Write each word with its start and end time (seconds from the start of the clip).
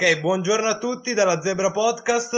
Ok, 0.00 0.20
buongiorno 0.20 0.68
a 0.68 0.78
tutti 0.78 1.12
dalla 1.12 1.40
Zebra 1.40 1.72
Podcast. 1.72 2.36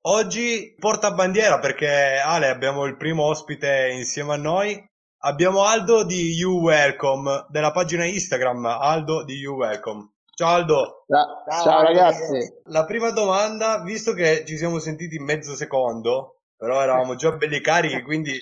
Oggi 0.00 0.74
porta 0.76 1.12
bandiera 1.12 1.60
perché 1.60 2.18
Ale 2.18 2.48
abbiamo 2.48 2.86
il 2.86 2.96
primo 2.96 3.22
ospite 3.22 3.90
insieme 3.92 4.32
a 4.32 4.36
noi. 4.36 4.84
Abbiamo 5.18 5.62
Aldo 5.62 6.04
di 6.04 6.32
You 6.32 6.58
Welcome 6.58 7.46
della 7.50 7.70
pagina 7.70 8.04
Instagram 8.04 8.66
Aldo 8.66 9.22
di 9.22 9.34
You 9.34 9.54
Welcome. 9.54 10.14
Ciao 10.34 10.48
Aldo. 10.48 11.04
Ciao, 11.06 11.44
ciao, 11.48 11.62
ciao 11.62 11.82
ragazzi. 11.82 12.52
La 12.64 12.84
prima 12.84 13.10
domanda, 13.10 13.80
visto 13.84 14.12
che 14.12 14.44
ci 14.44 14.56
siamo 14.56 14.80
sentiti 14.80 15.14
in 15.14 15.22
mezzo 15.22 15.54
secondo, 15.54 16.40
però 16.56 16.82
eravamo 16.82 17.14
già 17.14 17.30
belli 17.30 17.60
carichi, 17.60 18.02
quindi 18.02 18.36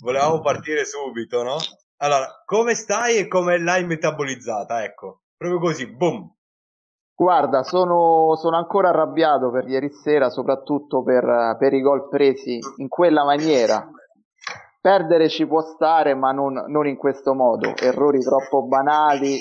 volevamo 0.00 0.40
partire 0.40 0.84
subito, 0.84 1.44
no? 1.44 1.58
Allora, 1.98 2.42
come 2.44 2.74
stai 2.74 3.18
e 3.18 3.28
come 3.28 3.56
l'hai 3.60 3.86
metabolizzata? 3.86 4.82
Ecco, 4.82 5.20
proprio 5.36 5.60
così, 5.60 5.86
boom. 5.86 6.28
Guarda, 7.20 7.64
sono, 7.64 8.34
sono, 8.36 8.56
ancora 8.56 8.88
arrabbiato 8.88 9.50
per 9.50 9.68
ieri 9.68 9.90
sera, 9.90 10.30
soprattutto 10.30 11.02
per, 11.02 11.54
per, 11.58 11.74
i 11.74 11.82
gol 11.82 12.08
presi 12.08 12.58
in 12.78 12.88
quella 12.88 13.24
maniera. 13.24 13.86
Perdere 14.80 15.28
ci 15.28 15.46
può 15.46 15.60
stare, 15.60 16.14
ma 16.14 16.32
non, 16.32 16.64
non 16.68 16.86
in 16.86 16.96
questo 16.96 17.34
modo. 17.34 17.74
Errori 17.76 18.20
troppo 18.20 18.62
banali, 18.62 19.38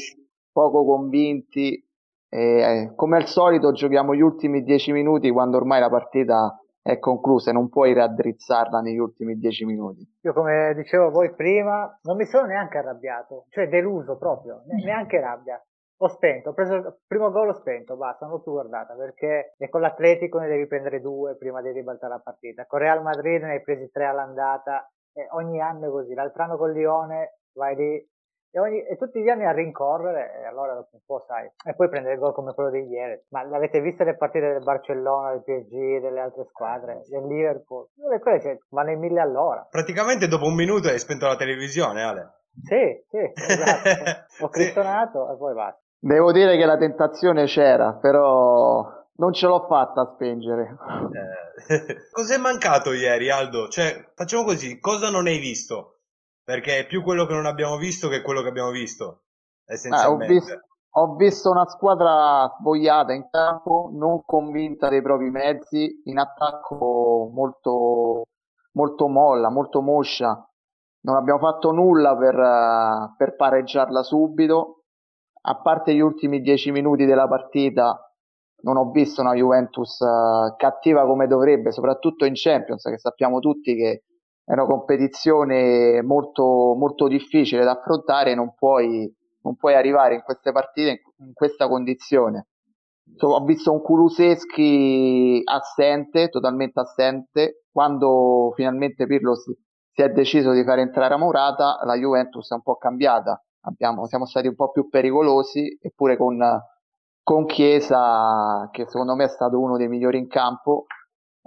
poco 0.52 0.84
convinti. 0.84 1.82
E, 2.28 2.92
come 2.98 3.16
al 3.16 3.28
solito 3.28 3.72
giochiamo 3.72 4.14
gli 4.14 4.20
ultimi 4.20 4.62
dieci 4.64 4.92
minuti 4.92 5.32
quando 5.32 5.56
ormai 5.56 5.80
la 5.80 5.90
partita 5.90 6.60
è 6.82 7.00
conclusa 7.00 7.52
e 7.52 7.54
non 7.54 7.70
puoi 7.70 7.94
raddrizzarla 7.94 8.82
negli 8.82 8.98
ultimi 8.98 9.36
dieci 9.36 9.64
minuti. 9.64 10.06
Io 10.24 10.34
come 10.34 10.74
dicevo 10.76 11.12
voi 11.12 11.34
prima, 11.34 11.98
non 12.02 12.18
mi 12.18 12.26
sono 12.26 12.48
neanche 12.48 12.78
arrabbiato, 12.78 13.46
cioè 13.52 13.70
deluso 13.70 14.18
proprio, 14.18 14.64
neanche 14.84 15.22
rabbia 15.22 15.58
ho 16.02 16.08
spento, 16.08 16.50
ho 16.50 16.54
preso 16.54 16.76
il 16.76 16.98
primo 17.06 17.30
gol, 17.30 17.50
ho 17.50 17.54
spento, 17.54 17.98
basta, 17.98 18.26
non 18.26 18.36
l'ho 18.36 18.42
più 18.42 18.54
guardata 18.54 18.96
perché 18.96 19.56
con 19.70 19.82
l'Atletico 19.82 20.40
ne 20.40 20.48
devi 20.48 20.66
prendere 20.66 21.02
due 21.02 21.36
prima 21.36 21.62
di 21.62 21.72
ribaltare 21.72 22.14
la 22.14 22.22
partita. 22.22 22.66
Con 22.66 22.80
Real 22.80 23.02
Madrid 23.02 23.42
ne 23.42 23.52
hai 23.52 23.62
presi 23.62 23.90
tre 23.92 24.06
all'andata, 24.06 24.90
e 25.14 25.28
ogni 25.32 25.60
anno 25.60 25.88
è 25.88 25.90
così. 25.90 26.14
L'altro 26.14 26.44
anno 26.44 26.58
con 26.58 26.72
Lione 26.72 27.40
vai 27.54 27.76
lì 27.76 28.10
e, 28.52 28.60
ogni, 28.60 28.82
e, 28.84 28.96
tutti 28.98 29.22
gli 29.22 29.30
anni 29.30 29.46
a 29.46 29.52
rincorrere 29.52 30.40
e 30.42 30.46
allora 30.46 30.74
dopo 30.74 30.90
un 30.94 31.02
po' 31.06 31.24
sai. 31.28 31.50
E 31.64 31.76
poi 31.76 31.90
prendere 31.90 32.16
il 32.16 32.20
gol 32.20 32.34
come 32.34 32.54
quello 32.54 32.70
di 32.70 32.88
ieri. 32.88 33.22
Ma 33.30 33.44
l'avete 33.44 33.82
viste 33.82 34.04
le 34.04 34.16
partite 34.16 34.54
del 34.54 34.64
Barcellona, 34.64 35.32
del 35.32 35.44
PSG, 35.44 36.00
delle 36.00 36.20
altre 36.20 36.46
squadre, 36.46 37.04
del 37.10 37.28
Liverpool? 37.28 37.90
Quelle 38.20 38.42
cioè, 38.42 38.58
vanno 38.70 38.92
in 38.92 39.00
mille 39.00 39.20
all'ora. 39.20 39.68
Praticamente 39.70 40.28
dopo 40.28 40.46
un 40.46 40.56
minuto 40.56 40.88
hai 40.88 41.00
spento 41.00 41.28
la 41.28 41.36
televisione, 41.36 42.02
Ale. 42.02 42.38
Sì, 42.64 43.06
sì, 43.10 43.32
esatto. 43.34 44.26
Ho 44.44 44.50
cristonato 44.50 45.28
sì. 45.28 45.34
e 45.34 45.38
poi 45.38 45.54
basta. 45.54 45.82
Devo 46.02 46.32
dire 46.32 46.56
che 46.56 46.66
la 46.66 46.78
tentazione 46.78 47.46
c'era, 47.46 47.94
però 47.94 49.00
non 49.16 49.34
ce 49.34 49.48
l'ho 49.48 49.66
fatta 49.68 50.02
a 50.02 50.12
spengere. 50.14 50.78
Eh, 51.68 52.08
cos'è 52.12 52.38
mancato 52.38 52.94
ieri, 52.94 53.30
Aldo? 53.30 53.68
Cioè, 53.68 54.12
facciamo 54.16 54.46
così, 54.46 54.80
cosa 54.80 55.10
non 55.10 55.28
hai 55.28 55.40
visto? 55.40 56.00
Perché 56.42 56.80
è 56.80 56.88
più 56.88 57.04
quello 57.04 57.26
che 57.26 57.34
non 57.34 57.46
abbiamo 57.46 57.76
visto 57.76 58.08
che 58.08 58.22
quello 58.22 58.42
che 58.42 58.48
abbiamo 58.48 58.72
visto, 58.72 59.24
essenzialmente. 59.66 60.26
Ah, 60.26 60.28
ho, 60.28 60.40
visto, 60.40 60.60
ho 60.92 61.16
visto 61.16 61.52
una 61.52 61.68
squadra 61.68 62.56
svogliata 62.60 63.12
in 63.12 63.28
campo, 63.30 63.90
non 63.94 64.24
convinta 64.24 64.88
dei 64.88 65.02
propri 65.02 65.30
mezzi, 65.30 66.02
in 66.06 66.18
attacco 66.18 67.30
molto, 67.34 68.24
molto 68.72 69.08
molla, 69.10 69.50
molto 69.50 69.82
moscia. 69.82 70.44
Non 71.02 71.18
abbiamo 71.18 71.40
fatto 71.40 71.72
nulla 71.72 72.16
per, 72.16 73.16
per 73.18 73.36
pareggiarla 73.36 74.02
subito 74.02 74.79
a 75.42 75.62
parte 75.62 75.94
gli 75.94 76.00
ultimi 76.00 76.42
dieci 76.42 76.72
minuti 76.72 77.06
della 77.06 77.28
partita, 77.28 77.98
non 78.62 78.78
ho 78.78 78.92
visto 78.92 79.22
una 79.22 79.34
Juventus 79.34 80.00
uh, 80.00 80.56
cattiva 80.58 81.06
come 81.06 81.28
dovrebbe, 81.28 81.72
soprattutto 81.72 82.26
in 82.26 82.34
Champions, 82.36 82.84
che 82.84 82.98
sappiamo 82.98 83.40
tutti 83.40 83.76
che 83.76 84.04
è 84.44 84.54
una 84.54 84.66
competizione 84.66 86.02
molto, 86.02 86.76
molto 86.76 87.08
difficile 87.08 87.64
da 87.64 87.72
affrontare, 87.72 88.36
non 88.36 88.54
puoi, 88.56 89.12
non 89.44 89.56
puoi 89.56 89.76
arrivare 89.76 90.16
in 90.16 90.22
queste 90.24 90.52
partite 90.52 90.90
in, 90.90 91.28
in 91.28 91.34
questa 91.34 91.68
condizione. 91.68 92.48
So, 93.16 93.28
ho 93.28 93.44
visto 93.44 93.72
un 93.72 93.82
Kuluseschi 93.82 95.42
assente, 95.44 96.30
totalmente 96.30 96.80
assente, 96.80 97.64
quando 97.72 98.52
finalmente 98.56 99.06
Pirlo 99.06 99.36
si, 99.36 99.56
si 99.92 100.02
è 100.02 100.10
deciso 100.10 100.52
di 100.52 100.64
fare 100.64 100.82
entrare 100.82 101.14
a 101.14 101.18
Morata, 101.18 101.80
la 101.86 101.96
Juventus 101.96 102.52
è 102.52 102.56
un 102.56 102.62
po' 102.62 102.76
cambiata 102.76 103.42
abbiamo, 103.62 104.06
siamo 104.08 104.26
stati 104.26 104.48
un 104.48 104.56
po' 104.56 104.72
più 104.72 104.90
pericolosi, 104.90 105.78
eppure 105.82 106.18
con, 106.18 106.40
con 107.22 107.46
Chiesa, 107.46 108.70
che 108.72 108.86
secondo 108.88 109.16
me 109.16 109.26
è 109.26 109.30
stato 109.30 109.60
uno 109.60 109.78
dei 109.78 109.88
migliori 109.88 110.18
in 110.18 110.28
campo, 110.28 110.86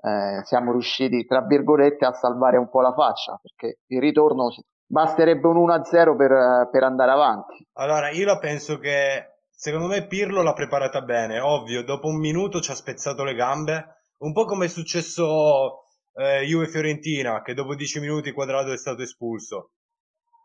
eh, 0.02 0.40
siamo 0.44 0.72
riusciti, 0.72 1.24
tra 1.24 1.42
virgolette, 1.42 2.04
a 2.04 2.12
salvare 2.12 2.56
un 2.56 2.68
po' 2.68 2.80
la 2.80 2.92
faccia, 2.92 3.38
perché 3.40 3.80
il 3.86 4.00
ritorno 4.00 4.50
basterebbe 4.86 5.46
un 5.46 5.68
1-0 5.68 6.16
per, 6.16 6.68
per 6.70 6.82
andare 6.82 7.10
avanti. 7.10 7.66
Allora, 7.74 8.10
io 8.10 8.26
la 8.26 8.38
penso 8.38 8.78
che 8.78 9.38
secondo 9.50 9.86
me 9.86 10.06
Pirlo 10.06 10.42
l'ha 10.42 10.52
preparata 10.52 11.00
bene, 11.02 11.40
ovvio, 11.40 11.84
dopo 11.84 12.08
un 12.08 12.18
minuto 12.18 12.60
ci 12.60 12.70
ha 12.70 12.74
spezzato 12.74 13.24
le 13.24 13.34
gambe, 13.34 14.02
un 14.18 14.32
po' 14.32 14.44
come 14.44 14.66
è 14.66 14.68
successo 14.68 15.84
eh, 16.14 16.44
Juve 16.44 16.66
Fiorentina, 16.68 17.42
che 17.42 17.54
dopo 17.54 17.74
10 17.74 18.00
minuti 18.00 18.32
Quadrado 18.32 18.72
è 18.72 18.76
stato 18.76 19.02
espulso. 19.02 19.70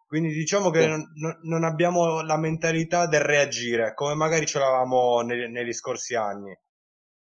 Quindi 0.07 0.31
diciamo 0.31 0.69
che 0.69 0.87
non, 0.87 1.05
non, 1.41 1.63
abbiamo 1.65 2.21
la 2.21 2.37
mentalità 2.37 3.07
del 3.07 3.19
reagire, 3.19 3.93
come 3.93 4.15
magari 4.15 4.45
ce 4.45 4.57
l'avevamo 4.57 5.19
negli, 5.19 5.51
negli 5.51 5.73
scorsi 5.73 6.15
anni. 6.15 6.57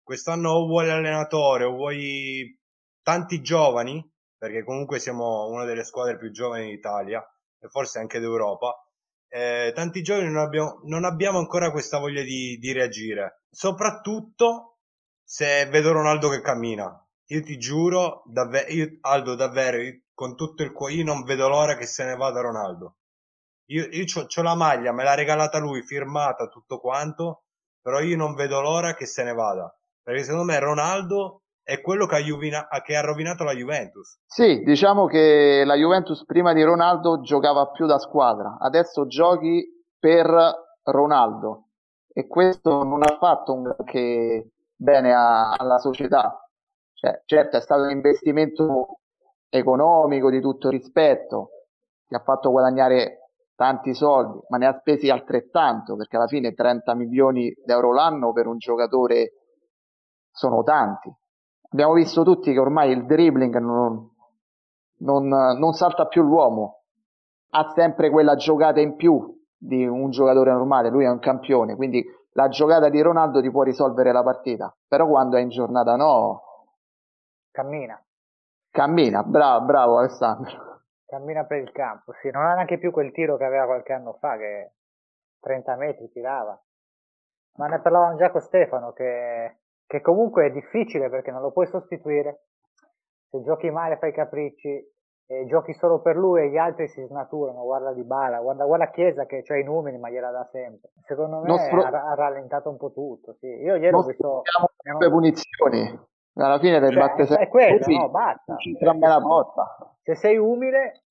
Quest'anno 0.02 0.50
o 0.50 0.66
vuoi 0.66 0.86
l'allenatore 0.86 1.62
o 1.62 1.70
vuoi 1.70 2.58
tanti 3.00 3.40
giovani, 3.40 4.04
perché 4.36 4.64
comunque 4.64 4.98
siamo 4.98 5.46
una 5.46 5.64
delle 5.64 5.84
squadre 5.84 6.18
più 6.18 6.32
giovani 6.32 6.70
d'Italia 6.70 7.24
e 7.60 7.68
forse 7.68 8.00
anche 8.00 8.18
d'Europa. 8.18 8.74
Eh, 9.28 9.70
tanti 9.72 10.02
giovani 10.02 10.26
non 10.26 10.42
abbiamo, 10.42 10.80
non 10.82 11.04
abbiamo, 11.04 11.38
ancora 11.38 11.70
questa 11.70 11.98
voglia 11.98 12.22
di, 12.22 12.58
di 12.58 12.72
reagire, 12.72 13.44
soprattutto 13.48 14.78
se 15.22 15.66
vedo 15.66 15.92
Ronaldo 15.92 16.28
che 16.28 16.40
cammina. 16.40 16.98
Io 17.26 17.42
ti 17.42 17.56
giuro, 17.58 18.24
davvero, 18.26 18.70
io, 18.72 18.98
Aldo, 19.02 19.36
davvero, 19.36 19.80
io, 19.80 20.01
con 20.14 20.36
tutto 20.36 20.62
il 20.62 20.72
cuore, 20.72 20.94
io 20.94 21.04
non 21.04 21.22
vedo 21.22 21.48
l'ora 21.48 21.76
che 21.76 21.86
se 21.86 22.04
ne 22.04 22.16
vada 22.16 22.40
Ronaldo. 22.40 22.96
Io, 23.66 23.86
io 23.90 24.04
ho 24.14 24.42
la 24.42 24.54
maglia, 24.54 24.92
me 24.92 25.04
l'ha 25.04 25.14
regalata 25.14 25.58
lui, 25.58 25.82
firmata, 25.82 26.48
tutto 26.48 26.78
quanto, 26.78 27.44
però 27.80 28.00
io 28.00 28.16
non 28.16 28.34
vedo 28.34 28.60
l'ora 28.60 28.94
che 28.94 29.06
se 29.06 29.22
ne 29.22 29.32
vada. 29.32 29.74
Perché 30.02 30.24
secondo 30.24 30.44
me 30.44 30.58
Ronaldo 30.58 31.42
è 31.62 31.80
quello 31.80 32.06
che 32.06 32.16
ha, 32.16 32.18
Juvina, 32.18 32.66
che 32.84 32.96
ha 32.96 33.00
rovinato 33.00 33.44
la 33.44 33.54
Juventus. 33.54 34.18
Sì, 34.26 34.62
diciamo 34.64 35.06
che 35.06 35.62
la 35.64 35.76
Juventus 35.76 36.24
prima 36.24 36.52
di 36.52 36.62
Ronaldo 36.62 37.20
giocava 37.20 37.70
più 37.70 37.86
da 37.86 37.98
squadra, 37.98 38.56
adesso 38.60 39.06
giochi 39.06 39.64
per 39.98 40.26
Ronaldo 40.84 41.68
e 42.12 42.26
questo 42.26 42.82
non 42.82 43.02
ha 43.02 43.16
fatto 43.18 43.54
un 43.54 43.74
che 43.84 44.50
bene 44.74 45.14
a, 45.14 45.52
alla 45.52 45.78
società. 45.78 46.36
Cioè, 46.94 47.22
certo 47.24 47.56
è 47.56 47.60
stato 47.60 47.82
un 47.82 47.90
investimento 47.90 49.00
economico 49.54 50.30
di 50.30 50.40
tutto 50.40 50.70
rispetto, 50.70 51.50
ti 52.06 52.14
ha 52.14 52.20
fatto 52.20 52.50
guadagnare 52.50 53.18
tanti 53.54 53.94
soldi, 53.94 54.40
ma 54.48 54.56
ne 54.56 54.66
ha 54.66 54.78
spesi 54.78 55.10
altrettanto, 55.10 55.94
perché 55.94 56.16
alla 56.16 56.26
fine 56.26 56.54
30 56.54 56.94
milioni 56.94 57.54
d'euro 57.64 57.92
l'anno 57.92 58.32
per 58.32 58.46
un 58.46 58.56
giocatore 58.56 59.32
sono 60.30 60.62
tanti. 60.62 61.14
Abbiamo 61.70 61.92
visto 61.92 62.22
tutti 62.22 62.50
che 62.52 62.58
ormai 62.58 62.92
il 62.92 63.04
dribbling 63.04 63.58
non, 63.58 64.10
non, 65.00 65.28
non 65.28 65.72
salta 65.74 66.06
più 66.06 66.22
l'uomo, 66.22 66.84
ha 67.50 67.72
sempre 67.74 68.08
quella 68.08 68.36
giocata 68.36 68.80
in 68.80 68.96
più 68.96 69.38
di 69.54 69.86
un 69.86 70.10
giocatore 70.10 70.50
normale, 70.50 70.88
lui 70.88 71.04
è 71.04 71.10
un 71.10 71.18
campione, 71.18 71.76
quindi 71.76 72.02
la 72.32 72.48
giocata 72.48 72.88
di 72.88 73.02
Ronaldo 73.02 73.42
ti 73.42 73.50
può 73.50 73.62
risolvere 73.62 74.12
la 74.12 74.22
partita, 74.22 74.74
però 74.88 75.06
quando 75.06 75.36
è 75.36 75.40
in 75.40 75.50
giornata 75.50 75.94
no, 75.96 76.40
cammina. 77.50 78.02
Cammina, 78.72 79.22
bravo, 79.22 79.66
bravo 79.66 79.98
Alessandro. 79.98 80.80
Cammina 81.04 81.44
per 81.44 81.58
il 81.58 81.72
campo, 81.72 82.14
sì, 82.22 82.30
non 82.30 82.46
ha 82.46 82.54
neanche 82.54 82.78
più 82.78 82.90
quel 82.90 83.12
tiro 83.12 83.36
che 83.36 83.44
aveva 83.44 83.66
qualche 83.66 83.92
anno 83.92 84.14
fa, 84.14 84.38
che 84.38 84.72
30 85.40 85.76
metri 85.76 86.10
tirava. 86.10 86.58
Ma 87.56 87.66
ne 87.66 87.80
parlavamo 87.80 88.16
già 88.16 88.30
con 88.30 88.40
Stefano, 88.40 88.92
che, 88.94 89.58
che 89.86 90.00
comunque 90.00 90.46
è 90.46 90.50
difficile 90.50 91.10
perché 91.10 91.30
non 91.30 91.42
lo 91.42 91.52
puoi 91.52 91.66
sostituire. 91.66 92.46
Se 93.28 93.42
giochi 93.42 93.68
male 93.70 93.98
fai 93.98 94.10
capricci, 94.10 94.90
e 95.26 95.46
giochi 95.46 95.74
solo 95.74 96.00
per 96.00 96.16
lui 96.16 96.40
e 96.40 96.50
gli 96.50 96.56
altri 96.56 96.88
si 96.88 97.04
snaturano, 97.04 97.62
guarda 97.64 97.92
di 97.92 98.04
bala, 98.04 98.40
guarda, 98.40 98.64
guarda 98.64 98.90
Chiesa 98.90 99.26
che 99.26 99.44
ha 99.46 99.56
i 99.58 99.64
numeri 99.64 99.98
ma 99.98 100.08
gliela 100.08 100.30
dà 100.30 100.48
sempre. 100.50 100.92
Secondo 101.06 101.40
me 101.40 101.58
spro- 101.58 101.82
ha, 101.82 101.88
ha, 101.88 102.14
rallentato 102.14 102.70
un 102.70 102.78
po' 102.78 102.90
tutto, 102.90 103.34
sì. 103.38 103.48
Io 103.48 103.76
ieri 103.76 103.94
ho 103.94 104.02
visto... 104.02 104.42
le 104.98 105.10
punizioni 105.10 106.10
alla 106.34 106.58
fine 106.58 106.80
le 106.80 106.90
cioè, 106.90 106.98
batte 106.98 107.26
sempre 107.26 107.44
è 107.44 107.48
quello, 107.48 107.86
no, 107.86 108.08
basta. 108.08 108.56
la 108.80 109.20
botta. 109.20 109.96
Se 110.02 110.14
sei 110.14 110.36
umile, 110.38 111.02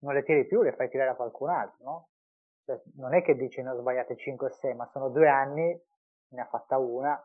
non 0.00 0.14
le 0.14 0.22
tiri 0.22 0.46
più, 0.46 0.62
le 0.62 0.72
fai 0.72 0.88
tirare 0.88 1.10
a 1.10 1.14
qualcun 1.14 1.50
altro, 1.50 1.84
no? 1.84 2.08
Cioè, 2.64 2.80
non 2.96 3.14
è 3.14 3.22
che 3.22 3.36
dici 3.36 3.62
ne 3.62 3.70
ho 3.70 3.78
sbagliate 3.78 4.16
5 4.16 4.46
o 4.46 4.50
6, 4.50 4.74
ma 4.74 4.88
sono 4.92 5.08
due 5.10 5.28
anni 5.28 5.80
ne 6.28 6.40
ha 6.40 6.46
fatta 6.46 6.78
una. 6.78 7.20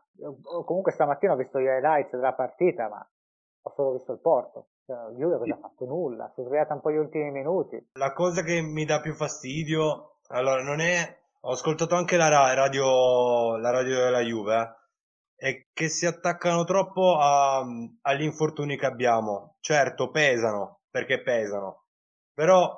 Comunque 0.64 0.92
stamattina 0.92 1.32
ho 1.32 1.36
visto 1.36 1.58
gli 1.58 1.66
highlights 1.66 2.12
della 2.12 2.34
partita, 2.34 2.88
ma 2.88 3.06
ho 3.62 3.70
solo 3.74 3.92
visto 3.92 4.12
il 4.12 4.20
Porto. 4.20 4.68
Cioè, 4.84 5.12
Juve 5.16 5.38
cosa 5.38 5.54
ha 5.54 5.58
fatto? 5.58 5.84
Nulla, 5.84 6.30
si 6.34 6.40
è 6.40 6.44
svegliata 6.44 6.74
un 6.74 6.80
po' 6.80 6.90
gli 6.90 6.96
ultimi 6.96 7.30
minuti. 7.30 7.90
La 7.94 8.12
cosa 8.12 8.42
che 8.42 8.60
mi 8.60 8.84
dà 8.84 9.00
più 9.00 9.14
fastidio, 9.14 10.18
allora 10.28 10.62
non 10.62 10.80
è... 10.80 11.20
Ho 11.44 11.52
ascoltato 11.52 11.96
anche 11.96 12.16
la 12.16 12.28
radio, 12.28 13.56
la 13.56 13.70
radio 13.72 13.96
della 13.96 14.20
Juve, 14.20 14.54
eh, 14.54 14.74
è 15.42 15.66
che 15.72 15.88
si 15.88 16.06
attaccano 16.06 16.62
troppo 16.62 17.18
a, 17.18 17.66
agli 18.02 18.22
infortuni 18.22 18.78
che 18.78 18.86
abbiamo. 18.86 19.56
Certo, 19.58 20.08
pesano, 20.12 20.82
perché 20.88 21.20
pesano. 21.20 21.86
Però 22.32 22.72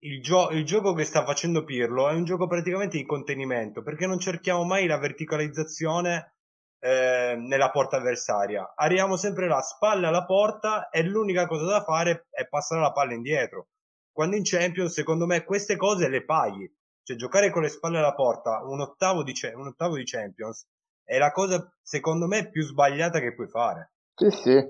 il, 0.00 0.20
gio- 0.20 0.50
il, 0.50 0.66
gioco 0.66 0.92
che 0.92 1.04
sta 1.04 1.24
facendo 1.24 1.64
Pirlo 1.64 2.10
è 2.10 2.12
un 2.12 2.24
gioco 2.24 2.46
praticamente 2.46 2.98
di 2.98 3.06
contenimento, 3.06 3.82
perché 3.82 4.06
non 4.06 4.18
cerchiamo 4.18 4.64
mai 4.64 4.86
la 4.86 4.98
verticalizzazione 4.98 6.34
eh, 6.80 7.36
nella 7.38 7.70
porta 7.70 7.96
avversaria. 7.96 8.74
Arriviamo 8.76 9.16
sempre 9.16 9.48
là, 9.48 9.62
spalle 9.62 10.06
alla 10.06 10.26
porta 10.26 10.90
e 10.90 11.02
l'unica 11.04 11.46
cosa 11.46 11.64
da 11.64 11.82
fare 11.84 12.26
è 12.28 12.46
passare 12.46 12.82
la 12.82 12.92
palla 12.92 13.14
indietro. 13.14 13.68
Quando 14.12 14.36
in 14.36 14.42
Champions, 14.44 14.92
secondo 14.92 15.24
me, 15.24 15.42
queste 15.42 15.76
cose 15.76 16.10
le 16.10 16.22
paghi. 16.22 16.70
Cioè, 17.02 17.16
giocare 17.16 17.48
con 17.48 17.62
le 17.62 17.68
spalle 17.68 17.96
alla 17.96 18.14
porta 18.14 18.62
un 18.62 18.80
ottavo 18.80 19.22
di, 19.22 19.32
un 19.54 19.68
ottavo 19.68 19.96
di 19.96 20.04
Champions 20.04 20.66
è 21.04 21.18
la 21.18 21.30
cosa, 21.30 21.70
secondo 21.82 22.26
me, 22.26 22.48
più 22.48 22.62
sbagliata 22.62 23.20
che 23.20 23.34
puoi 23.34 23.48
fare. 23.48 23.92
Sì, 24.14 24.30
sì. 24.30 24.68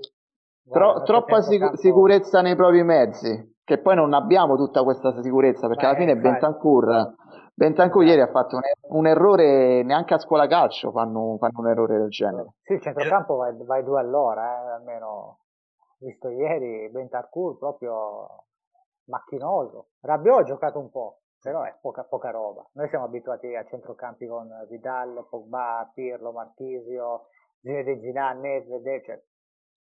Tro- 0.70 1.02
troppa 1.02 1.42
sic- 1.42 1.76
sicurezza 1.76 2.40
nei 2.40 2.56
propri 2.56 2.82
mezzi, 2.82 3.56
che 3.62 3.80
poi 3.80 3.94
non 3.94 4.14
abbiamo 4.14 4.56
tutta 4.56 4.82
questa 4.82 5.20
sicurezza, 5.22 5.68
perché 5.68 5.82
Beh, 5.82 5.88
alla 5.88 5.98
fine 5.98 6.16
Bentancur 6.16 7.14
Bentancur 7.56 8.02
ieri 8.02 8.20
ha 8.20 8.30
fatto 8.30 8.56
un, 8.56 8.62
un, 8.98 9.06
errore, 9.06 9.84
neanche 9.84 10.14
a 10.14 10.18
scuola 10.18 10.48
calcio 10.48 10.90
fanno, 10.90 11.36
fanno 11.38 11.60
un 11.60 11.68
errore 11.68 11.98
del 11.98 12.08
genere. 12.08 12.54
Sì, 12.62 12.72
il 12.72 12.80
centrocampo 12.80 13.36
vai, 13.36 13.54
vai 13.64 13.84
due 13.84 14.00
all'ora, 14.00 14.42
eh, 14.42 14.70
almeno 14.72 15.38
visto 15.98 16.30
ieri 16.30 16.90
Bentancur 16.90 17.56
proprio 17.58 18.46
macchinoso. 19.04 19.90
Rabiot 20.00 20.40
ha 20.40 20.42
giocato 20.42 20.80
un 20.80 20.90
po', 20.90 21.20
però 21.44 21.62
è 21.62 21.76
poca, 21.78 22.04
poca 22.04 22.30
roba. 22.30 22.66
Noi 22.72 22.88
siamo 22.88 23.04
abituati 23.04 23.54
a 23.54 23.66
centrocampi 23.66 24.26
con 24.26 24.48
Vidal, 24.70 25.26
Pogba, 25.28 25.90
Pirlo, 25.92 26.32
Marchisio, 26.32 27.26
Zinedine 27.60 28.00
Zidane, 28.00 28.40
Nedved, 28.40 29.04
cioè 29.04 29.22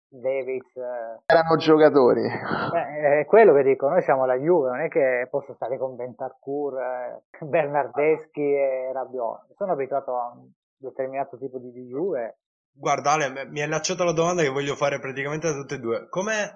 Davis. 0.08 0.76
Eh. 0.76 1.24
Erano 1.26 1.56
giocatori. 1.58 2.22
Eh, 2.22 3.22
è 3.22 3.26
quello 3.26 3.56
che 3.56 3.64
dico, 3.64 3.90
noi 3.90 4.04
siamo 4.04 4.28
la 4.28 4.36
Juve, 4.36 4.70
non 4.70 4.82
è 4.82 4.88
che 4.88 5.28
posso 5.32 5.56
stare 5.56 5.80
con 5.80 5.96
Bentarcourt, 5.96 6.78
eh, 6.78 7.24
Bernardeschi 7.44 8.54
e 8.54 8.92
Rabiot. 8.94 9.56
Sono 9.56 9.72
abituato 9.72 10.16
a 10.16 10.34
un 10.36 10.52
determinato 10.78 11.40
tipo 11.40 11.58
di, 11.58 11.72
di 11.72 11.88
Juve. 11.88 12.38
Guarda 12.72 13.14
Ale, 13.14 13.48
mi 13.48 13.62
è 13.62 13.64
allacciata 13.64 14.04
la 14.04 14.14
domanda 14.14 14.44
che 14.44 14.50
voglio 14.50 14.76
fare 14.76 15.00
praticamente 15.00 15.48
a 15.48 15.54
tutte 15.54 15.74
e 15.74 15.80
due. 15.80 16.08
Com'è, 16.08 16.56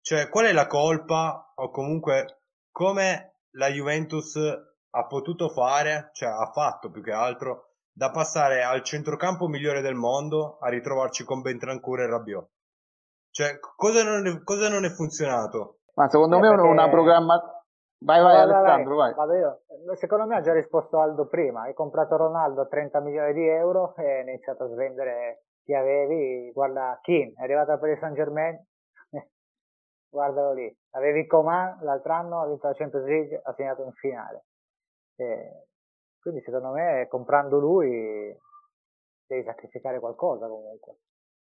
cioè, 0.00 0.28
qual 0.28 0.46
è 0.46 0.52
la 0.52 0.66
colpa 0.66 1.52
o 1.54 1.70
comunque 1.70 2.40
come 2.72 3.31
la 3.52 3.68
Juventus 3.68 4.36
ha 4.36 5.06
potuto 5.06 5.48
fare, 5.48 6.10
cioè 6.12 6.28
ha 6.28 6.50
fatto 6.52 6.90
più 6.90 7.02
che 7.02 7.12
altro, 7.12 7.72
da 7.92 8.10
passare 8.10 8.62
al 8.62 8.82
centrocampo 8.82 9.46
migliore 9.46 9.80
del 9.80 9.94
mondo 9.94 10.58
a 10.60 10.68
ritrovarci 10.68 11.24
con 11.24 11.40
Bentrancourt 11.40 12.02
e 12.02 12.06
Rabiot? 12.06 12.48
Cioè, 13.30 13.58
cosa 13.76 14.02
non 14.04 14.26
è, 14.26 14.42
cosa 14.42 14.68
non 14.68 14.84
è 14.84 14.90
funzionato? 14.90 15.78
Ma 15.94 16.08
secondo 16.08 16.36
eh, 16.36 16.40
me 16.40 16.48
perché... 16.48 16.66
una 16.66 16.88
programmazione... 16.88 17.60
Vai, 18.02 18.20
vai, 18.20 18.34
vai, 18.34 18.42
Alessandro, 18.42 18.96
vai. 18.96 19.14
Vado 19.14 19.34
io. 19.34 19.60
Secondo 19.94 20.26
me 20.26 20.36
ha 20.36 20.40
già 20.40 20.52
risposto 20.52 21.00
Aldo 21.00 21.28
prima. 21.28 21.62
Hai 21.62 21.74
comprato 21.74 22.16
Ronaldo 22.16 22.62
a 22.62 22.66
30 22.66 23.00
milioni 23.00 23.32
di 23.32 23.46
euro 23.46 23.94
e 23.96 24.04
hai 24.04 24.22
iniziato 24.22 24.64
a 24.64 24.68
svendere 24.68 25.44
chi 25.62 25.72
avevi. 25.72 26.50
Guarda, 26.52 26.98
Kim, 27.00 27.32
è 27.36 27.42
arrivato 27.44 27.72
a 27.72 27.78
Paris 27.78 28.00
Saint 28.00 28.16
Germain. 28.16 28.58
Guardalo 30.12 30.52
lì. 30.52 30.70
Avevi 30.90 31.26
Coman 31.26 31.78
l'altro 31.80 32.12
anno, 32.12 32.40
ha 32.40 32.46
vinto 32.46 32.66
la 32.66 32.74
Champions 32.74 33.06
League, 33.06 33.40
ha 33.42 33.52
segnato 33.54 33.82
in 33.82 33.92
finale. 33.92 34.44
E 35.16 35.68
quindi 36.20 36.42
secondo 36.42 36.72
me 36.72 37.06
comprando 37.08 37.58
lui 37.58 38.36
devi 39.26 39.42
sacrificare 39.42 40.00
qualcosa 40.00 40.46
comunque. 40.48 40.98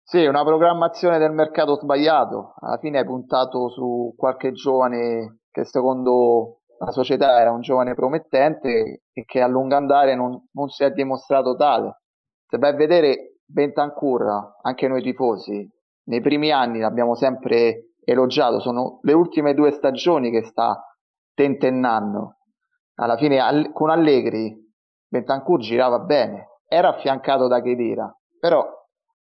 Sì, 0.02 0.26
una 0.26 0.46
programmazione 0.46 1.18
del 1.18 1.34
mercato 1.34 1.76
sbagliato. 1.76 2.54
Alla 2.62 2.78
fine 2.78 3.00
hai 3.00 3.06
puntato 3.06 3.68
su 3.68 4.14
qualche 4.16 4.54
giovane 4.54 5.40
che 5.52 5.66
secondo 5.66 6.62
la 6.78 6.92
società 6.92 7.42
era 7.42 7.52
un 7.52 7.60
giovane 7.60 7.94
promettente 7.94 9.02
e 9.12 9.26
che 9.26 9.42
a 9.42 9.48
lungo 9.48 9.76
andare 9.76 10.16
non, 10.16 10.48
non 10.54 10.70
si 10.70 10.86
è 10.86 10.92
dimostrato 10.92 11.58
tale. 11.58 12.04
Se 12.48 12.58
vai 12.58 12.72
a 12.72 12.76
vedere 12.76 13.40
Bentancur, 13.44 14.60
anche 14.62 14.88
noi 14.88 15.02
tifosi, 15.02 15.70
nei 16.08 16.22
primi 16.22 16.52
anni 16.52 16.80
l'abbiamo 16.80 17.16
sempre 17.16 17.95
elogiato, 18.06 18.60
sono 18.60 19.00
le 19.02 19.14
ultime 19.14 19.54
due 19.54 19.72
stagioni 19.72 20.32
che 20.32 20.44
sta 20.44 20.82
tentennando. 21.34 22.38
Alla 22.96 23.18
fine 23.18 23.72
con 23.74 23.90
Allegri 23.90 24.64
Bentancur 25.08 25.60
girava 25.60 26.00
bene, 26.00 26.62
era 26.68 26.90
affiancato 26.90 27.48
da 27.48 27.62
Chedira, 27.62 28.14
però 28.40 28.68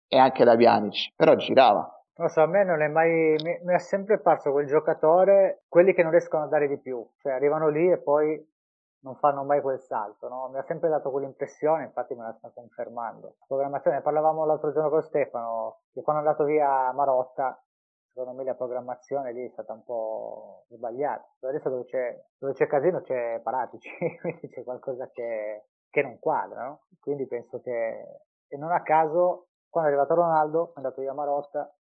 e 0.08 0.18
anche 0.18 0.44
da 0.44 0.56
Pjanic, 0.56 1.14
però 1.16 1.36
girava. 1.36 1.88
Non 2.16 2.28
so, 2.28 2.42
a 2.42 2.48
me 2.48 2.64
non 2.64 2.82
è 2.82 2.88
mai, 2.88 3.36
mi, 3.42 3.60
mi, 3.64 3.74
è 3.74 3.80
sempre 3.80 4.20
parso 4.20 4.52
quel 4.52 4.66
giocatore, 4.66 5.64
quelli 5.70 5.94
che 5.94 6.02
non 6.02 6.12
riescono 6.12 6.44
a 6.44 6.48
dare 6.48 6.68
di 6.68 6.78
più, 6.78 7.08
cioè 7.20 7.32
arrivano 7.32 7.70
lì 7.70 7.90
e 7.90 7.98
poi 8.00 8.46
non 9.02 9.16
fanno 9.16 9.44
mai 9.44 9.62
quel 9.62 9.80
salto, 9.80 10.28
no? 10.28 10.50
Mi 10.52 10.58
ha 10.58 10.64
sempre 10.64 10.90
dato 10.90 11.12
quell'impressione, 11.12 11.84
infatti 11.84 12.16
me 12.16 12.24
la 12.24 12.34
sta 12.34 12.52
confermando. 12.54 13.36
La 13.40 13.46
programmazione, 13.48 14.02
parlavamo 14.02 14.46
l'altro 14.46 14.74
giorno 14.74 14.90
con 14.90 15.02
Stefano, 15.02 15.84
che 15.94 16.02
quando 16.02 16.22
è 16.22 16.26
andato 16.26 16.44
via 16.44 16.92
Marotta, 16.92 17.58
secondo 18.20 18.38
me 18.38 18.44
la 18.44 18.56
programmazione 18.56 19.32
lì 19.32 19.46
è 19.46 19.50
stata 19.50 19.72
un 19.72 19.84
po' 19.84 20.66
sbagliata. 20.70 21.26
Adesso 21.48 21.70
dove 21.70 21.86
c'è, 21.86 22.22
dove 22.38 22.54
c'è 22.54 22.68
casino 22.68 23.02
c'è 23.02 23.40
Paratici, 23.42 23.90
quindi 24.20 24.50
c'è 24.50 24.64
qualcosa 24.64 25.10
che, 25.10 25.68
che 25.90 26.02
non 26.02 26.20
quadra, 26.20 26.66
no? 26.66 26.82
Quindi 27.00 27.28
penso 27.28 27.62
che, 27.62 28.20
e 28.48 28.58
non 28.58 28.72
a 28.72 28.82
caso 28.82 29.48
quando 29.70 29.90
è 29.90 29.94
arrivato 29.94 30.16
Ronaldo, 30.20 30.70
è 30.70 30.72
andato 30.76 31.00
via 31.00 31.14
Marotta, 31.14 31.74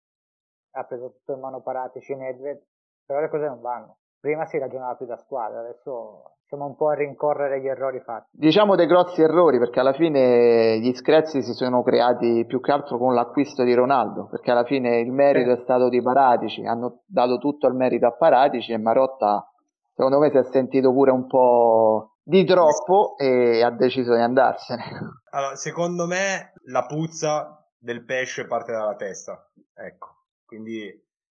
ha 0.72 0.84
preso 0.84 1.12
tutto 1.12 1.34
in 1.34 1.40
mano 1.40 1.62
Paratici 1.62 2.12
e 2.12 2.16
Nedved, 2.16 2.64
però 3.04 3.20
le 3.20 3.30
cose 3.30 3.48
non 3.48 3.62
vanno. 3.62 3.98
Prima 4.20 4.46
si 4.46 4.58
ragionava 4.58 4.96
più 4.96 5.06
da 5.06 5.18
squadra, 5.18 5.60
adesso 5.60 6.38
siamo 6.48 6.66
un 6.66 6.76
po' 6.76 6.90
a 6.90 6.96
rincorrere 6.96 7.62
gli 7.62 7.68
errori 7.68 8.00
fatti. 8.00 8.30
Diciamo 8.32 8.76
dei 8.76 8.88
grossi 8.88 9.22
errori, 9.22 9.60
perché 9.60 9.80
alla 9.80 9.94
fine 9.94 10.80
gli 10.80 10.94
screzi 10.94 11.42
si 11.42 11.54
sono 11.54 11.84
creati 11.84 12.46
più 12.48 12.60
che 12.60 12.72
altro 12.72 12.98
con 12.98 13.14
l'acquisto 13.14 13.64
di 13.64 13.74
Ronaldo, 13.74 14.28
perché 14.28 14.52
alla 14.52 14.64
fine 14.64 15.00
il 15.00 15.12
merito 15.12 15.54
sì. 15.54 15.60
è 15.60 15.64
stato 15.64 15.90
di 15.90 16.02
Paratici, 16.02 16.66
hanno 16.66 17.02
dato 17.06 17.38
tutto 17.38 17.68
il 17.68 17.74
merito 17.74 18.08
a 18.08 18.12
Paratici 18.12 18.72
e 18.72 18.78
Marotta 18.78 19.52
secondo 19.98 20.20
me 20.20 20.30
si 20.30 20.38
è 20.38 20.44
sentito 20.44 20.94
pure 20.94 21.10
un 21.10 21.26
po' 21.26 22.18
di 22.22 22.46
troppo 22.46 23.18
e 23.18 23.64
ha 23.64 23.72
deciso 23.72 24.14
di 24.16 24.22
andarsene. 24.22 24.84
Allora, 25.38 25.56
secondo 25.56 26.08
me 26.08 26.54
la 26.66 26.86
puzza 26.86 27.64
del 27.78 28.04
pesce 28.06 28.48
parte 28.48 28.72
dalla 28.72 28.96
testa. 28.96 29.52
Ecco, 29.76 30.24
quindi 30.46 30.90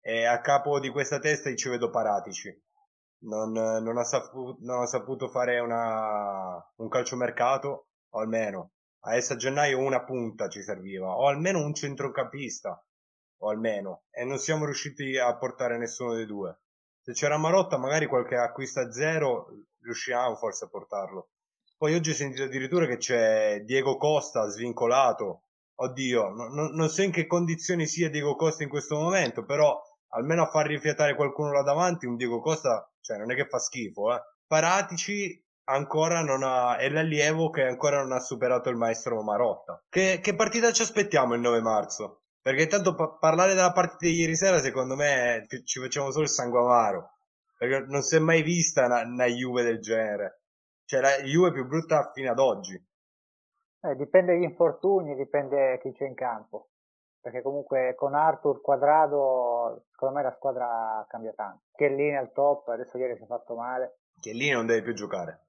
eh, 0.00 0.24
a 0.24 0.40
capo 0.40 0.78
di 0.78 0.90
questa 0.90 1.18
testa 1.18 1.52
ci 1.54 1.68
vedo 1.68 1.90
Paratici. 1.90 2.54
Non, 3.20 3.52
non, 3.52 3.98
ha 3.98 4.04
saputo, 4.04 4.58
non 4.60 4.82
ha 4.82 4.86
saputo 4.86 5.28
fare 5.28 5.58
una, 5.58 6.64
un 6.76 6.88
calciomercato, 6.88 7.88
o 8.10 8.20
almeno 8.20 8.72
adesso 9.00 9.32
a 9.32 9.36
gennaio 9.36 9.78
una 9.78 10.04
punta 10.04 10.48
ci 10.48 10.62
serviva, 10.62 11.16
o 11.16 11.26
almeno 11.26 11.64
un 11.64 11.74
centrocampista, 11.74 12.84
o 13.38 13.48
almeno, 13.50 14.04
e 14.10 14.24
non 14.24 14.38
siamo 14.38 14.64
riusciti 14.64 15.16
a 15.16 15.36
portare 15.36 15.78
nessuno 15.78 16.14
dei 16.14 16.26
due. 16.26 16.60
Se 17.00 17.12
c'era 17.12 17.38
Marotta, 17.38 17.78
magari 17.78 18.06
qualche 18.06 18.36
acquisto 18.36 18.80
a 18.80 18.92
zero 18.92 19.48
riusciamo 19.80 20.36
forse 20.36 20.64
a 20.64 20.68
portarlo. 20.68 21.30
Poi 21.76 21.94
oggi 21.94 22.10
ho 22.10 22.14
sentito 22.14 22.42
addirittura 22.42 22.86
che 22.86 22.96
c'è 22.96 23.62
Diego 23.64 23.96
Costa 23.96 24.48
svincolato 24.48 25.42
oddio, 25.80 26.30
no, 26.30 26.68
non 26.68 26.88
so 26.88 27.02
in 27.02 27.12
che 27.12 27.26
condizioni 27.26 27.86
sia 27.86 28.10
Diego 28.10 28.34
Costa 28.34 28.62
in 28.62 28.68
questo 28.68 28.96
momento, 28.96 29.44
però 29.44 29.80
almeno 30.10 30.42
a 30.42 30.50
far 30.50 30.66
rifiatare 30.66 31.14
qualcuno 31.14 31.52
là 31.52 31.62
davanti, 31.62 32.06
un 32.06 32.16
Diego 32.16 32.40
Costa, 32.40 32.90
cioè 33.08 33.16
non 33.16 33.30
è 33.30 33.34
che 33.34 33.46
fa 33.46 33.58
schifo, 33.58 34.14
eh. 34.14 34.20
Paratici 34.46 35.42
ancora 35.64 36.20
non 36.20 36.42
ha, 36.42 36.76
è 36.76 36.90
l'allievo 36.90 37.48
che 37.48 37.62
ancora 37.62 38.02
non 38.02 38.12
ha 38.12 38.20
superato 38.20 38.68
il 38.68 38.76
maestro 38.76 39.22
Marotta. 39.22 39.82
Che, 39.88 40.20
che 40.22 40.34
partita 40.34 40.72
ci 40.72 40.82
aspettiamo 40.82 41.32
il 41.32 41.40
9 41.40 41.62
marzo? 41.62 42.24
Perché 42.42 42.66
tanto 42.66 42.94
pa- 42.94 43.16
parlare 43.18 43.54
della 43.54 43.72
partita 43.72 44.06
di 44.06 44.20
ieri 44.20 44.36
sera, 44.36 44.58
secondo 44.58 44.94
me, 44.94 45.46
ci 45.64 45.80
facciamo 45.80 46.10
solo 46.10 46.24
il 46.24 46.30
sangue 46.30 46.60
amaro. 46.60 47.12
Perché 47.56 47.86
non 47.88 48.02
si 48.02 48.16
è 48.16 48.18
mai 48.18 48.42
vista 48.42 48.84
una, 48.84 49.02
una 49.02 49.26
Juve 49.26 49.62
del 49.62 49.80
genere. 49.80 50.42
Cioè, 50.84 51.00
la 51.00 51.16
Juve 51.22 51.52
più 51.52 51.66
brutta 51.66 52.10
fino 52.12 52.30
ad 52.30 52.38
oggi. 52.38 52.74
Eh, 52.74 53.94
dipende 53.96 54.32
dagli 54.34 54.42
infortuni, 54.42 55.14
dipende 55.16 55.78
chi 55.80 55.92
c'è 55.92 56.06
in 56.06 56.14
campo. 56.14 56.68
Perché 57.28 57.42
comunque 57.42 57.94
con 57.94 58.14
Arthur 58.14 58.62
Quadrado, 58.62 59.84
secondo 59.90 60.14
me 60.14 60.22
la 60.22 60.32
squadra 60.34 61.04
cambia 61.10 61.34
tanto. 61.34 61.64
Chiellini 61.76 62.16
al 62.16 62.32
top, 62.32 62.68
adesso 62.68 62.96
ieri 62.96 63.16
si 63.18 63.24
è 63.24 63.26
fatto 63.26 63.54
male. 63.54 63.98
Chiellini 64.18 64.52
non 64.52 64.64
deve 64.64 64.80
più 64.80 64.94
giocare. 64.94 65.44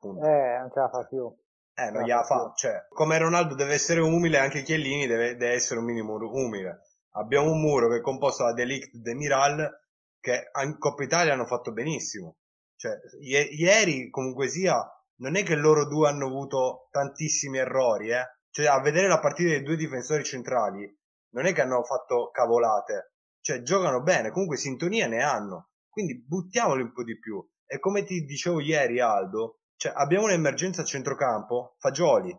Punto. 0.00 0.26
Eh, 0.26 0.58
non 0.58 0.70
ce 0.72 0.80
la 0.80 0.88
fa 0.88 1.04
più. 1.04 1.32
Eh, 1.72 1.90
non 1.92 2.02
gliela 2.02 2.24
fa. 2.24 2.52
Cioè, 2.56 2.86
come 2.88 3.16
Ronaldo 3.16 3.54
deve 3.54 3.74
essere 3.74 4.00
umile, 4.00 4.38
anche 4.38 4.62
Chiellini 4.62 5.06
deve, 5.06 5.36
deve 5.36 5.52
essere 5.52 5.78
un 5.78 5.86
minimo 5.86 6.14
umile. 6.16 6.80
Abbiamo 7.12 7.52
un 7.52 7.60
muro 7.60 7.88
che 7.88 7.98
è 7.98 8.00
composto 8.00 8.42
da 8.42 8.52
Delict 8.52 8.96
e 8.96 8.98
Demiral 8.98 9.70
che 10.18 10.50
in 10.64 10.78
Coppa 10.78 11.04
Italia 11.04 11.32
hanno 11.34 11.46
fatto 11.46 11.70
benissimo. 11.72 12.38
Cioè, 12.74 12.90
i- 13.20 13.54
ieri 13.56 14.10
comunque 14.10 14.48
sia, 14.48 14.76
non 15.18 15.36
è 15.36 15.44
che 15.44 15.54
loro 15.54 15.86
due 15.86 16.08
hanno 16.08 16.26
avuto 16.26 16.88
tantissimi 16.90 17.58
errori, 17.58 18.10
eh. 18.10 18.26
Cioè, 18.50 18.66
a 18.66 18.80
vedere 18.80 19.06
la 19.06 19.20
partita 19.20 19.50
dei 19.50 19.62
due 19.62 19.76
difensori 19.76 20.24
centrali, 20.24 20.98
non 21.30 21.46
è 21.46 21.52
che 21.52 21.60
hanno 21.60 21.82
fatto 21.82 22.30
cavolate. 22.30 23.14
Cioè, 23.40 23.62
giocano 23.62 24.02
bene, 24.02 24.30
comunque 24.30 24.56
sintonia 24.56 25.06
ne 25.06 25.22
hanno. 25.22 25.70
Quindi 25.88 26.22
buttiamoli 26.22 26.82
un 26.82 26.92
po' 26.92 27.04
di 27.04 27.18
più. 27.18 27.44
E 27.66 27.78
come 27.78 28.04
ti 28.04 28.24
dicevo 28.24 28.60
ieri, 28.60 29.00
Aldo, 29.00 29.60
cioè, 29.76 29.92
abbiamo 29.94 30.24
un'emergenza 30.24 30.82
a 30.82 30.84
centrocampo, 30.84 31.76
Fagioli. 31.78 32.36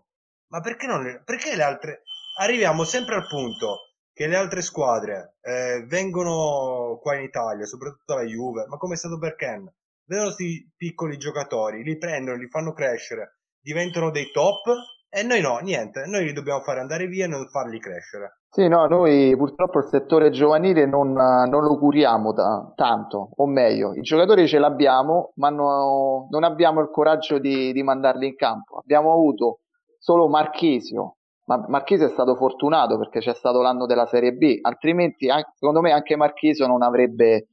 Ma 0.48 0.60
perché 0.60 0.88
non 0.88 1.22
perché 1.26 1.56
le 1.56 1.64
altre... 1.64 2.04
Arriviamo 2.40 2.84
sempre 2.84 3.16
al 3.16 3.28
punto 3.28 3.92
che 4.14 4.28
le 4.28 4.36
altre 4.36 4.62
squadre 4.62 5.38
eh, 5.42 5.84
vengono 5.88 6.98
qua 7.02 7.16
in 7.16 7.24
Italia, 7.24 7.66
soprattutto 7.66 8.16
la 8.16 8.24
Juve, 8.24 8.66
ma 8.68 8.78
come 8.78 8.94
è 8.94 8.98
stato 8.98 9.18
per 9.18 9.36
Ken, 9.36 9.72
vedono 10.06 10.34
questi 10.34 10.72
piccoli 10.76 11.18
giocatori, 11.18 11.84
li 11.84 11.98
prendono, 11.98 12.38
li 12.38 12.48
fanno 12.48 12.74
crescere, 12.74 13.40
diventano 13.60 14.12
dei 14.12 14.32
top 14.32 14.74
e 15.14 15.24
noi 15.24 15.42
no, 15.42 15.58
niente, 15.58 16.06
noi 16.06 16.24
li 16.24 16.32
dobbiamo 16.32 16.62
fare 16.62 16.80
andare 16.80 17.06
via 17.08 17.26
e 17.26 17.28
non 17.28 17.46
farli 17.50 17.80
crescere. 17.80 18.38
Sì, 18.50 18.68
no, 18.70 18.86
noi 18.88 19.36
purtroppo 19.36 19.80
il 19.80 19.86
settore 19.86 20.30
giovanile 20.30 20.86
non, 20.86 21.12
non 21.12 21.64
lo 21.64 21.78
curiamo 21.78 22.34
ta- 22.34 22.72
tanto, 22.76 23.32
o 23.36 23.46
meglio, 23.46 23.94
i 23.94 24.02
giocatori 24.02 24.48
ce 24.48 24.58
l'abbiamo, 24.58 25.34
ma 25.36 25.50
no- 25.50 26.28
non 26.30 26.44
abbiamo 26.46 26.80
il 26.80 26.90
coraggio 26.90 27.40
di, 27.40 27.74
di 27.74 27.84
mandarli 27.84 28.28
in 28.28 28.36
campo. 28.36 28.78
Abbiamo 28.78 29.12
avuto 29.12 29.60
solo 29.98 30.30
Marchisio, 30.30 31.18
ma 31.46 31.64
Marchisio 31.68 32.08
è 32.08 32.12
stato 32.12 32.36
fortunato 32.36 32.98
perché 32.98 33.20
c'è 33.20 33.34
stato 33.34 33.62
l'anno 33.62 33.86
della 33.86 34.06
Serie 34.06 34.32
B, 34.32 34.60
altrimenti 34.62 35.28
secondo 35.56 35.82
me 35.82 35.92
anche 35.92 36.16
Marchisio 36.16 36.68
non 36.68 36.84
avrebbe, 36.84 37.50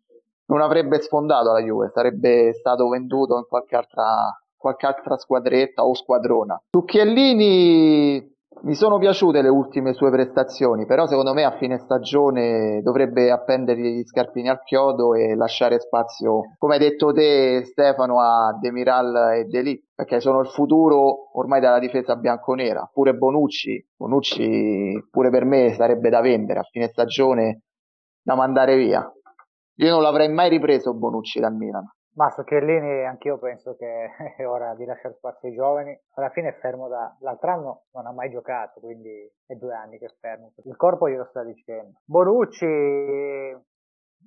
non 0.47 0.61
avrebbe 0.61 1.01
sfondato 1.01 1.53
la 1.53 1.61
Juve, 1.61 1.91
sarebbe 1.93 2.53
stato 2.55 2.89
venduto 2.89 3.37
in 3.37 3.45
qualche 3.49 3.75
altra, 3.77 4.05
qualche 4.59 4.87
altra 4.87 5.17
squadretta 5.17 5.85
o 5.85 5.95
squadrona. 5.95 6.61
Su 6.69 6.85
Chiellini 6.85 8.37
mi 8.63 8.75
sono 8.75 8.99
piaciute 8.99 9.41
le 9.41 9.49
ultime 9.49 9.93
sue 9.93 10.11
prestazioni, 10.11 10.85
però 10.85 11.07
secondo 11.07 11.33
me 11.33 11.45
a 11.45 11.57
fine 11.57 11.79
stagione 11.79 12.81
dovrebbe 12.83 13.31
appendergli 13.31 13.99
gli 13.99 14.05
scarpini 14.05 14.49
al 14.49 14.63
chiodo 14.65 15.15
e 15.15 15.37
lasciare 15.37 15.79
spazio, 15.79 16.55
come 16.59 16.75
hai 16.75 16.81
detto 16.81 17.13
te 17.13 17.63
Stefano, 17.65 18.21
a 18.21 18.59
Demiral 18.61 19.35
e 19.35 19.45
Delic, 19.45 19.85
perché 19.95 20.21
sono 20.21 20.41
il 20.41 20.49
futuro 20.49 21.31
ormai 21.39 21.61
della 21.61 21.79
difesa 21.79 22.17
bianconera. 22.17 22.91
Pure 22.93 23.15
Bonucci, 23.15 23.87
Bonucci 23.97 25.07
pure 25.11 25.31
per 25.31 25.45
me 25.45 25.75
sarebbe 25.75 26.09
da 26.11 26.21
vendere 26.21 26.59
a 26.59 26.65
fine 26.69 26.89
stagione, 26.89 27.63
da 28.21 28.35
mandare 28.35 28.77
via. 28.77 29.09
Io 29.81 29.91
non 29.91 30.03
l'avrei 30.03 30.29
mai 30.29 30.49
ripreso 30.49 30.95
Bonucci 30.95 31.39
dal 31.39 31.55
Milan. 31.55 31.85
Ma 32.19 32.31
su 32.33 32.43
Chiellini 32.43 33.07
anch'io 33.07 33.39
penso 33.39 33.77
che 33.77 34.11
è 34.37 34.45
ora 34.45 34.75
di 34.75 34.85
lasciare 34.85 35.15
spazio 35.15 35.49
ai 35.49 35.55
giovani. 35.55 35.97
Alla 36.15 36.31
fine 36.31 36.49
è 36.49 36.59
fermo 36.59 36.89
da... 36.89 37.17
L'altro 37.21 37.51
anno 37.51 37.85
non 37.93 38.07
ha 38.07 38.13
mai 38.13 38.29
giocato, 38.31 38.81
quindi 38.81 39.33
è 39.47 39.55
due 39.55 39.73
anni 39.73 39.99
che 39.99 40.07
è 40.07 40.15
fermo. 40.19 40.53
Il 40.65 40.75
corpo 40.75 41.09
glielo 41.09 41.27
sta 41.31 41.45
dicendo. 41.45 42.01
Bonucci... 42.05 43.57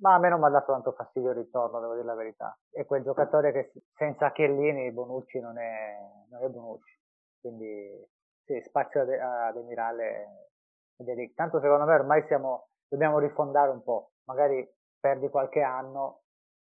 Ma 0.00 0.14
a 0.14 0.18
me 0.18 0.30
non 0.30 0.40
mi 0.40 0.46
ha 0.46 0.48
dato 0.48 0.72
tanto 0.72 0.92
fastidio 0.92 1.32
il 1.32 1.36
ritorno, 1.36 1.78
devo 1.80 1.92
dire 1.92 2.06
la 2.06 2.14
verità. 2.14 2.58
È 2.70 2.86
quel 2.86 3.02
giocatore 3.02 3.52
che 3.52 3.72
senza 3.94 4.32
Chiellini 4.32 4.90
Bonucci 4.90 5.38
non 5.38 5.58
è, 5.58 5.98
non 6.30 6.42
è 6.42 6.48
Bonucci. 6.48 6.98
Quindi 7.42 8.08
sì, 8.42 8.58
spazio 8.62 9.02
ad 9.02 9.56
Emirale 9.56 10.48
ed 10.96 11.08
Eric. 11.08 11.34
Tanto 11.34 11.60
secondo 11.60 11.84
me 11.84 11.94
ormai 11.94 12.24
siamo... 12.26 12.68
Dobbiamo 12.88 13.18
rifondare 13.18 13.70
un 13.70 13.82
po'. 13.82 14.12
Magari 14.24 14.66
perdi 14.98 15.28
qualche 15.28 15.60
anno, 15.60 16.22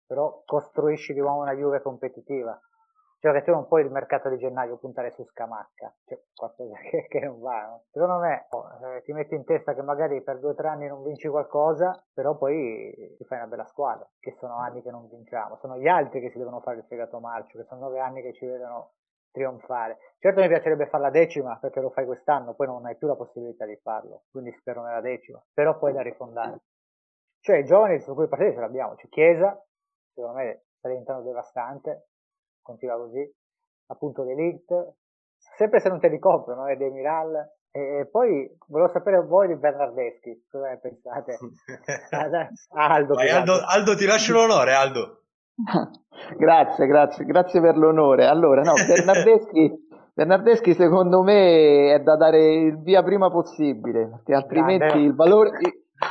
però 0.09 0.41
costruisci 0.43 1.13
di 1.13 1.19
nuovo 1.19 1.41
una 1.41 1.53
Juve 1.53 1.83
competitiva. 1.83 2.59
Cioè 3.19 3.33
che 3.33 3.43
tu 3.43 3.51
non 3.51 3.67
puoi 3.67 3.83
il 3.83 3.91
mercato 3.91 4.29
di 4.29 4.37
gennaio 4.37 4.77
puntare 4.77 5.11
su 5.11 5.23
Scamacca, 5.23 5.93
cioè 6.05 6.19
qualcosa 6.33 6.73
che, 6.89 7.05
che 7.07 7.19
non 7.19 7.39
va. 7.39 7.67
No? 7.67 7.83
Secondo 7.91 8.17
me 8.17 8.47
oh, 8.49 8.95
eh, 8.95 9.01
ti 9.03 9.11
metti 9.11 9.35
in 9.35 9.43
testa 9.43 9.75
che 9.75 9.83
magari 9.83 10.23
per 10.23 10.39
due 10.39 10.51
o 10.51 10.55
tre 10.55 10.69
anni 10.69 10.87
non 10.87 11.03
vinci 11.03 11.27
qualcosa, 11.27 12.03
però 12.11 12.35
poi 12.37 13.15
ti 13.17 13.23
fai 13.25 13.37
una 13.37 13.47
bella 13.47 13.65
squadra, 13.65 14.09
che 14.19 14.35
sono 14.39 14.57
anni 14.57 14.81
che 14.81 14.89
non 14.89 15.07
vinciamo, 15.09 15.57
sono 15.57 15.77
gli 15.77 15.87
altri 15.87 16.21
che 16.21 16.31
si 16.31 16.39
devono 16.39 16.61
fare 16.61 16.77
il 16.77 16.85
fegato 16.85 17.19
marcio, 17.19 17.59
che 17.59 17.65
sono 17.65 17.81
nove 17.81 17.99
anni 17.99 18.23
che 18.23 18.33
ci 18.33 18.47
vedono 18.47 18.93
trionfare. 19.31 19.97
Certo 20.17 20.41
mi 20.41 20.47
piacerebbe 20.47 20.87
fare 20.87 21.03
la 21.03 21.11
decima 21.11 21.57
perché 21.59 21.81
lo 21.81 21.91
fai 21.91 22.05
quest'anno, 22.05 22.55
poi 22.55 22.65
non 22.65 22.85
hai 22.87 22.97
più 22.97 23.05
la 23.05 23.15
possibilità 23.15 23.65
di 23.65 23.77
farlo, 23.83 24.23
quindi 24.31 24.51
spero 24.53 24.81
nella 24.81 25.01
decima, 25.01 25.39
però 25.53 25.77
poi 25.77 25.93
da 25.93 26.01
rifondare. 26.01 26.61
Cioè 27.41 27.57
i 27.57 27.65
giovani 27.65 27.99
su 27.99 28.13
cui 28.15 28.27
partire 28.27 28.53
ce 28.53 28.59
l'abbiamo, 28.59 28.95
c'è 28.95 29.07
Chiesa, 29.07 29.61
secondo 30.19 30.37
me 30.37 30.63
sta 30.77 30.89
diventando 30.89 31.23
devastante, 31.23 32.09
continua 32.61 32.97
così, 32.97 33.35
appunto 33.87 34.23
Delict, 34.23 34.93
sempre 35.57 35.79
se 35.79 35.89
non 35.89 35.99
te 35.99 36.09
li 36.09 36.19
comprano, 36.19 36.67
è 36.67 36.75
De 36.75 36.89
Miral, 36.89 37.57
e, 37.71 38.07
poi 38.11 38.49
volevo 38.67 38.89
sapere 38.91 39.21
voi 39.21 39.47
di 39.47 39.55
Bernardeschi, 39.55 40.45
cosa 40.49 40.69
ne 40.69 40.79
pensate? 40.79 41.37
Aldo, 42.73 43.13
Vai, 43.13 43.29
Aldo, 43.29 43.59
Aldo, 43.63 43.95
ti 43.95 44.05
lascio 44.05 44.33
l'onore, 44.33 44.73
Aldo. 44.73 45.23
grazie, 46.37 46.87
grazie, 46.87 47.25
grazie 47.25 47.61
per 47.61 47.77
l'onore. 47.77 48.25
Allora, 48.25 48.61
no, 48.61 48.73
Bernardeschi, 48.73 49.87
Bernardeschi 50.13 50.73
secondo 50.73 51.21
me 51.21 51.93
è 51.93 51.99
da 52.01 52.15
dare 52.15 52.55
il 52.55 52.81
via 52.81 53.03
prima 53.03 53.29
possibile, 53.29 54.07
perché 54.09 54.33
altrimenti 54.33 54.97
il 54.97 55.13
valore, 55.13 55.59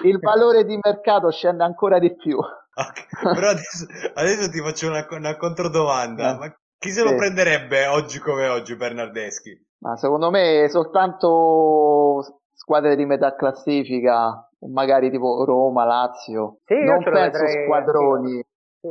il 0.05 0.19
valore 0.21 0.65
di 0.65 0.79
mercato 0.81 1.31
scende 1.31 1.65
ancora 1.65 1.99
di 1.99 2.15
più. 2.15 2.39
Okay, 2.79 3.35
però 3.35 3.49
adesso, 3.49 3.87
adesso, 4.15 4.49
ti 4.51 4.61
faccio 4.61 4.87
una, 4.87 5.05
una 5.11 5.37
controdomanda. 5.37 6.35
Eh, 6.35 6.39
Ma 6.39 6.57
chi 6.79 6.91
se 6.91 7.01
sì. 7.01 7.09
lo 7.09 7.17
prenderebbe 7.17 7.87
oggi 7.87 8.21
come 8.21 8.47
oggi 8.47 8.77
Bernardeschi? 8.77 9.67
Ma 9.81 9.97
secondo 9.97 10.31
me 10.31 10.69
soltanto 10.69 12.43
squadre 12.53 12.95
di 12.95 13.05
metà 13.05 13.35
classifica, 13.35 14.49
magari 14.71 15.11
tipo 15.11 15.45
Roma, 15.45 15.85
Lazio. 15.85 16.59
Sì, 16.65 16.85
non 16.85 17.03
penso 17.03 17.47
squadroni. 17.47 18.35
Sì, 18.35 18.45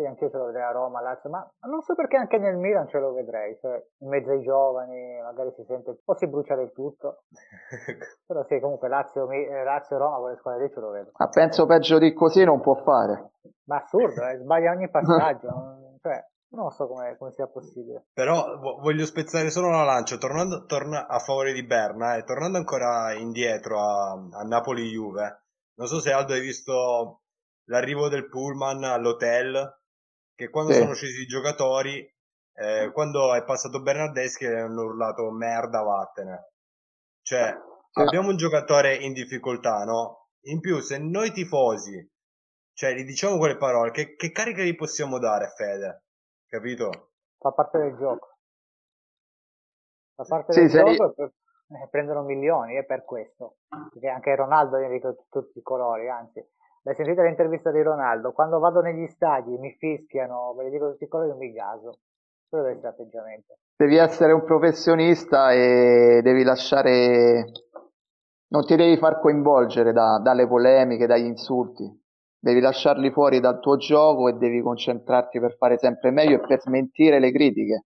anche 0.06 0.26
io 0.26 0.30
ce 0.30 0.38
lo 0.38 0.46
vedrei 0.46 0.64
a 0.64 0.72
Roma, 0.72 1.02
Lazio, 1.02 1.30
ma 1.30 1.50
non 1.62 1.82
so 1.82 1.96
perché 1.96 2.18
anche 2.18 2.38
nel 2.38 2.58
Milan 2.58 2.88
ce 2.90 3.00
lo 3.00 3.14
vedrei, 3.14 3.58
cioè 3.62 3.82
in 4.00 4.10
mezzo 4.10 4.32
ai 4.32 4.42
giovani 4.42 5.22
magari 5.22 5.54
si 5.56 5.64
sente, 5.66 5.92
un 5.92 5.98
po' 6.04 6.16
si 6.16 6.28
brucia 6.28 6.56
del 6.56 6.74
tutto, 6.74 7.24
però 8.28 8.44
sì, 8.44 8.60
comunque 8.60 8.90
Lazio, 8.90 9.30
eh, 9.32 9.64
Lazio 9.64 9.98
Roma, 9.98 10.18
quelle 10.18 10.38
squadre 10.38 10.64
lì 10.66 10.74
ce 10.74 10.80
lo 10.80 10.90
vedo. 10.90 11.12
Ma 11.18 11.30
penso 11.30 11.66
peggio 11.66 12.00
di 12.00 12.14
così 12.14 12.44
non 12.44 12.60
può 12.60 12.76
fare. 12.76 13.32
Ma 13.66 13.78
assurdo, 13.78 14.28
eh, 14.28 14.38
sbaglia 14.38 14.72
ogni 14.72 14.90
passaggio, 14.92 15.98
cioè 16.02 16.22
non 16.50 16.72
so 16.72 16.88
come, 16.88 17.16
come, 17.18 17.32
sia 17.32 17.48
possibile. 17.48 18.08
Però 18.14 18.60
voglio 18.60 19.06
spezzare 19.06 19.50
solo 19.50 19.68
una 19.68 19.84
lancia, 19.84 20.18
tornando 20.18 20.66
torna 20.66 21.08
a 21.08 21.20
favore 21.20 21.54
di 21.54 21.66
Berna 21.66 22.16
e 22.16 22.20
eh, 22.20 22.24
tornando 22.24 22.58
ancora 22.58 23.14
indietro 23.14 23.80
a, 23.80 24.12
a 24.12 24.44
Napoli-Juve, 24.44 25.44
non 25.78 25.88
so 25.88 26.00
se 26.00 26.12
Aldo 26.12 26.34
hai 26.34 26.42
visto 26.42 27.22
l'arrivo 27.68 28.10
del 28.10 28.28
pullman 28.28 28.84
all'hotel, 28.84 29.82
che 30.36 30.50
quando 30.50 30.74
sì. 30.74 30.80
sono 30.80 30.94
scesi 30.94 31.22
i 31.22 31.26
giocatori, 31.26 32.06
eh, 32.54 32.92
quando 32.92 33.34
è 33.34 33.44
passato 33.44 33.82
Bernardeschi 33.82 34.46
hanno 34.46 34.84
urlato 34.84 35.30
merda 35.32 35.82
vattene. 35.82 36.52
Cioè, 37.22 37.56
sì. 37.92 38.00
abbiamo 38.00 38.30
un 38.30 38.38
giocatore 38.38 38.96
in 38.96 39.14
difficoltà, 39.14 39.84
no? 39.84 40.30
In 40.48 40.60
più, 40.60 40.80
se 40.80 40.98
noi 40.98 41.32
tifosi, 41.32 42.10
cioè, 42.74 42.94
gli 42.94 43.04
diciamo 43.04 43.38
quelle 43.38 43.58
parole, 43.58 43.92
che, 43.92 44.16
che 44.16 44.32
carica 44.32 44.62
gli 44.62 44.76
possiamo 44.76 45.20
dare, 45.20 45.52
Fede? 45.56 46.06
Capito? 46.48 47.12
Fa 47.38 47.52
parte 47.52 47.80
del 47.80 47.98
gioco. 47.98 48.38
Fa 50.16 50.24
parte 50.24 50.54
sì, 50.54 50.60
del 50.62 50.70
gioco 50.70 51.14
e 51.70 51.84
eh, 51.84 51.88
prendono 51.90 52.24
milioni, 52.24 52.76
è 52.76 52.86
per 52.86 53.04
questo. 53.04 53.58
Perché 53.68 54.08
anche 54.08 54.36
Ronaldo 54.36 54.78
ha 54.78 54.88
detto 54.88 55.26
tutti 55.30 55.60
i 55.60 55.62
colori, 55.62 56.10
anzi 56.10 56.40
L'hai 56.88 56.96
sentita 56.96 57.22
l'intervista 57.22 57.70
di 57.70 57.82
Ronaldo? 57.82 58.32
Quando 58.32 58.60
vado 58.60 58.80
negli 58.80 59.08
stadi 59.08 59.58
mi 59.58 59.76
fischiano, 59.78 60.54
ve 60.56 60.64
le 60.64 60.70
dico 60.70 60.92
tutti 60.92 61.04
i 61.04 61.08
colori, 61.10 61.38
mi 61.38 61.52
gaso. 61.52 62.00
Quello 62.48 62.64
deve 62.64 62.78
essere 62.78 62.96
l'atteggiamento. 62.96 63.58
Devi 63.76 63.98
essere 63.98 64.32
un 64.32 64.46
professionista 64.46 65.52
e 65.52 66.22
devi 66.24 66.44
lasciare... 66.44 67.44
Non 68.52 68.66
ti 68.66 68.78
devi 68.78 68.96
far 68.96 69.20
coinvolgere 69.20 69.92
da, 69.92 70.22
dalle 70.24 70.48
polemiche, 70.48 71.08
dagli 71.08 71.26
insulti. 71.26 71.84
Devi 72.40 72.62
lasciarli 72.62 73.12
fuori 73.12 73.42
dal 73.42 73.60
tuo 73.60 73.76
gioco 73.76 74.30
e 74.30 74.38
devi 74.38 74.62
concentrarti 74.62 75.42
per 75.42 75.58
fare 75.58 75.78
sempre 75.78 76.12
meglio 76.12 76.36
e 76.36 76.48
per 76.48 76.62
smentire 76.62 77.20
le 77.20 77.34
critiche. 77.34 77.84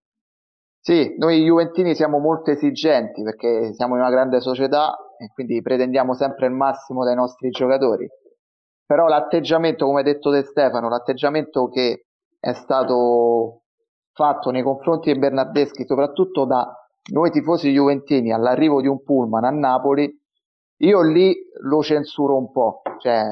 Sì, 0.79 1.15
noi 1.17 1.43
Juventini 1.43 1.95
siamo 1.95 2.19
molto 2.19 2.51
esigenti 2.51 3.23
perché 3.23 3.73
siamo 3.73 3.95
in 3.95 4.01
una 4.01 4.11
grande 4.11 4.41
società 4.41 4.95
e 5.17 5.31
quindi 5.33 5.59
pretendiamo 5.63 6.13
sempre 6.13 6.45
il 6.45 6.53
massimo 6.53 7.03
dai 7.03 7.15
nostri 7.15 7.49
giocatori 7.49 8.07
però 8.91 9.07
l'atteggiamento, 9.07 9.85
come 9.85 10.01
ha 10.01 10.03
detto 10.03 10.29
De 10.31 10.43
Stefano, 10.43 10.89
l'atteggiamento 10.89 11.69
che 11.69 12.07
è 12.37 12.51
stato 12.51 13.61
fatto 14.11 14.49
nei 14.49 14.63
confronti 14.63 15.13
di 15.13 15.17
Bernardeschi, 15.17 15.85
soprattutto 15.85 16.43
da 16.43 16.69
noi 17.13 17.31
tifosi 17.31 17.71
juventini 17.71 18.33
all'arrivo 18.33 18.81
di 18.81 18.87
un 18.87 19.01
pullman 19.01 19.45
a 19.45 19.49
Napoli, 19.49 20.13
io 20.79 21.01
lì 21.03 21.33
lo 21.61 21.81
censuro 21.81 22.35
un 22.35 22.51
po', 22.51 22.81
cioè 22.97 23.23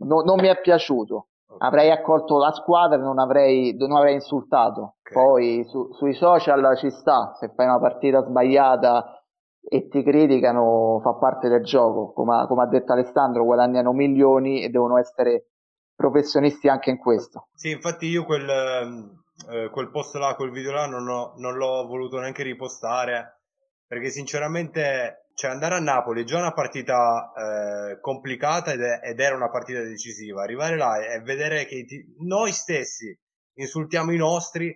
no, 0.00 0.20
non 0.20 0.40
mi 0.40 0.48
è 0.48 0.60
piaciuto. 0.60 1.28
Avrei 1.56 1.90
accolto 1.90 2.36
la 2.36 2.52
squadra 2.52 2.98
e 2.98 3.00
non 3.00 3.18
avrei, 3.18 3.74
non 3.78 3.92
avrei 3.92 4.12
insultato. 4.12 4.96
Okay. 5.00 5.24
Poi 5.24 5.64
su, 5.64 5.90
sui 5.94 6.12
social 6.12 6.76
ci 6.76 6.90
sta, 6.90 7.32
se 7.40 7.50
fai 7.54 7.64
una 7.64 7.80
partita 7.80 8.22
sbagliata 8.22 9.24
e 9.68 9.88
ti 9.88 10.02
criticano 10.02 11.00
fa 11.02 11.14
parte 11.14 11.48
del 11.48 11.62
gioco. 11.62 12.12
Come, 12.12 12.46
come 12.46 12.62
ha 12.62 12.66
detto 12.66 12.92
Alessandro, 12.92 13.44
guadagnano 13.44 13.92
milioni 13.92 14.62
e 14.62 14.68
devono 14.68 14.98
essere 14.98 15.50
professionisti 15.94 16.68
anche 16.68 16.90
in 16.90 16.98
questo. 16.98 17.48
Sì, 17.54 17.70
infatti 17.70 18.06
io 18.06 18.24
quel, 18.24 18.48
ehm, 18.48 19.22
eh, 19.50 19.70
quel 19.70 19.90
post 19.90 20.14
là, 20.16 20.34
quel 20.34 20.50
video 20.50 20.72
là 20.72 20.86
non, 20.86 21.08
ho, 21.08 21.34
non 21.36 21.54
l'ho 21.56 21.86
voluto 21.86 22.18
neanche 22.18 22.42
ripostare 22.42 23.40
perché 23.86 24.10
sinceramente 24.10 25.26
cioè 25.34 25.50
andare 25.50 25.74
a 25.74 25.80
Napoli 25.80 26.22
è 26.22 26.24
già 26.24 26.38
una 26.38 26.52
partita 26.52 27.30
eh, 27.36 28.00
complicata 28.00 28.72
ed, 28.72 28.80
è, 28.80 29.00
ed, 29.02 29.20
era 29.20 29.36
una 29.36 29.50
partita 29.50 29.82
decisiva. 29.82 30.42
Arrivare 30.42 30.76
là 30.76 30.96
e 30.98 31.20
vedere 31.20 31.66
che 31.66 31.84
ti, 31.84 32.02
noi 32.20 32.52
stessi 32.52 33.16
insultiamo 33.58 34.12
i 34.12 34.16
nostri, 34.16 34.74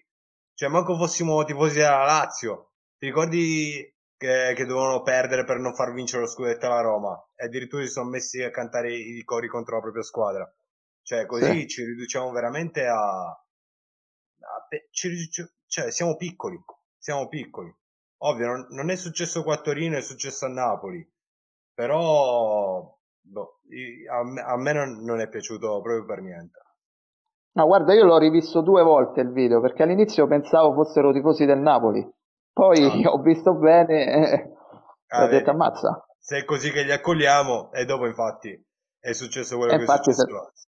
cioè 0.55 0.69
manco 0.69 0.97
fossimo 0.97 1.43
tifosi 1.45 1.77
della 1.77 2.05
Lazio. 2.05 2.73
Ti 2.99 3.07
ricordi 3.07 3.95
che, 4.21 4.53
che 4.55 4.67
dovevano 4.67 5.01
perdere 5.01 5.45
per 5.45 5.57
non 5.57 5.75
far 5.75 5.95
vincere 5.95 6.21
lo 6.21 6.29
scudetto 6.29 6.67
alla 6.67 6.83
Roma? 6.83 7.29
E 7.35 7.47
addirittura 7.47 7.83
si 7.85 7.89
sono 7.89 8.11
messi 8.11 8.43
a 8.43 8.51
cantare 8.51 8.93
i 8.95 9.25
cori 9.25 9.49
contro 9.49 9.77
la 9.77 9.81
propria 9.81 10.03
squadra. 10.03 10.55
Cioè 11.03 11.25
così 11.25 11.61
sì. 11.61 11.69
ci 11.69 11.85
riduciamo 11.85 12.31
veramente 12.31 12.87
a... 12.87 13.29
a 13.31 13.45
ci, 14.91 15.11
cioè 15.67 15.91
siamo 15.91 16.17
piccoli, 16.17 16.63
siamo 16.99 17.29
piccoli. 17.29 17.75
Ovvio, 18.19 18.47
non, 18.47 18.67
non 18.69 18.91
è 18.91 18.97
successo 18.97 19.43
qua 19.43 19.55
a 19.55 19.61
Torino, 19.63 19.97
è 19.97 20.03
successo 20.03 20.45
a 20.45 20.51
Napoli. 20.51 21.03
Però 21.73 22.95
boh, 23.23 23.61
a 24.11 24.23
me, 24.23 24.43
a 24.43 24.57
me 24.59 24.73
non, 24.75 25.03
non, 25.03 25.21
è 25.21 25.31
piaciuto 25.31 25.81
proprio 25.81 26.05
per 26.05 26.21
niente. 26.21 26.59
No, 27.53 27.65
guarda, 27.65 27.95
io 27.95 28.05
l'ho 28.05 28.19
rivisto 28.19 28.61
due 28.61 28.83
volte 28.83 29.23
il 29.23 29.33
video 29.33 29.63
perché 29.63 29.83
all'inizio 29.83 30.27
pensavo 30.27 30.75
fossero 30.75 31.11
tifosi 31.11 31.47
del 31.47 31.61
Napoli, 31.61 32.07
poi 32.61 33.05
ah. 33.05 33.09
ho 33.11 33.23
visto 33.23 33.55
bene 33.55 34.05
e 34.05 34.53
ah, 35.09 35.25
ho 35.25 35.29
detto 35.29 35.51
ammazza. 35.51 36.05
Se 36.19 36.41
è 36.41 36.45
così 36.45 36.71
che 36.71 36.83
li 36.83 36.93
accogliamo, 36.93 37.73
e 37.73 37.87
dopo 37.87 38.07
infatti 38.07 38.51
è 39.01 39.13
successo 39.13 39.57
quello 39.57 39.73
e 39.73 39.79
che 39.79 39.85
è 39.85 39.87
successo. 39.87 40.51
Se... 40.53 40.69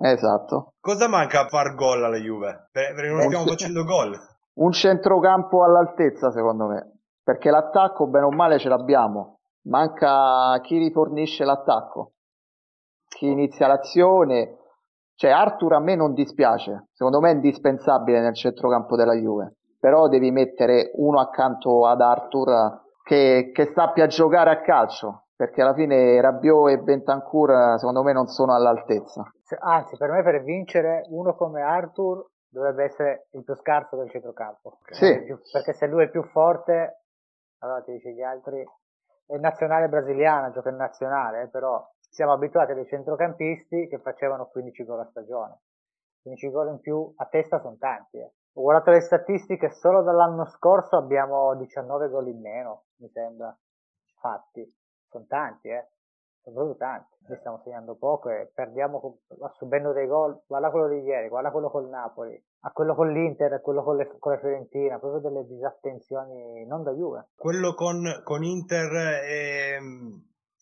Esatto. 0.00 0.74
Cosa 0.78 1.08
manca 1.08 1.40
a 1.40 1.48
far 1.48 1.74
gol 1.74 2.04
alla 2.04 2.18
Juve? 2.18 2.68
Perché 2.70 3.08
non 3.08 3.22
stiamo 3.22 3.46
facendo 3.46 3.84
gol 3.84 4.14
un 4.60 4.72
centrocampo 4.72 5.64
all'altezza 5.64 6.30
secondo 6.30 6.66
me, 6.66 7.00
perché 7.22 7.48
l'attacco 7.48 8.06
bene 8.06 8.26
o 8.26 8.30
male 8.30 8.58
ce 8.58 8.68
l'abbiamo, 8.68 9.38
manca 9.62 10.60
chi 10.60 10.76
rifornisce 10.76 11.44
l'attacco, 11.44 12.12
chi 13.08 13.28
inizia 13.28 13.66
l'azione, 13.66 14.56
cioè 15.14 15.30
Arthur 15.30 15.72
a 15.72 15.80
me 15.80 15.94
non 15.94 16.12
dispiace, 16.12 16.88
secondo 16.92 17.20
me 17.20 17.30
è 17.30 17.34
indispensabile 17.34 18.20
nel 18.20 18.34
centrocampo 18.34 18.94
della 18.94 19.14
Juve, 19.14 19.57
però 19.78 20.08
devi 20.08 20.30
mettere 20.30 20.90
uno 20.94 21.20
accanto 21.20 21.86
ad 21.86 22.00
Arthur 22.00 22.86
che, 23.02 23.50
che 23.54 23.72
sappia 23.74 24.06
giocare 24.06 24.50
a 24.50 24.60
calcio, 24.60 25.26
perché 25.34 25.62
alla 25.62 25.74
fine 25.74 26.20
Rabiot 26.20 26.70
e 26.70 26.78
Bentancur 26.78 27.78
secondo 27.78 28.02
me 28.02 28.12
non 28.12 28.26
sono 28.26 28.54
all'altezza. 28.54 29.22
Anzi, 29.60 29.96
per 29.96 30.10
me 30.10 30.22
per 30.22 30.42
vincere 30.42 31.06
uno 31.08 31.34
come 31.34 31.62
Arthur 31.62 32.26
dovrebbe 32.50 32.84
essere 32.84 33.28
il 33.32 33.44
più 33.44 33.54
scarso 33.54 33.96
del 33.96 34.10
centrocampo. 34.10 34.78
Sì. 34.90 35.24
Perché 35.52 35.72
se 35.72 35.86
lui 35.86 36.04
è 36.04 36.10
più 36.10 36.22
forte, 36.24 37.02
allora 37.60 37.80
ti 37.82 37.92
dice 37.92 38.12
gli 38.12 38.22
altri, 38.22 38.62
è 39.26 39.36
nazionale 39.36 39.88
brasiliana, 39.88 40.50
gioca 40.50 40.70
in 40.70 40.76
nazionale, 40.76 41.42
eh, 41.42 41.48
però 41.48 41.86
siamo 42.10 42.32
abituati 42.32 42.72
a 42.72 42.74
dei 42.74 42.86
centrocampisti 42.86 43.86
che 43.88 43.98
facevano 43.98 44.46
15 44.46 44.84
gol 44.84 45.00
a 45.00 45.08
stagione. 45.10 45.60
15 46.28 46.50
gol 46.50 46.68
in 46.68 46.80
più 46.80 47.12
a 47.16 47.26
testa 47.26 47.60
sono 47.60 47.76
tanti. 47.78 48.18
Eh. 48.18 48.32
Ho 48.54 48.62
guardato 48.62 48.90
le 48.90 49.00
statistiche, 49.00 49.70
solo 49.70 50.02
dall'anno 50.02 50.46
scorso 50.46 50.96
abbiamo 50.96 51.54
19 51.56 52.08
gol 52.08 52.28
in 52.28 52.40
meno, 52.40 52.84
mi 52.96 53.08
sembra, 53.08 53.56
fatti. 54.20 54.74
Sono 55.08 55.24
tanti, 55.26 55.68
eh 55.68 55.88
sono 56.48 56.54
proprio 56.54 56.76
tanti. 56.76 57.16
Noi 57.28 57.38
stiamo 57.38 57.60
segnando 57.62 57.96
poco 57.96 58.30
e 58.30 58.50
perdiamo 58.54 59.18
subendo 59.58 59.92
dei 59.92 60.06
gol. 60.06 60.40
Guarda 60.46 60.70
quello 60.70 60.88
di 60.88 61.00
ieri, 61.00 61.28
guarda 61.28 61.50
quello 61.50 61.70
col 61.70 61.88
Napoli, 61.88 62.42
a 62.60 62.72
quello 62.72 62.94
con 62.94 63.12
l'Inter, 63.12 63.52
a 63.52 63.60
quello 63.60 63.82
con, 63.82 63.96
le, 63.96 64.16
con 64.18 64.32
la 64.32 64.38
Fiorentina, 64.38 64.98
proprio 64.98 65.20
delle 65.20 65.46
disattenzioni 65.46 66.64
non 66.66 66.82
da 66.82 66.92
Juve. 66.92 67.28
Quello 67.36 67.74
con, 67.74 68.22
con 68.24 68.42
Inter 68.42 68.92
e, 69.24 69.78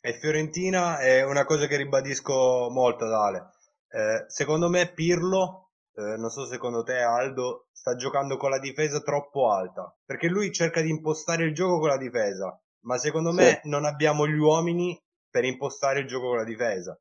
e, 0.00 0.12
Fiorentina 0.14 0.98
è 0.98 1.22
una 1.24 1.44
cosa 1.44 1.66
che 1.66 1.76
ribadisco 1.76 2.68
molto, 2.70 3.06
Dale. 3.06 3.50
Eh, 3.88 4.24
secondo 4.28 4.68
me 4.68 4.92
Pirlo, 4.92 5.70
eh, 5.94 6.16
non 6.16 6.30
so 6.30 6.46
secondo 6.46 6.82
te 6.82 6.98
Aldo, 6.98 7.68
sta 7.72 7.94
giocando 7.94 8.36
con 8.36 8.50
la 8.50 8.58
difesa 8.58 9.00
troppo 9.00 9.50
alta, 9.50 9.94
perché 10.04 10.28
lui 10.28 10.52
cerca 10.52 10.80
di 10.80 10.90
impostare 10.90 11.44
il 11.44 11.54
gioco 11.54 11.78
con 11.78 11.88
la 11.88 11.98
difesa, 11.98 12.60
ma 12.80 12.98
secondo 12.98 13.30
sì. 13.30 13.36
me 13.36 13.60
non 13.64 13.84
abbiamo 13.84 14.26
gli 14.26 14.38
uomini 14.38 15.00
per 15.30 15.44
impostare 15.44 16.00
il 16.00 16.06
gioco 16.06 16.28
con 16.28 16.36
la 16.36 16.44
difesa. 16.44 16.98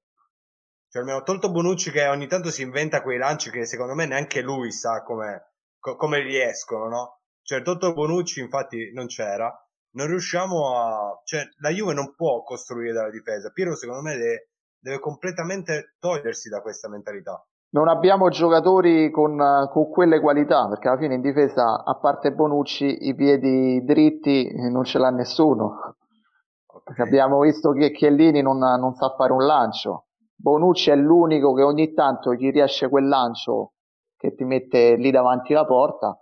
Cioè, 0.89 1.01
almeno 1.01 1.23
tolto 1.23 1.51
Bonucci 1.51 1.91
che 1.91 2.07
ogni 2.07 2.27
tanto 2.27 2.49
si 2.51 2.61
inventa 2.61 3.01
quei 3.01 3.17
lanci 3.17 3.49
che 3.49 3.65
secondo 3.65 3.95
me 3.95 4.05
neanche 4.05 4.41
lui 4.41 4.71
sa 4.71 5.03
come, 5.03 5.53
co- 5.77 5.97
come 5.97 6.21
riescono, 6.21 6.87
no? 6.87 7.19
Cioè, 7.41 7.61
tolto 7.61 7.93
Bonucci 7.93 8.39
infatti 8.39 8.91
non 8.93 9.07
c'era. 9.07 9.53
Non 9.91 10.07
riusciamo 10.07 10.77
a... 10.77 11.21
Cioè, 11.23 11.43
la 11.57 11.69
Juve 11.69 11.93
non 11.93 12.15
può 12.15 12.43
costruire 12.43 12.93
dalla 12.93 13.09
difesa. 13.09 13.51
Piero 13.51 13.75
secondo 13.75 14.01
me 14.01 14.15
deve, 14.15 14.51
deve 14.85 14.99
completamente 14.99 15.95
togliersi 15.99 16.47
da 16.47 16.61
questa 16.61 16.87
mentalità. 16.87 17.43
Non 17.69 17.87
abbiamo 17.87 18.29
giocatori 18.29 19.09
con, 19.09 19.35
con, 19.71 19.89
quelle 19.89 20.19
qualità, 20.19 20.67
perché 20.67 20.87
alla 20.87 20.99
fine 20.99 21.15
in 21.15 21.21
difesa, 21.21 21.83
a 21.83 21.95
parte 21.95 22.31
Bonucci, 22.31 23.07
i 23.07 23.15
piedi 23.15 23.83
dritti 23.83 24.47
non 24.69 24.83
ce 24.83 24.99
l'ha 24.99 25.09
nessuno. 25.09 25.95
Perché 26.83 27.01
abbiamo 27.01 27.39
visto 27.39 27.71
che 27.71 27.91
Chiellini 27.91 28.43
non, 28.43 28.59
non 28.59 28.93
sa 28.93 29.15
fare 29.17 29.33
un 29.33 29.43
lancio. 29.43 30.05
Bonucci 30.35 30.91
è 30.91 30.95
l'unico 30.95 31.53
che 31.53 31.63
ogni 31.63 31.93
tanto 31.93 32.35
gli 32.35 32.51
riesce 32.51 32.87
quel 32.87 33.07
lancio 33.07 33.71
che 34.15 34.35
ti 34.35 34.43
mette 34.43 34.95
lì 34.97 35.09
davanti 35.09 35.53
la 35.53 35.65
porta, 35.65 36.15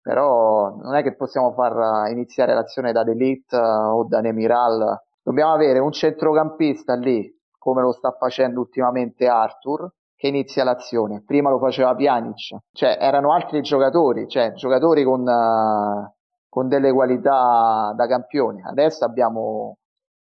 però 0.00 0.76
non 0.76 0.94
è 0.94 1.02
che 1.02 1.16
possiamo 1.16 1.52
far 1.52 2.08
iniziare 2.10 2.54
l'azione 2.54 2.92
da 2.92 3.02
Delict 3.02 3.52
eh, 3.52 3.58
o 3.58 4.04
da 4.04 4.20
Nemiral. 4.20 5.02
Dobbiamo 5.20 5.52
avere 5.52 5.80
un 5.80 5.90
centrocampista 5.90 6.94
lì, 6.94 7.36
come 7.58 7.82
lo 7.82 7.92
sta 7.92 8.12
facendo 8.12 8.60
ultimamente 8.60 9.26
Arthur, 9.26 9.90
che 10.18 10.26
inizia 10.26 10.64
l'azione. 10.64 11.22
Prima 11.24 11.50
lo 11.50 11.58
faceva 11.58 11.94
Pjanic, 11.94 12.56
cioè 12.72 12.98
erano 13.00 13.32
altri 13.32 13.60
giocatori, 13.60 14.26
cioè 14.28 14.52
giocatori 14.52 15.04
con, 15.04 15.20
uh, 15.20 16.12
con 16.48 16.68
delle 16.68 16.92
qualità 16.92 17.92
da 17.94 18.06
campione. 18.06 18.62
Adesso 18.64 19.04
abbiamo 19.04 19.76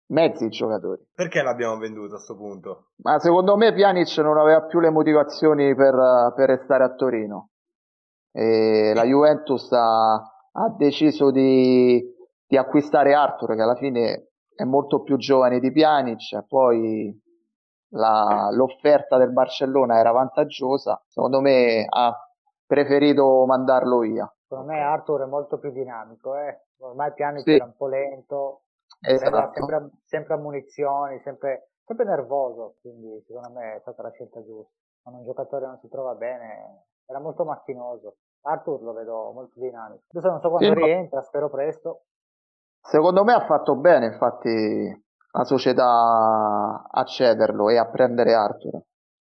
mezzi 0.09 0.49
giocatori. 0.49 1.01
Perché 1.15 1.43
l'abbiamo 1.43 1.79
venduto 1.79 2.15
a 2.15 2.17
questo 2.17 2.37
punto? 2.37 2.89
Ma 3.03 3.19
secondo 3.21 3.57
me 3.57 3.73
Pjanic 3.73 4.19
non 4.19 4.37
aveva 4.37 4.63
più 4.63 4.81
le 4.81 4.91
motivazioni 4.91 5.75
per, 5.75 6.33
per 6.35 6.49
restare 6.49 6.85
a 6.85 6.95
Torino. 6.95 7.51
E 8.33 8.93
la 8.95 9.05
Juventus 9.05 9.71
ha, 9.71 10.15
ha 10.15 10.75
deciso 10.77 11.31
di, 11.31 12.03
di, 12.47 12.57
acquistare 12.57 13.15
Arthur, 13.15 13.55
che 13.55 13.63
alla 13.63 13.77
fine 13.77 14.31
è 14.57 14.65
molto 14.65 15.03
più 15.03 15.17
giovane 15.17 15.61
di 15.61 15.71
Pjanic, 15.71 16.45
poi 16.49 17.17
la, 17.95 18.49
l'offerta 18.53 19.17
del 19.17 19.33
Barcellona 19.33 19.99
era 19.99 20.11
vantaggiosa. 20.11 21.03
Secondo 21.07 21.41
me 21.41 21.87
ha 21.89 22.17
preferito 22.67 23.45
mandarlo 23.47 23.99
via. 23.99 24.33
Secondo 24.47 24.73
me 24.73 24.81
Arthur 24.81 25.23
è 25.23 25.27
molto 25.27 25.59
più 25.59 25.71
dinamico, 25.73 26.37
eh? 26.37 26.67
ormai 26.79 27.13
Pjanic 27.13 27.43
sì. 27.43 27.55
era 27.55 27.65
un 27.65 27.77
po' 27.77 27.89
lento, 27.89 28.63
esatto. 29.01 29.53
sempre, 29.55 29.91
sempre, 30.05 30.35
a 30.35 30.37
munizioni, 30.37 31.21
sempre, 31.21 31.71
sempre 31.85 32.05
nervoso, 32.05 32.77
quindi 32.81 33.23
secondo 33.27 33.51
me 33.51 33.77
è 33.77 33.81
stata 33.81 34.03
la 34.03 34.11
scelta 34.11 34.43
giusta. 34.45 34.73
Quando 35.03 35.21
un 35.21 35.27
giocatore 35.27 35.67
non 35.67 35.79
si 35.79 35.89
trova 35.89 36.15
bene, 36.15 36.87
era 37.07 37.21
molto 37.21 37.45
macchinoso. 37.45 38.17
Arthur 38.43 38.83
lo 38.83 38.93
vedo 38.93 39.33
molto 39.33 39.59
dinamico. 39.59 40.05
Adesso 40.09 40.29
non 40.29 40.41
so 40.41 40.51
quando 40.51 40.75
sì, 40.75 40.75
rientra, 40.75 41.23
spero 41.23 41.49
presto. 41.49 42.05
Secondo 42.81 43.25
me 43.25 43.33
ha 43.33 43.45
fatto 43.47 43.77
bene, 43.77 44.07
infatti, 44.07 45.04
la 45.37 45.45
società 45.45 46.87
a 46.89 47.05
cederlo 47.05 47.69
e 47.69 47.77
a 47.77 47.89
prendere 47.89 48.35
Arthur. 48.35 48.81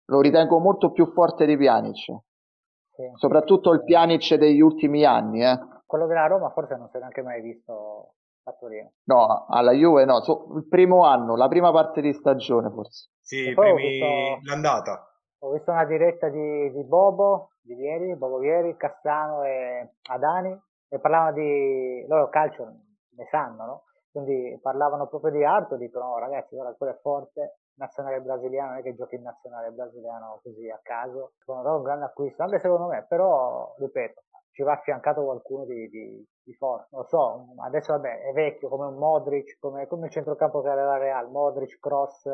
Lo 0.06 0.20
ritengo 0.20 0.58
molto 0.58 0.92
più 0.92 1.06
forte 1.12 1.44
di 1.44 1.56
Pjanic. 1.56 1.94
Sì. 1.94 3.10
Soprattutto 3.14 3.72
il 3.72 3.84
Pjanic 3.84 4.34
degli 4.34 4.60
ultimi 4.60 5.04
anni. 5.04 5.44
Eh. 5.44 5.58
Quello 5.86 6.06
della 6.06 6.26
Roma 6.26 6.50
forse 6.50 6.76
non 6.76 6.88
si 6.88 6.96
è 6.96 7.00
neanche 7.00 7.22
mai 7.22 7.42
visto 7.42 8.14
a 8.44 8.52
Torino. 8.52 8.92
No, 9.04 9.46
alla 9.48 9.72
Juve 9.72 10.04
no, 10.06 10.20
so, 10.22 10.48
il 10.56 10.66
primo 10.68 11.04
anno, 11.04 11.36
la 11.36 11.48
prima 11.48 11.70
parte 11.70 12.00
di 12.00 12.12
stagione 12.14 12.70
forse. 12.70 13.10
Sì, 13.20 13.52
primi... 13.54 13.76
visto, 13.76 14.06
l'andata. 14.50 15.06
Ho 15.40 15.52
visto 15.52 15.70
una 15.70 15.84
diretta 15.84 16.28
di, 16.28 16.72
di 16.72 16.82
Bobo, 16.84 17.50
di 17.60 17.74
ieri, 17.74 18.16
Bobo 18.16 18.42
ieri, 18.42 18.76
Castano 18.76 19.42
e 19.42 19.96
Adani 20.08 20.58
e 20.88 20.98
parlavano 20.98 21.32
di 21.32 22.04
loro 22.08 22.28
calcio 22.30 22.64
ne 22.64 23.26
sanno, 23.30 23.64
no? 23.64 23.82
Quindi 24.10 24.58
parlavano 24.60 25.06
proprio 25.06 25.30
di 25.30 25.44
Arto, 25.44 25.76
dicono 25.76 26.12
oh, 26.12 26.18
ragazzi, 26.18 26.56
ora 26.56 26.74
quello 26.74 26.92
è 26.92 26.98
forte, 27.00 27.58
nazionale 27.74 28.20
brasiliano, 28.20 28.70
non 28.70 28.78
è 28.78 28.82
che 28.82 28.94
giochi 28.94 29.14
in 29.14 29.22
nazionale 29.22 29.70
brasiliano 29.70 30.40
così 30.42 30.68
a 30.68 30.80
caso, 30.82 31.32
secondo 31.38 31.62
me 31.62 31.74
è 31.74 31.76
un 31.76 31.82
grande 31.82 32.04
acquisto, 32.06 32.42
anche 32.42 32.58
secondo 32.58 32.86
me, 32.86 33.06
però 33.08 33.72
ripeto, 33.78 34.22
ci 34.50 34.62
va 34.62 34.72
affiancato 34.72 35.22
qualcuno 35.22 35.64
di, 35.64 35.88
di, 35.88 36.26
di 36.42 36.52
forte, 36.54 36.88
lo 36.96 37.04
so, 37.04 37.54
adesso 37.62 37.92
vabbè 37.92 38.22
è 38.22 38.32
vecchio 38.32 38.68
come 38.68 38.86
un 38.86 38.96
Modric, 38.96 39.58
come, 39.60 39.86
come 39.86 40.06
il 40.06 40.12
centrocampo 40.12 40.60
che 40.60 40.68
aveva 40.68 40.98
Real, 40.98 41.30
Modric, 41.30 41.78
Cross, 41.78 42.28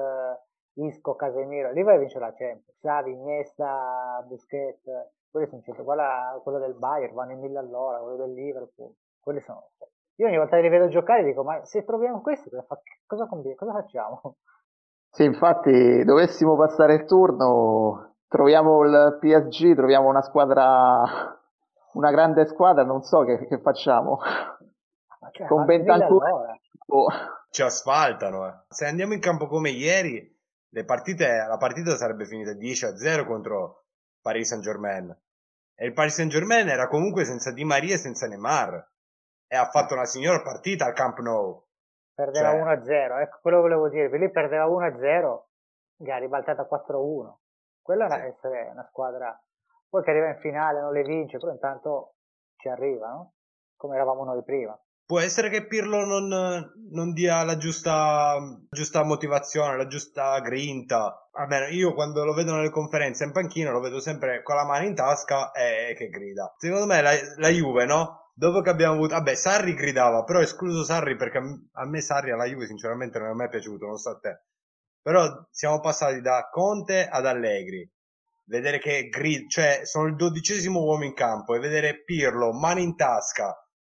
Isco, 0.79 1.15
Casemiro, 1.15 1.73
lì 1.73 1.83
vai 1.83 1.97
a 1.97 1.99
vincere 1.99 2.25
la 2.25 2.33
Champions, 2.33 2.79
Xavi, 2.81 3.12
Iniesta, 3.12 4.25
Busquets, 4.27 4.85
quelli 5.31 5.47
sono 5.47 5.62
centro, 5.62 5.85
quello 5.85 6.59
del 6.59 6.75
Bayern, 6.75 7.15
vanno 7.15 7.33
in 7.33 7.41
mille 7.41 7.59
all'ora, 7.59 7.99
quello 7.99 8.17
del 8.17 8.33
Liverpool, 8.33 8.95
quelli 9.21 9.41
sono... 9.41 9.71
Io 10.16 10.26
ogni 10.26 10.37
volta 10.38 10.57
che 10.57 10.62
li 10.62 10.68
vedo 10.68 10.88
giocare 10.88 11.24
dico, 11.24 11.42
ma 11.42 11.64
se 11.64 11.85
troviamo 11.85 12.20
questi 12.20 12.48
cosa, 12.48 12.66
cosa, 13.07 13.29
cosa 13.29 13.72
facciamo? 13.72 14.37
Sì, 15.11 15.24
infatti 15.24 16.05
dovessimo 16.05 16.57
passare 16.57 16.94
il 16.94 17.05
turno, 17.05 18.16
troviamo 18.29 18.83
il 18.83 19.18
PSG, 19.20 19.74
troviamo 19.74 20.09
una 20.09 20.22
squadra, 20.22 21.02
una 21.92 22.11
grande 22.11 22.46
squadra, 22.46 22.85
non 22.85 23.02
so 23.02 23.24
che, 23.24 23.46
che 23.46 23.59
facciamo. 23.61 24.18
Cioè, 25.33 25.46
Con 25.46 25.64
Bentancur 25.64 26.22
ci 27.50 27.62
asfaltano. 27.62 28.46
Eh. 28.46 28.55
Se 28.68 28.87
andiamo 28.87 29.14
in 29.14 29.20
campo 29.20 29.46
come 29.46 29.70
ieri, 29.70 30.35
partite, 30.85 31.46
la 31.48 31.57
partita 31.57 31.96
sarebbe 31.96 32.26
finita 32.26 32.52
10 32.52 32.96
0 32.96 33.24
contro 33.24 33.85
Paris 34.20 34.48
Saint 34.48 34.62
Germain. 34.62 35.16
E 35.74 35.87
il 35.87 35.92
Paris 35.92 36.14
Saint 36.14 36.31
Germain 36.31 36.68
era 36.68 36.88
comunque 36.88 37.24
senza 37.24 37.52
Di 37.52 37.64
Maria 37.64 37.94
e 37.94 37.98
senza 37.98 38.26
Neymar. 38.26 38.87
E 39.49 39.57
ha 39.57 39.69
fatto 39.71 39.95
una 39.95 40.05
signora 40.05 40.43
partita 40.43 40.87
al 40.87 40.93
Camp 40.93 41.19
Nou. 41.19 41.65
Perdeva 42.15 42.51
cioè... 42.51 42.77
1-0, 42.79 43.21
ecco 43.21 43.39
quello 43.43 43.57
che 43.59 43.63
volevo 43.63 43.89
dire. 43.89 44.19
Lì 44.19 44.31
perdeva 44.31 44.67
1-0 44.67 45.43
che 46.05 46.13
ha 46.13 46.19
ribaltata 46.19 46.67
4-1. 46.69 47.35
Quella 47.83 48.09
sì. 48.09 48.17
è 48.17 48.25
essere 48.27 48.69
una 48.73 48.87
squadra 48.89 49.41
poi 49.89 50.03
che 50.03 50.11
arriva 50.11 50.29
in 50.29 50.39
finale, 50.41 50.81
non 50.81 50.93
le 50.93 51.03
vince, 51.03 51.39
però 51.39 51.53
intanto 51.53 52.17
ci 52.57 52.69
arriva, 52.69 53.09
no? 53.09 53.33
Come 53.77 53.95
eravamo 53.95 54.25
noi 54.25 54.43
prima. 54.43 54.79
Può 55.07 55.21
essere 55.21 55.51
che 55.51 55.67
Pirlo 55.67 56.05
non, 56.05 56.27
non 56.91 57.13
dia 57.13 57.45
la 57.45 57.57
giusta, 57.57 58.37
giusta, 58.69 59.05
motivazione, 59.05 59.77
la 59.77 59.87
giusta 59.87 60.41
grinta. 60.41 61.29
Almeno 61.31 61.67
io 61.67 61.95
quando 61.95 62.25
lo 62.25 62.35
vedo 62.35 62.55
nelle 62.55 62.71
conferenze 62.71 63.23
in 63.23 63.31
panchina 63.31 63.71
lo 63.71 63.79
vedo 63.79 64.01
sempre 64.01 64.43
con 64.43 64.57
la 64.57 64.65
mano 64.65 64.85
in 64.85 64.97
tasca 64.97 65.53
e 65.53 65.95
che 65.97 66.09
grida. 66.09 66.53
Secondo 66.59 66.87
me 66.87 67.03
la, 67.03 67.13
la 67.37 67.49
Juve, 67.49 67.85
no? 67.85 68.26
Dopo 68.38 68.61
che 68.61 68.68
abbiamo 68.68 68.96
avuto... 68.96 69.14
Vabbè, 69.14 69.35
Sarri 69.35 69.72
gridava, 69.72 70.22
però 70.22 70.40
escluso 70.40 70.85
Sarri 70.85 71.16
perché 71.16 71.38
a 71.38 71.87
me 71.87 72.01
Sarri 72.03 72.33
alla 72.33 72.44
Juve 72.44 72.66
sinceramente 72.66 73.18
non 73.18 73.31
è 73.31 73.33
mai 73.33 73.49
piaciuto, 73.49 73.87
non 73.87 73.96
so 73.96 74.11
a 74.11 74.18
te. 74.18 74.42
Però 75.01 75.46
siamo 75.51 75.81
passati 75.81 76.20
da 76.20 76.46
Conte 76.51 77.09
ad 77.09 77.25
Allegri. 77.25 77.90
Vedere 78.44 78.79
che 78.79 79.09
grida, 79.09 79.46
cioè 79.49 79.81
sono 79.87 80.09
il 80.09 80.16
dodicesimo 80.16 80.81
uomo 80.83 81.05
in 81.05 81.14
campo 81.14 81.55
e 81.55 81.61
vedere 81.61 82.05
Pirlo, 82.05 82.53
mano 82.53 82.81
in 82.81 82.94
tasca, 82.94 83.57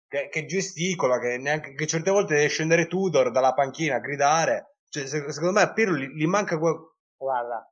che, 0.08 0.30
che 0.30 0.46
gesticola, 0.46 1.20
che, 1.20 1.38
neanche, 1.40 1.74
che 1.74 1.88
certe 1.88 2.12
volte 2.12 2.36
deve 2.36 2.48
scendere 2.48 2.86
Tudor 2.86 3.32
dalla 3.32 3.54
panchina 3.54 3.96
a 3.96 4.00
gridare. 4.00 4.76
Cioè, 4.88 5.08
secondo 5.08 5.54
me 5.54 5.62
a 5.62 5.74
Pirlo 5.74 5.98
gli, 5.98 6.10
gli 6.10 6.28
manca 6.28 6.60
quel... 6.60 6.76
Guarda, 7.18 7.68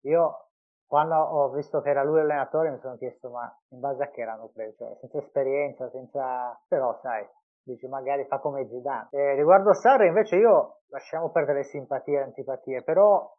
io 0.00 0.47
quando 0.88 1.16
ho 1.16 1.50
visto 1.50 1.82
che 1.82 1.90
era 1.90 2.02
lui 2.02 2.16
l'allenatore 2.16 2.70
mi 2.70 2.78
sono 2.78 2.96
chiesto 2.96 3.28
ma 3.28 3.54
in 3.68 3.80
base 3.80 4.02
a 4.02 4.10
che 4.10 4.24
l'hanno 4.24 4.48
preso, 4.48 4.74
cioè, 4.78 4.96
senza 5.00 5.18
esperienza, 5.18 5.90
senza... 5.90 6.58
però 6.66 6.98
sai, 7.02 7.28
dici 7.62 7.86
magari 7.86 8.24
fa 8.24 8.38
come 8.38 8.66
Zidane. 8.66 9.08
E 9.10 9.34
riguardo 9.34 9.74
Sarri 9.74 10.08
invece 10.08 10.36
io 10.36 10.78
lasciamo 10.88 11.30
perdere 11.30 11.64
simpatie 11.64 12.18
e 12.18 12.22
antipatie, 12.22 12.82
però 12.82 13.30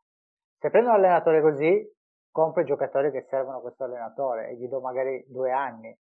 se 0.59 0.69
prendo 0.69 0.89
un 0.89 0.95
allenatore 0.95 1.41
così 1.41 1.97
compro 2.31 2.61
i 2.61 2.65
giocatori 2.65 3.09
che 3.09 3.25
servono 3.27 3.57
a 3.57 3.61
questo 3.61 3.83
allenatore 3.83 4.49
e 4.49 4.55
gli 4.55 4.67
do 4.67 4.79
magari 4.79 5.25
due 5.27 5.51
anni 5.51 5.97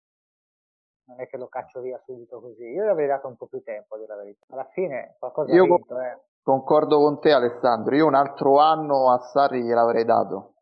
non 1.06 1.20
è 1.20 1.28
che 1.28 1.36
lo 1.36 1.48
caccio 1.48 1.82
via 1.82 2.00
subito 2.06 2.40
così. 2.40 2.64
Io 2.64 2.86
gli 2.86 2.88
avrei 2.88 3.08
dato 3.08 3.28
un 3.28 3.36
po' 3.36 3.48
più 3.48 3.62
tempo, 3.62 3.96
a 3.96 3.98
dire 3.98 4.16
la 4.16 4.22
verità. 4.22 4.46
Alla 4.52 4.68
fine 4.72 5.18
qualcosa 5.20 5.54
Io 5.54 5.64
ha 5.64 5.66
vinto, 5.66 6.00
eh. 6.00 6.22
Concordo 6.42 6.98
con 6.98 7.20
te 7.20 7.32
Alessandro, 7.32 7.96
io 7.96 8.06
un 8.06 8.16
altro 8.16 8.60
anno 8.60 9.12
a 9.12 9.18
Sarri 9.20 9.64
gliel'avrei 9.64 10.04
dato, 10.04 10.53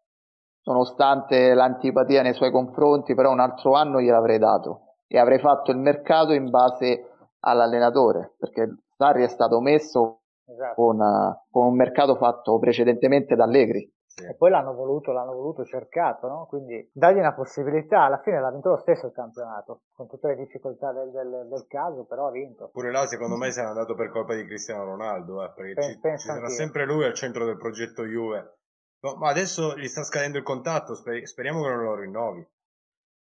nonostante 0.63 1.53
l'antipatia 1.53 2.21
nei 2.21 2.33
suoi 2.33 2.51
confronti, 2.51 3.15
però 3.15 3.31
un 3.31 3.39
altro 3.39 3.73
anno 3.73 3.99
gliel'avrei 3.99 4.37
dato 4.37 4.95
e 5.07 5.19
avrei 5.19 5.39
fatto 5.39 5.71
il 5.71 5.77
mercato 5.77 6.33
in 6.33 6.49
base 6.49 7.09
all'allenatore, 7.39 8.35
perché 8.37 8.77
Sarri 8.95 9.23
è 9.23 9.27
stato 9.27 9.59
messo 9.59 10.21
esatto. 10.45 10.75
con, 10.75 10.99
uh, 10.99 11.49
con 11.49 11.65
un 11.65 11.75
mercato 11.75 12.15
fatto 12.15 12.59
precedentemente 12.59 13.35
da 13.35 13.43
Allegri 13.43 13.91
sì. 14.13 14.25
E 14.25 14.35
poi 14.35 14.49
l'hanno 14.49 14.73
voluto, 14.73 15.13
l'hanno 15.13 15.33
voluto 15.33 15.63
cercato, 15.63 16.27
no? 16.27 16.45
Quindi 16.47 16.89
dargli 16.93 17.19
una 17.19 17.33
possibilità, 17.33 18.01
alla 18.03 18.19
fine 18.19 18.41
l'ha 18.41 18.51
vinto 18.51 18.69
lo 18.69 18.77
stesso 18.77 19.05
il 19.07 19.13
campionato, 19.13 19.83
con 19.93 20.07
tutte 20.07 20.27
le 20.27 20.35
difficoltà 20.35 20.91
del, 20.91 21.11
del, 21.11 21.47
del 21.47 21.65
caso, 21.67 22.03
però 22.03 22.27
ha 22.27 22.31
vinto. 22.31 22.69
Pure 22.73 22.91
là 22.91 23.05
secondo 23.05 23.37
me 23.37 23.51
se 23.51 23.61
n'è 23.61 23.67
andato 23.67 23.95
per 23.95 24.09
colpa 24.09 24.35
di 24.35 24.45
Cristiano 24.45 24.83
Ronaldo, 24.83 25.43
eh, 25.43 25.51
perché 25.55 25.73
Pen- 26.01 26.17
ci, 26.17 26.23
ci 26.23 26.27
sarà 26.27 26.47
sempre 26.49 26.85
lui 26.85 27.05
al 27.05 27.13
centro 27.13 27.45
del 27.45 27.57
progetto 27.57 28.03
Juve. 28.03 28.57
No, 29.01 29.15
ma 29.15 29.29
adesso 29.29 29.75
gli 29.77 29.87
sta 29.87 30.03
scadendo 30.03 30.37
il 30.37 30.43
contatto, 30.43 30.93
sper- 30.93 31.25
speriamo 31.25 31.61
che 31.63 31.69
non 31.69 31.83
lo 31.83 31.95
rinnovi. 31.95 32.47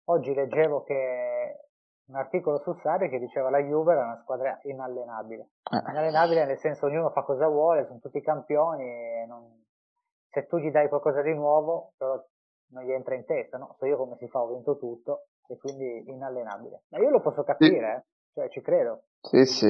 Oggi 0.07 0.35
leggevo 0.35 0.83
che 0.83 1.69
un 2.07 2.17
articolo 2.17 2.59
su 2.59 2.75
Sarri 2.83 3.09
che 3.09 3.19
diceva 3.19 3.51
la 3.51 3.61
Juve 3.61 3.93
era 3.93 4.05
una 4.05 4.21
squadra 4.23 4.59
inallenabile. 4.63 5.51
Eh. 5.71 5.91
Inallenabile 5.91 6.47
nel 6.47 6.59
senso 6.59 6.87
ognuno 6.87 7.11
fa 7.11 7.23
cosa 7.23 7.47
vuole, 7.47 7.87
sono 7.87 8.01
tutti 8.01 8.21
campioni 8.21 8.85
e 8.85 9.27
non, 9.29 9.65
se 10.31 10.47
tu 10.47 10.59
gli 10.59 10.71
dai 10.71 10.89
qualcosa 10.89 11.23
di 11.23 11.35
nuovo, 11.35 11.93
però 11.97 12.21
non 12.71 12.85
gli 12.85 12.91
entra 12.91 13.15
in 13.15 13.25
testa, 13.25 13.59
no? 13.59 13.77
So 13.79 13.87
io 13.87 13.97
come 13.97 14.17
si 14.17 14.27
fa, 14.29 14.41
ho 14.41 14.49
vinto 14.49 14.79
tutto 14.79 15.27
e 15.47 15.57
quindi 15.59 16.11
inallenabile. 16.11 16.83
Ma 16.89 16.99
io 16.99 17.11
lo 17.11 17.21
posso 17.21 17.45
capire, 17.45 18.05
sì. 18.33 18.41
eh? 18.41 18.41
cioè 18.41 18.49
ci 18.49 18.61
credo. 18.63 19.05
Sì, 19.21 19.45
sì, 19.45 19.67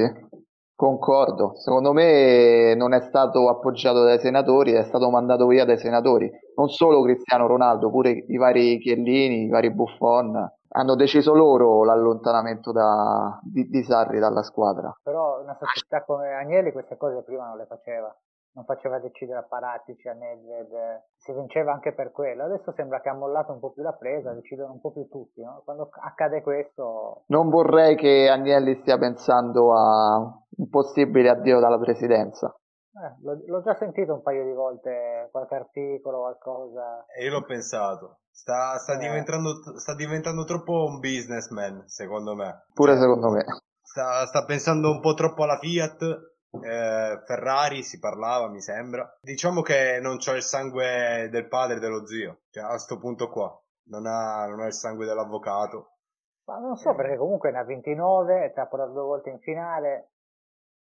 concordo. 0.79 1.55
Secondo 1.55 1.91
me 1.91 2.73
non 2.73 2.93
è 2.93 3.01
stato 3.01 3.49
appoggiato 3.49 4.05
dai 4.05 4.17
senatori, 4.17 4.71
è 4.71 4.83
stato 4.85 5.09
mandato 5.09 5.45
via 5.45 5.65
dai 5.65 5.77
senatori. 5.77 6.31
Non 6.55 6.69
solo 6.69 7.01
Cristiano 7.01 7.47
Ronaldo, 7.47 7.89
pure 7.89 8.11
i 8.11 8.37
vari 8.37 8.77
Chiellini, 8.79 9.43
i 9.43 9.49
vari 9.49 9.71
Buffon. 9.71 10.49
Hanno 10.71 10.95
deciso 10.95 11.33
loro 11.33 11.83
l'allontanamento 11.83 12.71
da, 12.71 13.37
di, 13.43 13.67
di 13.67 13.83
Sarri 13.83 14.19
dalla 14.19 14.41
squadra. 14.41 14.97
Però 15.03 15.41
una 15.41 15.57
società 15.59 16.05
come 16.05 16.31
Agnelli 16.33 16.71
queste 16.71 16.95
cose 16.95 17.23
prima 17.23 17.45
non 17.45 17.57
le 17.57 17.65
faceva 17.65 18.15
non 18.53 18.65
faceva 18.65 18.99
decidere 18.99 19.39
a 19.39 19.43
Paratici, 19.43 20.07
a 20.07 20.13
Nedved, 20.13 21.03
si 21.15 21.31
vinceva 21.33 21.71
anche 21.71 21.93
per 21.93 22.11
quello. 22.11 22.43
Adesso 22.43 22.73
sembra 22.73 22.99
che 22.99 23.09
ha 23.09 23.13
mollato 23.13 23.53
un 23.53 23.59
po' 23.59 23.71
più 23.71 23.83
la 23.83 23.93
presa, 23.93 24.33
decidono 24.33 24.73
un 24.73 24.81
po' 24.81 24.91
più 24.91 25.07
tutti. 25.07 25.41
No? 25.41 25.61
Quando 25.63 25.89
accade 25.91 26.41
questo... 26.41 27.23
Non 27.27 27.49
vorrei 27.49 27.95
che 27.95 28.29
Agnelli 28.29 28.75
stia 28.81 28.97
pensando 28.97 29.73
a 29.73 30.17
un 30.57 30.69
possibile 30.69 31.29
addio 31.29 31.59
dalla 31.59 31.79
presidenza. 31.79 32.53
Eh, 32.91 33.15
l'ho, 33.21 33.39
l'ho, 33.45 33.61
già 33.61 33.75
sentito 33.75 34.13
un 34.13 34.21
paio 34.21 34.43
di 34.43 34.51
volte, 34.51 35.29
qualche 35.31 35.55
articolo, 35.55 36.19
qualcosa. 36.19 37.05
E 37.15 37.23
io 37.23 37.31
l'ho 37.31 37.45
pensato. 37.45 38.19
Sta, 38.29 38.77
sta, 38.77 38.95
eh. 38.95 38.97
diventando, 38.97 39.77
sta 39.77 39.95
diventando 39.95 40.43
troppo 40.43 40.85
un 40.85 40.99
businessman, 40.99 41.83
secondo 41.87 42.35
me. 42.35 42.65
Pure 42.73 42.97
secondo 42.97 43.29
me. 43.29 43.45
Sta, 43.81 44.25
sta 44.25 44.43
pensando 44.43 44.91
un 44.91 44.99
po' 44.99 45.13
troppo 45.13 45.43
alla 45.43 45.57
Fiat 45.59 46.37
eh, 46.51 47.21
Ferrari 47.25 47.83
si 47.83 47.99
parlava, 47.99 48.49
mi 48.49 48.61
sembra. 48.61 49.07
Diciamo 49.21 49.61
che 49.61 49.99
non 50.01 50.17
c'ho 50.17 50.35
il 50.35 50.41
sangue 50.41 51.27
del 51.29 51.47
padre 51.47 51.77
e 51.77 51.79
dello 51.79 52.05
zio, 52.05 52.41
cioè 52.49 52.63
a 52.63 52.77
sto 52.77 52.97
punto 52.97 53.29
qua. 53.29 53.55
Non 53.89 54.05
ha, 54.05 54.45
non 54.47 54.59
ha 54.61 54.65
il 54.65 54.73
sangue 54.73 55.05
dell'avvocato. 55.05 55.97
Ma 56.45 56.57
non 56.57 56.75
so, 56.75 56.91
eh. 56.91 56.95
perché 56.95 57.17
comunque 57.17 57.51
ne 57.51 57.59
ha 57.59 57.63
29, 57.63 58.51
ti 58.53 58.59
ha 58.59 58.67
portato 58.67 58.91
due 58.91 59.03
volte 59.03 59.29
in 59.29 59.39
finale. 59.39 60.11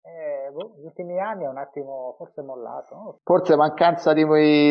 Eh, 0.01 0.51
boh, 0.51 0.75
gli 0.77 0.85
ultimi 0.85 1.19
anni 1.19 1.43
è 1.43 1.47
un 1.47 1.57
attimo 1.57 2.15
forse 2.17 2.41
mollato. 2.41 2.95
No? 2.95 3.19
Forse 3.23 3.55
mancanza 3.55 4.13
di, 4.13 4.23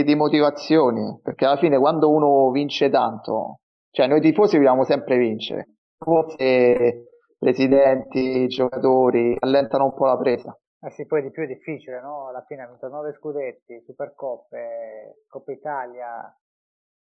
di 0.03 0.15
motivazioni, 0.15 1.21
perché 1.23 1.45
alla 1.45 1.59
fine 1.59 1.79
quando 1.79 2.11
uno 2.11 2.51
vince 2.51 2.89
tanto, 2.89 3.61
cioè 3.91 4.07
noi 4.07 4.21
tifosi 4.21 4.57
vogliamo 4.57 4.85
sempre 4.85 5.19
vincere. 5.19 5.75
Forse 5.99 7.09
presidenti, 7.39 8.47
giocatori 8.47 9.37
allentano 9.39 9.85
un 9.85 9.95
po' 9.95 10.07
la 10.07 10.17
presa. 10.17 10.57
Eh 10.81 10.91
sì, 10.91 11.07
poi 11.07 11.23
di 11.23 11.31
più 11.31 11.43
è 11.43 11.47
difficile, 11.47 12.01
no? 12.01 12.29
Alla 12.29 12.45
fine 12.47 12.63
ha 12.63 12.69
vinto 12.69 12.89
9 12.89 13.15
scudetti, 13.15 13.83
Supercoppe, 13.85 15.25
Coppa 15.27 15.53
Italia, 15.53 16.39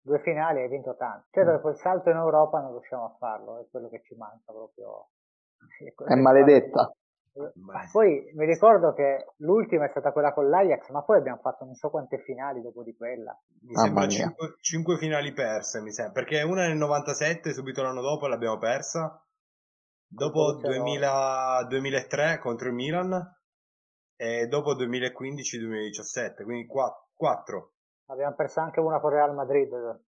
due 0.01 0.21
finali 0.21 0.61
e 0.61 0.63
hai 0.63 0.69
vinto 0.69 0.97
tanto. 0.97 1.27
Certo 1.31 1.53
che 1.53 1.59
poi 1.59 1.73
il 1.73 1.79
salto 1.79 2.11
in 2.11 2.17
Europa 2.17 2.61
non 2.61 2.71
riusciamo 2.73 3.05
a 3.05 3.17
farlo, 3.19 3.61
è 3.61 3.67
quello 3.71 3.89
che 3.89 4.03
ci 4.03 4.15
manca 4.15 4.53
proprio. 4.53 5.09
È 6.07 6.15
maledetta. 6.15 6.93
Ma 7.39 7.89
poi 7.93 8.33
mi 8.35 8.47
ricordo 8.47 8.93
che 8.95 9.27
l'ultima 9.39 9.85
è 9.85 9.91
stata 9.91 10.11
quella 10.11 10.33
con 10.33 10.49
l'Ajax, 10.49 10.89
ma 10.91 11.05
poi 11.05 11.19
abbiamo 11.19 11.39
fatto 11.39 11.65
non 11.65 11.75
so 11.75 11.89
quante 11.89 12.19
finali 12.19 12.61
dopo 12.61 12.83
di 12.83 12.97
quella. 12.97 13.39
Mi 13.61 13.75
ah, 13.75 13.83
sembra 13.83 14.09
5, 14.09 14.55
5, 14.61 14.97
finali 14.97 15.33
perse, 15.33 15.81
mi 15.81 15.93
sembra, 15.93 16.15
perché 16.15 16.43
una 16.43 16.67
nel 16.67 16.77
97, 16.77 17.53
subito 17.53 17.83
l'anno 17.83 18.01
dopo 18.01 18.27
l'abbiamo 18.27 18.59
persa, 18.59 19.23
Dopo 20.11 20.55
2000, 20.55 21.67
2003 21.69 22.39
contro 22.39 22.69
il 22.69 22.75
Milan 22.75 23.38
e 24.21 24.49
dopo 24.49 24.75
2015-2017, 24.75 26.43
quindi 26.43 26.67
4. 26.67 27.71
Abbiamo 28.07 28.35
perso 28.35 28.61
anche 28.61 28.81
una 28.81 28.99
con 28.99 29.11
Real 29.11 29.33
Madrid. 29.33 29.71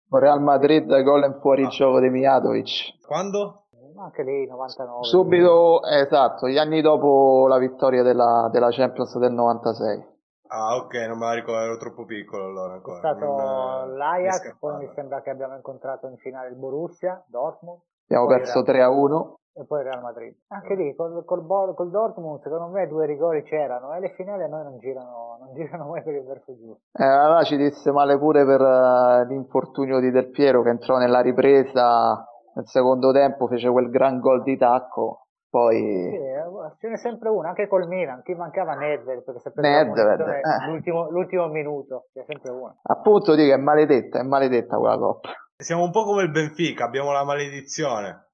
Con 0.07 0.19
Real 0.19 0.41
Madrid, 0.41 1.01
gol 1.01 1.23
in 1.23 1.39
fuori 1.41 1.63
ah. 1.63 1.69
gioco 1.69 1.99
di 1.99 2.09
Mijatovic. 2.09 3.03
Quando? 3.05 3.63
Anche 3.97 4.23
lì, 4.23 4.45
99. 4.45 5.03
Subito, 5.05 5.83
esatto, 5.83 6.47
gli 6.47 6.57
anni 6.57 6.81
dopo 6.81 7.47
la 7.47 7.57
vittoria 7.57 8.03
della, 8.03 8.49
della 8.51 8.69
Champions 8.69 9.17
del 9.17 9.31
96. 9.31 10.13
Ah, 10.47 10.75
ok, 10.75 10.93
non 11.07 11.17
me 11.17 11.25
la 11.25 11.33
ricordo, 11.33 11.61
ero 11.61 11.77
troppo 11.77 12.05
piccolo 12.05 12.45
allora 12.45 12.73
ancora. 12.73 12.97
È 12.97 12.99
stato 12.99 13.25
non, 13.25 13.97
l'Ajax, 13.97 14.57
poi 14.59 14.77
mi 14.85 14.91
sembra 14.93 15.21
che 15.21 15.31
abbiamo 15.31 15.55
incontrato 15.55 16.07
in 16.07 16.17
finale 16.17 16.49
il 16.49 16.55
Borussia, 16.55 17.23
Dortmund. 17.27 17.79
Abbiamo 18.07 18.27
perso 18.27 18.63
3 18.63 18.81
a 18.81 18.89
1 18.89 19.39
e 19.57 19.65
poi 19.65 19.83
Real 19.83 20.01
Madrid. 20.01 20.35
Anche 20.49 20.75
lì 20.75 20.93
col, 20.95 21.23
col, 21.23 21.45
col, 21.73 21.89
Dortmund 21.89 22.41
secondo 22.41 22.67
me 22.67 22.87
due 22.87 23.05
rigori 23.05 23.41
c'erano 23.43 23.93
e 23.93 24.01
le 24.01 24.13
finali 24.15 24.43
a 24.43 24.47
noi 24.47 24.63
non 24.63 24.77
girano, 24.79 25.37
non 25.39 25.53
girano 25.53 25.87
mai 25.87 26.03
per 26.03 26.13
il 26.13 26.25
verso 26.25 26.53
giusto. 26.57 26.81
Eh, 26.91 27.05
allora 27.05 27.43
ci 27.43 27.55
disse 27.55 27.91
male 27.91 28.17
pure 28.17 28.45
per 28.45 28.59
uh, 28.59 29.25
l'infortunio 29.25 30.01
di 30.01 30.11
Del 30.11 30.29
Piero 30.29 30.61
che 30.61 30.69
entrò 30.69 30.97
nella 30.97 31.21
ripresa 31.21 32.27
nel 32.55 32.67
secondo 32.67 33.13
tempo, 33.13 33.47
fece 33.47 33.69
quel 33.69 33.89
gran 33.89 34.19
gol 34.19 34.43
di 34.43 34.57
tacco. 34.57 35.21
Poi... 35.49 35.77
Sì, 35.77 36.15
eh, 36.15 36.43
ce 36.79 36.89
n'è 36.89 36.97
sempre 36.97 37.29
una, 37.29 37.47
anche 37.47 37.69
col 37.69 37.87
Milan, 37.87 38.21
chi 38.23 38.33
mancava 38.33 38.73
Nedved, 38.73 39.23
perché 39.23 39.39
se 39.39 39.53
Nedved, 39.55 40.19
eh. 40.19 40.67
l'ultimo, 40.67 41.09
l'ultimo, 41.09 41.47
minuto, 41.47 42.07
c'è 42.11 42.25
sempre 42.27 42.51
una. 42.51 42.75
Appunto 42.83 43.35
dico, 43.35 43.53
è 43.53 43.57
maledetta, 43.57 44.19
è 44.19 44.23
maledetta 44.23 44.77
quella 44.77 44.97
coppa. 44.97 45.29
Siamo 45.57 45.83
un 45.83 45.91
po' 45.91 46.03
come 46.03 46.23
il 46.23 46.31
Benfica, 46.31 46.83
abbiamo 46.83 47.13
la 47.13 47.23
maledizione 47.23 48.25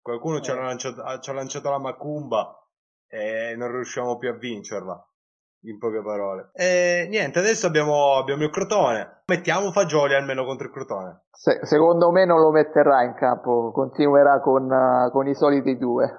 Qualcuno 0.00 0.38
eh. 0.38 0.42
ci, 0.42 0.50
ha 0.50 0.54
eh. 0.54 0.62
lanciato, 0.62 1.18
ci 1.20 1.30
ha 1.30 1.32
lanciato 1.34 1.70
la 1.70 1.78
macumba 1.78 2.56
e 3.06 3.54
non 3.56 3.70
riusciamo 3.70 4.16
più 4.16 4.30
a 4.30 4.34
vincerla. 4.34 5.04
In 5.64 5.76
poche 5.78 6.00
parole. 6.00 6.52
E 6.54 7.06
niente, 7.10 7.38
adesso 7.38 7.66
abbiamo, 7.66 8.16
abbiamo 8.16 8.44
il 8.44 8.50
Crotone. 8.50 9.24
Mettiamo 9.26 9.70
Fagioli 9.72 10.14
almeno 10.14 10.46
contro 10.46 10.68
il 10.68 10.72
Crotone. 10.72 11.24
Se, 11.30 11.60
secondo 11.64 12.10
me 12.10 12.24
non 12.24 12.40
lo 12.40 12.50
metterà 12.50 13.02
in 13.02 13.12
campo, 13.12 13.70
continuerà 13.70 14.40
con, 14.40 14.70
uh, 14.70 15.10
con 15.10 15.28
i 15.28 15.34
soliti 15.34 15.76
due. 15.76 16.10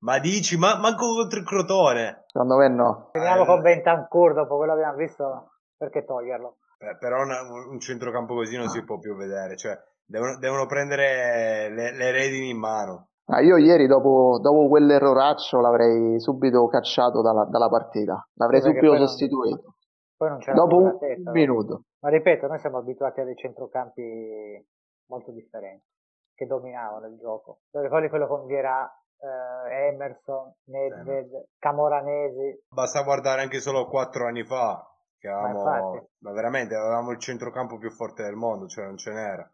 Ma 0.00 0.18
dici, 0.18 0.58
ma 0.58 0.76
manco 0.76 1.06
contro 1.06 1.38
il 1.38 1.46
Crotone? 1.46 2.24
Secondo 2.26 2.56
me 2.58 2.68
no. 2.68 3.08
Finiamo 3.12 3.44
eh, 3.44 3.46
con 3.46 3.62
Bentancur 3.62 4.34
dopo 4.34 4.58
quello 4.58 4.74
che 4.74 4.80
abbiamo 4.80 4.98
visto, 4.98 5.52
perché 5.74 6.04
toglierlo? 6.04 6.58
Eh, 6.76 6.96
però 6.98 7.22
una, 7.22 7.40
un 7.40 7.80
centrocampo 7.80 8.34
così 8.34 8.58
non 8.58 8.68
si 8.68 8.84
può 8.84 8.98
più 8.98 9.16
vedere, 9.16 9.56
cioè 9.56 9.74
devono, 10.06 10.38
devono 10.38 10.66
prendere 10.66 11.68
le, 11.70 11.92
le 11.92 12.10
redini 12.10 12.50
in 12.50 12.58
mano. 12.58 13.08
Ah, 13.26 13.40
io 13.40 13.56
ieri 13.56 13.86
dopo, 13.86 14.38
dopo, 14.40 14.68
quell'erroraccio 14.68 15.60
l'avrei 15.60 16.18
subito 16.20 16.66
cacciato 16.66 17.22
dalla, 17.22 17.44
dalla 17.44 17.68
partita, 17.68 18.26
l'avrei 18.34 18.60
sì, 18.60 18.68
subito 18.68 18.96
sostituito. 18.96 19.62
Non, 19.62 19.74
poi 20.16 20.28
non 20.28 20.38
c'era 20.38 20.54
dopo 20.54 20.76
un 20.76 20.98
testa, 20.98 21.30
minuto. 21.30 21.84
Ma 22.00 22.10
ripeto, 22.10 22.46
noi 22.46 22.58
siamo 22.58 22.78
abituati 22.78 23.20
a 23.20 23.24
dei 23.24 23.36
centrocampi 23.36 24.66
molto 25.06 25.30
differenti, 25.30 25.86
che 26.34 26.46
dominavano 26.46 27.06
il 27.06 27.16
gioco. 27.16 27.60
Ricordi 27.70 28.08
quello 28.08 28.26
con 28.26 28.44
Vierà, 28.46 28.92
eh, 29.18 29.86
Emerson, 29.86 30.52
Nedved. 30.64 31.46
Camoranesi. 31.58 32.64
Basta 32.68 33.02
guardare 33.02 33.42
anche 33.42 33.60
solo 33.60 33.86
quattro 33.86 34.26
anni 34.26 34.44
fa, 34.44 34.84
che 35.18 35.28
avevamo, 35.28 35.62
ma, 35.94 36.06
ma 36.18 36.32
veramente 36.32 36.74
avevamo 36.74 37.12
il 37.12 37.18
centrocampo 37.18 37.78
più 37.78 37.90
forte 37.90 38.24
del 38.24 38.34
mondo, 38.34 38.66
cioè 38.66 38.84
non 38.84 38.96
ce 38.96 39.12
n'era. 39.12 39.50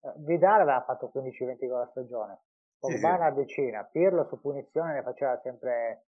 Eh, 0.00 0.12
Vidal 0.18 0.60
aveva 0.60 0.82
fatto 0.82 1.10
15-20 1.14 1.68
gol 1.68 1.80
a 1.80 1.88
stagione 1.90 2.40
Pogba 2.78 2.96
sì, 2.96 3.04
una 3.04 3.30
decina, 3.30 3.88
Pirlo 3.90 4.26
su 4.28 4.40
punizione 4.40 4.94
ne 4.94 5.02
faceva 5.02 5.38
sempre 5.42 6.04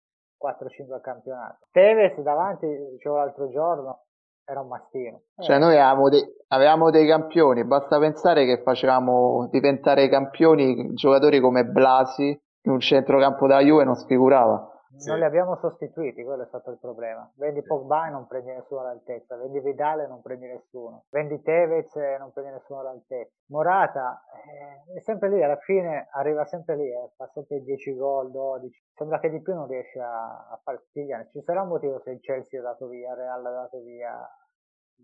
4-5 0.42 0.92
al 0.92 1.01
campionato. 1.01 1.66
Tevez 1.70 2.18
davanti, 2.20 2.66
dicevo 2.90 3.16
l'altro 3.16 3.49
giorno, 3.51 4.07
era 4.44 4.61
un 4.61 4.68
mastino. 4.68 5.22
Cioè 5.38 5.59
noi 5.59 5.77
avevamo, 5.77 6.09
de- 6.09 6.37
avevamo, 6.49 6.90
dei 6.90 7.07
campioni, 7.07 7.64
basta 7.64 7.99
pensare 7.99 8.44
che 8.44 8.62
facevamo 8.62 9.49
diventare 9.51 10.09
campioni 10.09 10.92
giocatori 10.94 11.40
come 11.40 11.64
Blasi 11.64 12.29
in 12.62 12.72
un 12.72 12.81
centrocampo 12.81 13.46
da 13.46 13.61
Juve 13.61 13.85
non 13.85 13.94
sfigurava. 13.94 14.76
Sì. 14.96 15.09
Non 15.09 15.18
li 15.18 15.24
abbiamo 15.24 15.56
sostituiti, 15.56 16.24
quello 16.24 16.42
è 16.42 16.46
stato 16.46 16.70
il 16.70 16.78
problema. 16.78 17.30
Vendi 17.37 17.61
sì. 17.61 17.66
Pogba 17.66 18.06
e 18.06 18.11
non 18.11 18.26
prendi 18.26 18.52
nessuno 18.52 18.80
all'altezza, 18.80 19.37
vendi 19.37 19.61
Vidal 19.61 20.00
e 20.00 20.06
non 20.06 20.22
prendi 20.22 20.46
nessuno, 20.46 21.04
vendi 21.11 21.40
Tevez 21.42 21.94
e 21.96 22.16
non 22.18 22.32
prendi 22.32 22.52
nessuno 22.52 22.80
all'altezza. 22.80 23.32
Morata 23.46 24.24
eh, 24.32 24.98
è 24.98 25.00
sempre 25.00 25.28
lì, 25.28 25.42
alla 25.42 25.56
fine 25.56 26.09
arriva 26.12 26.44
sempre 26.44 26.76
lì, 26.76 26.88
eh, 26.88 27.11
fa 27.16 27.28
sempre 27.32 27.62
10 27.62 27.94
gol, 27.94 28.30
12. 28.30 28.85
Sembra 28.94 29.18
che 29.18 29.30
di 29.30 29.40
più 29.40 29.54
non 29.54 29.66
riesce 29.66 30.00
a, 30.00 30.48
a 30.50 30.61
fartigliare. 30.62 31.28
Ci 31.30 31.42
sarà 31.42 31.62
un 31.62 31.68
motivo 31.68 32.00
se 32.00 32.11
il 32.11 32.20
Chelsea 32.20 32.61
è 32.61 32.62
dato 32.62 32.87
via, 32.87 33.11
il 33.11 33.16
Real 33.16 33.40
è 33.40 33.50
dato 33.50 33.80
via, 33.82 34.28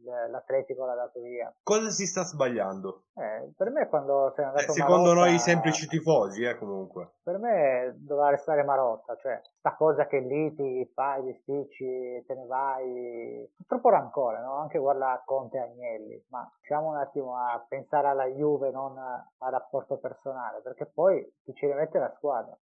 l'Atletico 0.05 0.85
l'ha 0.85 0.95
dato 0.95 1.21
via. 1.21 1.53
Cosa 1.63 1.91
si 1.91 2.07
sta 2.07 2.23
sbagliando? 2.23 3.05
Eh, 3.15 3.53
per 3.57 3.71
me 3.71 3.89
quando 3.89 4.33
sei 4.35 4.45
andato 4.45 4.71
eh, 4.71 4.75
Secondo 4.75 5.09
Marotta, 5.09 5.29
noi 5.29 5.39
semplici 5.39 5.87
tifosi, 5.87 6.45
eh, 6.45 6.57
comunque. 6.57 7.13
Per 7.23 7.39
me 7.39 7.95
doveva 7.99 8.31
restare 8.31 8.65
Marotta, 8.65 9.17
cioè 9.17 9.41
sta 9.59 9.75
cosa 9.77 10.07
che 10.07 10.19
liti, 10.19 10.91
fai, 10.95 11.23
bisticci, 11.23 12.25
te 12.27 12.35
ne 12.35 12.47
vai. 12.47 13.51
Troppo 13.67 13.91
rancore, 13.91 14.41
no? 14.41 14.57
Anche 14.57 14.79
guarda 14.79 15.23
Conte 15.25 15.59
e 15.59 15.61
Agnelli, 15.61 16.25
ma 16.29 16.51
diciamo 16.61 16.89
un 16.89 16.97
attimo 16.97 17.37
a 17.37 17.65
pensare 17.67 18.09
alla 18.09 18.27
Juve, 18.27 18.71
non 18.71 18.97
al 18.99 19.51
rapporto 19.51 19.99
personale, 19.99 20.61
perché 20.63 20.87
poi 20.87 21.23
chi 21.43 21.53
ci 21.55 21.67
rimette 21.67 21.99
la 21.99 22.13
squadra. 22.17 22.57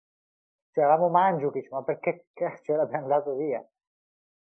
Cioè 0.71 0.83
avevamo 0.83 1.09
Mandzukic, 1.09 1.71
ma 1.71 1.83
perché 1.83 2.27
ce 2.33 2.75
l'abbiamo 2.75 3.07
dato 3.07 3.33
via? 3.35 3.65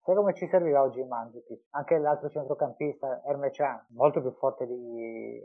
Sai 0.03 0.15
come 0.15 0.33
ci 0.33 0.47
serviva 0.47 0.81
oggi 0.81 1.03
Mandzukic? 1.03 1.65
Anche 1.71 1.99
l'altro 1.99 2.29
centrocampista, 2.29 3.21
Ermecian, 3.23 3.85
molto 3.89 4.19
più 4.19 4.31
forte 4.31 4.65
di, 4.65 5.39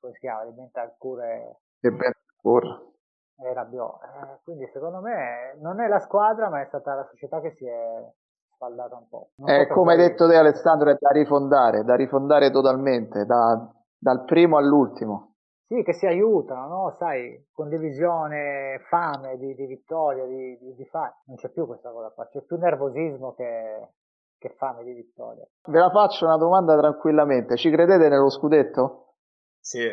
come 0.00 0.12
si 0.14 0.18
chiama, 0.18 0.44
di 0.44 0.52
Bentancur 0.52 1.22
e... 1.22 1.56
Di 1.78 1.90
Bentancur. 1.90 2.90
E 3.38 3.52
Rabiot. 3.52 4.02
Eh, 4.02 4.40
quindi 4.42 4.68
secondo 4.72 5.00
me 5.00 5.56
non 5.60 5.80
è 5.80 5.86
la 5.86 6.00
squadra, 6.00 6.48
ma 6.48 6.60
è 6.60 6.66
stata 6.66 6.94
la 6.94 7.04
società 7.04 7.40
che 7.40 7.52
si 7.52 7.66
è 7.66 8.12
sfaldata 8.54 8.96
un 8.96 9.08
po'. 9.08 9.30
Eh, 9.46 9.66
so 9.68 9.74
come 9.74 9.92
hai 9.92 9.98
detto 9.98 10.28
te 10.28 10.36
Alessandro, 10.36 10.90
è 10.90 10.96
da 10.98 11.10
rifondare, 11.10 11.84
da 11.84 11.94
rifondare 11.94 12.50
totalmente, 12.50 13.24
da, 13.24 13.70
dal 13.96 14.24
primo 14.24 14.56
all'ultimo. 14.56 15.31
Sì, 15.72 15.82
che 15.84 15.94
si 15.94 16.04
aiutano, 16.04 16.68
no? 16.68 16.96
Sai, 16.98 17.46
condivisione, 17.50 18.84
fame 18.90 19.38
di, 19.38 19.54
di 19.54 19.64
vittoria, 19.64 20.26
di, 20.26 20.58
di, 20.58 20.74
di 20.74 20.84
fare. 20.84 21.22
Non 21.24 21.36
c'è 21.38 21.48
più 21.48 21.64
questa 21.64 21.90
cosa 21.90 22.10
qua, 22.10 22.28
c'è 22.28 22.42
più 22.42 22.58
nervosismo 22.58 23.32
che, 23.32 23.88
che 24.36 24.54
fame 24.58 24.84
di 24.84 24.92
vittoria. 24.92 25.48
Ve 25.64 25.78
la 25.78 25.90
faccio 25.90 26.26
una 26.26 26.36
domanda 26.36 26.76
tranquillamente. 26.76 27.56
Ci 27.56 27.70
credete 27.70 28.10
nello 28.10 28.28
scudetto? 28.28 29.14
Sì. 29.60 29.88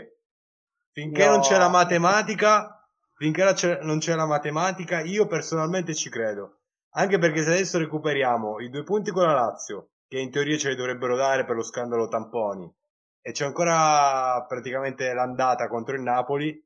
Finché 0.91 1.23
no. 1.23 1.31
non 1.31 1.39
c'è 1.39 1.57
la 1.57 1.69
matematica, 1.69 2.85
finché 3.13 3.45
non 3.81 3.99
c'è 3.99 4.15
la 4.15 4.27
matematica, 4.27 4.99
io 4.99 5.27
personalmente 5.27 5.93
ci 5.93 6.09
credo. 6.09 6.57
Anche 6.95 7.19
perché 7.19 7.41
se 7.41 7.51
adesso 7.51 7.77
recuperiamo 7.77 8.59
i 8.59 8.69
due 8.69 8.83
punti 8.83 9.11
con 9.11 9.23
la 9.23 9.33
Lazio, 9.33 9.91
che 10.09 10.19
in 10.19 10.29
teoria 10.29 10.57
ce 10.57 10.71
li 10.71 10.75
dovrebbero 10.75 11.15
dare 11.15 11.45
per 11.45 11.55
lo 11.55 11.63
scandalo 11.63 12.09
tamponi, 12.09 12.69
e 13.21 13.31
c'è 13.31 13.45
ancora 13.45 14.45
praticamente 14.47 15.13
l'andata 15.13 15.67
contro 15.67 15.95
il 15.95 16.01
Napoli. 16.01 16.65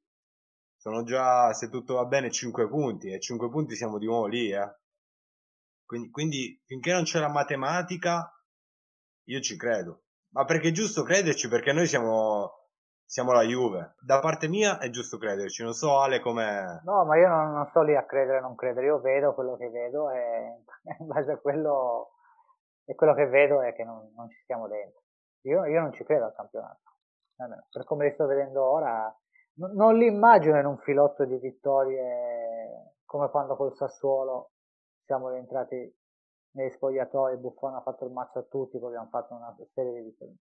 Sono 0.75 1.03
già, 1.03 1.53
se 1.53 1.69
tutto 1.69 1.95
va 1.95 2.05
bene, 2.05 2.29
5 2.29 2.67
punti 2.67 3.11
e 3.11 3.19
5 3.19 3.49
punti 3.49 3.75
siamo 3.75 3.97
di 3.97 4.05
nuovo 4.05 4.27
lì, 4.27 4.51
eh. 4.51 4.77
Quindi, 5.85 6.09
quindi 6.09 6.61
finché 6.65 6.91
non 6.91 7.03
c'è 7.03 7.19
la 7.19 7.29
matematica, 7.29 8.29
io 9.25 9.39
ci 9.39 9.57
credo. 9.57 10.03
Ma 10.33 10.45
perché 10.45 10.69
è 10.69 10.71
giusto 10.71 11.03
crederci? 11.03 11.47
Perché 11.47 11.71
noi 11.71 11.85
siamo, 11.85 12.67
siamo 13.05 13.31
la 13.31 13.43
Juve. 13.43 13.95
Da 13.99 14.19
parte 14.19 14.47
mia 14.47 14.79
è 14.79 14.89
giusto 14.89 15.17
crederci. 15.17 15.63
Non 15.63 15.73
so 15.73 15.99
Ale 15.99 16.19
come... 16.19 16.81
No, 16.83 17.05
ma 17.05 17.17
io 17.17 17.27
non, 17.27 17.53
non 17.53 17.67
sto 17.69 17.83
lì 17.83 17.95
a 17.95 18.05
credere 18.05 18.39
o 18.39 18.41
non 18.41 18.55
credere. 18.55 18.87
Io 18.87 18.99
vedo 18.99 19.33
quello 19.33 19.55
che 19.55 19.69
vedo 19.69 20.09
e 20.09 20.63
in 20.99 21.07
base 21.07 21.31
a 21.31 21.37
quello... 21.37 22.09
E 22.85 22.95
quello 22.95 23.13
che 23.13 23.27
vedo 23.27 23.61
è 23.61 23.73
che 23.73 23.83
non, 23.83 24.11
non 24.15 24.29
ci 24.29 24.39
stiamo 24.43 24.67
dentro. 24.67 25.02
Io, 25.43 25.65
io 25.65 25.81
non 25.81 25.91
ci 25.93 26.03
credo 26.03 26.25
al 26.25 26.33
campionato. 26.35 26.79
Per 27.69 27.83
come 27.83 28.05
li 28.05 28.13
sto 28.13 28.25
vedendo 28.25 28.63
ora, 28.63 29.13
n- 29.55 29.71
non 29.73 29.97
li 29.97 30.05
immagino 30.05 30.57
in 30.57 30.65
un 30.65 30.77
filotto 30.77 31.25
di 31.25 31.37
vittorie 31.37 32.93
come 33.05 33.29
quando 33.29 33.55
col 33.55 33.75
Sassuolo 33.75 34.51
siamo 35.05 35.29
rientrati 35.29 35.93
nei 36.55 36.71
spogliatoi, 36.71 37.37
Buffon 37.37 37.75
ha 37.75 37.81
fatto 37.81 38.05
il 38.05 38.11
mazzo 38.11 38.39
a 38.39 38.43
tutti, 38.43 38.77
poi 38.77 38.89
abbiamo 38.89 39.09
fatto 39.09 39.33
una 39.33 39.55
serie 39.73 39.93
di 39.93 40.01
vittorie. 40.01 40.35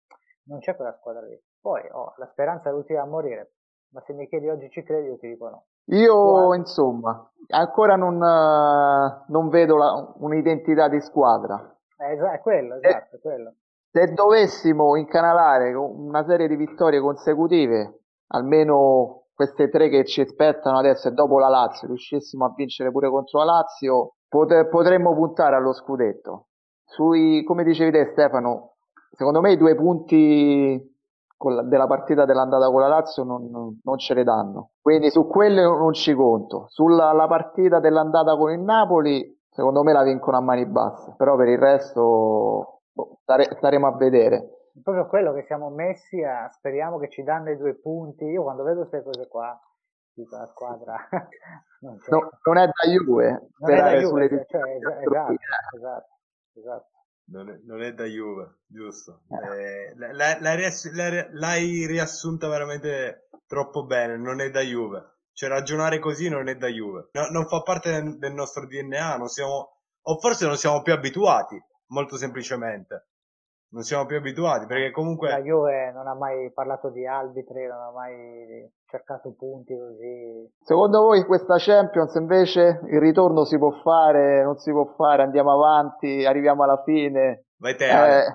Non 0.45 0.59
c'è 0.59 0.75
quella 0.75 0.95
squadra 0.97 1.25
lì. 1.25 1.39
Poi 1.61 1.87
oh, 1.91 2.13
la 2.17 2.27
speranza 2.27 2.69
è 2.69 2.71
l'ultima 2.71 3.01
a 3.01 3.05
morire, 3.05 3.53
ma 3.89 4.01
se 4.01 4.13
mi 4.13 4.27
chiedi 4.27 4.49
oggi 4.49 4.69
ci 4.69 4.83
credi, 4.83 5.07
io 5.07 5.17
ti 5.17 5.27
dico 5.27 5.49
no. 5.49 5.65
Io, 5.95 6.53
insomma, 6.55 7.31
ancora 7.47 7.95
non, 7.95 8.15
uh, 8.15 9.23
non 9.31 9.49
vedo 9.49 9.77
la, 9.77 10.13
un'identità 10.17 10.87
di 10.87 10.99
squadra. 10.99 11.75
Eh, 11.97 12.17
è 12.17 12.39
quello, 12.39 12.75
esatto, 12.75 13.15
è 13.15 13.19
quello 13.19 13.53
se 13.91 14.13
dovessimo 14.13 14.95
incanalare 14.95 15.73
una 15.73 16.23
serie 16.23 16.47
di 16.47 16.55
vittorie 16.55 16.99
consecutive, 16.99 18.01
almeno 18.27 19.23
queste 19.33 19.69
tre 19.69 19.89
che 19.89 20.05
ci 20.05 20.21
aspettano 20.21 20.77
adesso 20.77 21.07
e 21.07 21.11
dopo 21.11 21.39
la 21.39 21.47
Lazio 21.47 21.87
riuscissimo 21.87 22.45
a 22.45 22.53
vincere 22.55 22.91
pure 22.91 23.09
contro 23.09 23.39
la 23.39 23.53
Lazio, 23.53 24.15
pot- 24.27 24.67
potremmo 24.67 25.15
puntare 25.15 25.55
allo 25.55 25.73
scudetto. 25.73 26.47
Sui, 26.85 27.43
come 27.43 27.63
dicevi 27.63 27.91
te 27.91 28.09
Stefano, 28.11 28.75
secondo 29.11 29.41
me 29.41 29.53
i 29.53 29.57
due 29.57 29.75
punti 29.75 30.97
la, 31.47 31.63
della 31.63 31.87
partita 31.87 32.25
dell'andata 32.25 32.69
con 32.69 32.81
la 32.81 32.87
Lazio 32.87 33.23
non, 33.23 33.49
non, 33.49 33.79
non, 33.81 33.97
ce 33.97 34.13
le 34.13 34.23
danno. 34.23 34.71
Quindi 34.81 35.09
su 35.09 35.25
quelle 35.25 35.63
non 35.63 35.93
ci 35.93 36.13
conto. 36.13 36.65
Sulla 36.67 37.25
partita 37.27 37.79
dell'andata 37.79 38.35
con 38.35 38.51
il 38.51 38.59
Napoli, 38.59 39.39
secondo 39.49 39.83
me 39.83 39.93
la 39.93 40.03
vincono 40.03 40.37
a 40.37 40.41
mani 40.41 40.65
basse, 40.65 41.13
però 41.17 41.35
per 41.35 41.47
il 41.47 41.57
resto 41.57 42.78
stare, 43.21 43.43
staremo 43.57 43.87
a 43.87 43.95
vedere. 43.97 44.71
Proprio 44.81 45.07
quello 45.07 45.33
che 45.33 45.43
siamo 45.43 45.69
messi 45.69 46.23
a 46.23 46.49
speriamo 46.49 46.97
che 46.99 47.09
ci 47.09 47.23
danno 47.23 47.51
i 47.51 47.57
due 47.57 47.75
punti. 47.75 48.25
Io 48.25 48.43
quando 48.43 48.63
vedo 48.63 48.87
queste 48.87 49.03
cose 49.03 49.27
qua, 49.27 49.59
dico 50.13 50.37
la 50.37 50.45
squadra 50.45 50.95
non, 51.81 51.97
no, 52.07 52.29
non, 52.43 52.57
è 52.57 52.65
da 52.65 52.89
Juve, 52.89 53.49
non 53.57 53.71
è 53.71 53.81
da 53.81 53.97
Juve, 53.97 54.45
cioè, 54.47 54.75
esatto, 54.75 55.33
esatto, 55.75 56.07
esatto 56.53 56.97
non 57.31 57.49
è, 57.49 57.59
non 57.63 57.81
è, 57.81 57.93
da 57.93 58.05
Juve, 58.05 58.61
giusto. 58.65 59.21
Eh, 59.29 59.93
l'hai, 59.95 60.39
l'hai, 60.41 61.27
l'hai, 61.31 61.85
riassunta 61.85 62.47
veramente 62.47 63.29
troppo 63.47 63.85
bene, 63.85 64.17
non 64.17 64.41
è 64.41 64.49
da 64.49 64.61
Juve. 64.61 65.17
Cioè 65.31 65.49
ragionare 65.49 65.99
così 65.99 66.27
non 66.27 66.47
è 66.47 66.55
da 66.55 66.67
Juve. 66.67 67.09
No, 67.13 67.27
non 67.29 67.47
fa 67.47 67.61
parte 67.61 67.91
del, 67.91 68.17
del 68.17 68.33
nostro 68.33 68.65
DNA, 68.65 69.17
non 69.17 69.27
siamo, 69.27 69.77
o 70.01 70.19
forse 70.19 70.45
non 70.45 70.57
siamo 70.57 70.81
più 70.81 70.93
abituati, 70.93 71.61
molto 71.89 72.17
semplicemente. 72.17 73.07
Non 73.71 73.83
siamo 73.83 74.07
più 74.07 74.17
abituati 74.17 74.65
perché 74.65 74.89
comunque 74.89 75.29
la 75.29 75.43
Juve 75.43 75.91
non 75.91 76.07
ha 76.07 76.15
mai 76.15 76.51
parlato 76.51 76.89
di 76.89 77.05
arbitri 77.05 77.67
non 77.67 77.79
ha 77.79 77.91
mai 77.91 78.67
cercato 78.85 79.35
punti 79.37 79.77
così. 79.77 80.49
Secondo 80.63 81.03
voi 81.03 81.23
questa 81.23 81.57
Champions 81.59 82.15
invece 82.15 82.81
il 82.87 82.99
ritorno 82.99 83.45
si 83.45 83.59
può 83.59 83.69
fare 83.83 84.41
non 84.41 84.57
si 84.57 84.71
può 84.71 84.85
fare? 84.95 85.21
Andiamo 85.21 85.51
avanti 85.51 86.25
arriviamo 86.25 86.63
alla 86.63 86.81
fine? 86.83 87.43
Vai 87.57 87.75
te 87.75 88.23
eh... 88.23 88.25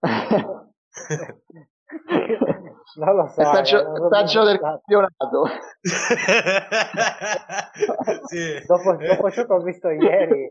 non 2.96 3.16
lo 3.16 3.26
so. 3.28 3.50
Peggio, 3.50 4.08
peggio 4.08 4.44
del 4.44 4.58
campionato. 4.58 5.44
sì. 8.26 8.62
dopo, 8.66 8.96
dopo, 8.96 9.30
ciò 9.30 9.46
che 9.46 9.52
ho 9.52 9.60
visto 9.60 9.88
ieri, 9.90 10.50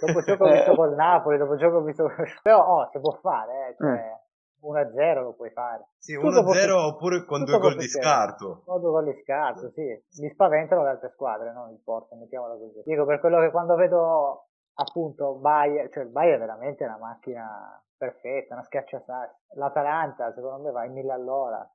dopo 0.00 0.22
ciò 0.22 0.36
che 0.36 0.42
ho 0.42 0.52
visto 0.52 0.74
col 0.74 0.94
Napoli, 0.94 1.38
dopo 1.38 1.56
ciò 1.56 1.70
che 1.70 1.76
ho 1.76 1.82
visto... 1.82 2.10
Però 2.42 2.64
oh, 2.64 2.88
si 2.90 2.98
può 3.00 3.12
fare, 3.20 3.68
eh, 3.68 3.76
cioè, 3.76 3.92
eh. 3.92 4.20
1-0 4.62 5.22
lo 5.22 5.34
puoi 5.34 5.50
fare. 5.50 5.88
Sì, 5.98 6.16
1-0 6.16 6.44
posso... 6.44 6.86
oppure 6.86 7.24
con 7.24 7.44
due 7.44 7.58
gol 7.58 7.76
di 7.76 7.86
scarto. 7.86 8.62
Con 8.64 8.80
due 8.80 8.90
gol 8.90 9.04
di 9.04 9.14
scarto, 9.22 9.70
sì. 9.70 9.86
Mi 10.20 10.28
spaventano 10.30 10.82
le 10.82 10.90
altre 10.90 11.10
squadre, 11.10 11.52
non 11.52 11.70
il 11.70 11.80
Porto, 11.82 12.16
mettiamola 12.16 12.56
così. 12.56 12.82
Dico, 12.84 13.04
per 13.04 13.20
quello 13.20 13.38
che 13.40 13.50
quando 13.50 13.76
vedo 13.76 14.48
appunto 14.74 15.34
Bayer, 15.34 15.88
cioè 15.90 16.04
il 16.04 16.10
Bayer 16.10 16.36
è 16.36 16.38
veramente 16.38 16.84
una 16.84 16.98
macchina 16.98 17.80
perfetta, 17.96 18.54
una 18.54 18.64
schiacciasassi. 18.64 19.54
L'Atalanta 19.54 20.32
secondo 20.32 20.62
me 20.62 20.70
va 20.70 20.84
in 20.84 20.92
mille 20.92 21.12
all'ora, 21.12 21.68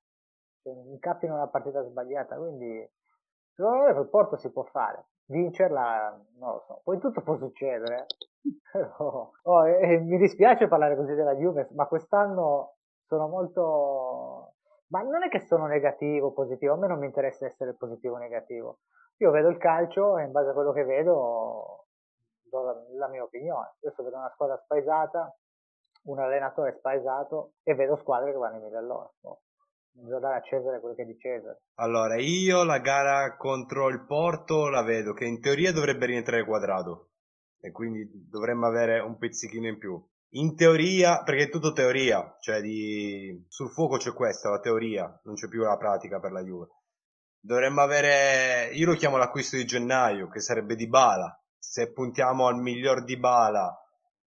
cioè, 0.61 0.73
incappi 0.73 1.25
in 1.25 1.31
una 1.31 1.47
partita 1.47 1.81
sbagliata, 1.83 2.35
quindi 2.37 2.89
secondo 3.53 3.83
me 3.83 3.99
il 3.99 4.09
Porto 4.09 4.37
si 4.37 4.51
può 4.51 4.63
fare. 4.63 5.05
Vincerla, 5.25 6.19
non 6.37 6.51
lo 6.51 6.63
so, 6.67 6.81
poi 6.83 6.99
tutto 6.99 7.21
può 7.21 7.37
succedere. 7.37 8.05
oh, 8.97 9.31
oh, 9.43 9.67
e, 9.67 9.93
e 9.93 9.99
mi 9.99 10.17
dispiace 10.17 10.67
parlare 10.67 10.95
così 10.95 11.13
della 11.13 11.35
Juve, 11.35 11.69
ma 11.71 11.85
quest'anno 11.87 12.75
sono 13.05 13.27
molto... 13.27 14.53
Ma 14.87 15.01
non 15.01 15.23
è 15.23 15.29
che 15.29 15.39
sono 15.39 15.67
negativo 15.67 16.27
o 16.27 16.33
positivo, 16.33 16.73
a 16.73 16.77
me 16.77 16.87
non 16.87 16.99
mi 16.99 17.05
interessa 17.05 17.45
essere 17.45 17.73
positivo 17.73 18.15
o 18.15 18.17
negativo. 18.17 18.79
Io 19.17 19.31
vedo 19.31 19.47
il 19.47 19.57
calcio 19.57 20.17
e 20.17 20.23
in 20.23 20.31
base 20.31 20.49
a 20.49 20.53
quello 20.53 20.73
che 20.73 20.83
vedo 20.83 21.85
do 22.43 22.63
la, 22.63 22.75
la 22.97 23.07
mia 23.07 23.23
opinione. 23.23 23.75
Adesso 23.81 24.03
vedo 24.03 24.17
una 24.17 24.31
squadra 24.33 24.57
spaesata, 24.57 25.33
un 26.03 26.19
allenatore 26.19 26.73
spaesato 26.73 27.53
e 27.63 27.73
vedo 27.73 27.95
squadre 27.95 28.31
che 28.31 28.37
vanno 28.37 28.57
in 28.57 28.63
mille 28.63 28.77
all'ora. 28.77 29.09
No? 29.21 29.39
Bisogna 29.93 30.19
dare 30.19 30.37
a 30.37 30.41
Cesare 30.41 30.79
quello 30.79 30.95
che 30.95 31.03
è 31.03 31.05
di 31.05 31.17
Cesare. 31.17 31.63
Allora, 31.75 32.15
io 32.15 32.63
la 32.63 32.79
gara 32.79 33.35
contro 33.35 33.89
il 33.89 34.05
Porto 34.05 34.69
la 34.69 34.83
vedo 34.83 35.13
che 35.13 35.25
in 35.25 35.41
teoria 35.41 35.73
dovrebbe 35.73 36.05
rientrare 36.05 36.45
quadrato 36.45 37.09
e 37.59 37.71
quindi 37.71 38.09
dovremmo 38.29 38.65
avere 38.65 38.99
un 38.99 39.17
pizzichino 39.17 39.67
in 39.67 39.77
più. 39.77 40.01
In 40.35 40.55
teoria, 40.55 41.23
perché 41.23 41.43
è 41.43 41.49
tutto 41.49 41.73
teoria, 41.73 42.37
cioè 42.39 42.61
di... 42.61 43.45
sul 43.49 43.69
fuoco 43.69 43.97
c'è 43.97 44.13
questa, 44.13 44.49
la 44.49 44.59
teoria, 44.59 45.19
non 45.23 45.35
c'è 45.35 45.49
più 45.49 45.61
la 45.61 45.77
pratica 45.77 46.19
per 46.19 46.31
la 46.31 46.41
Juve. 46.41 46.67
Dovremmo 47.37 47.81
avere, 47.81 48.71
io 48.73 48.85
lo 48.85 48.95
chiamo 48.95 49.17
l'acquisto 49.17 49.57
di 49.57 49.65
gennaio, 49.65 50.29
che 50.29 50.39
sarebbe 50.39 50.75
di 50.75 50.87
Bala. 50.87 51.37
Se 51.57 51.91
puntiamo 51.91 52.47
al 52.47 52.55
miglior 52.55 53.03
di 53.03 53.17
Bala 53.17 53.77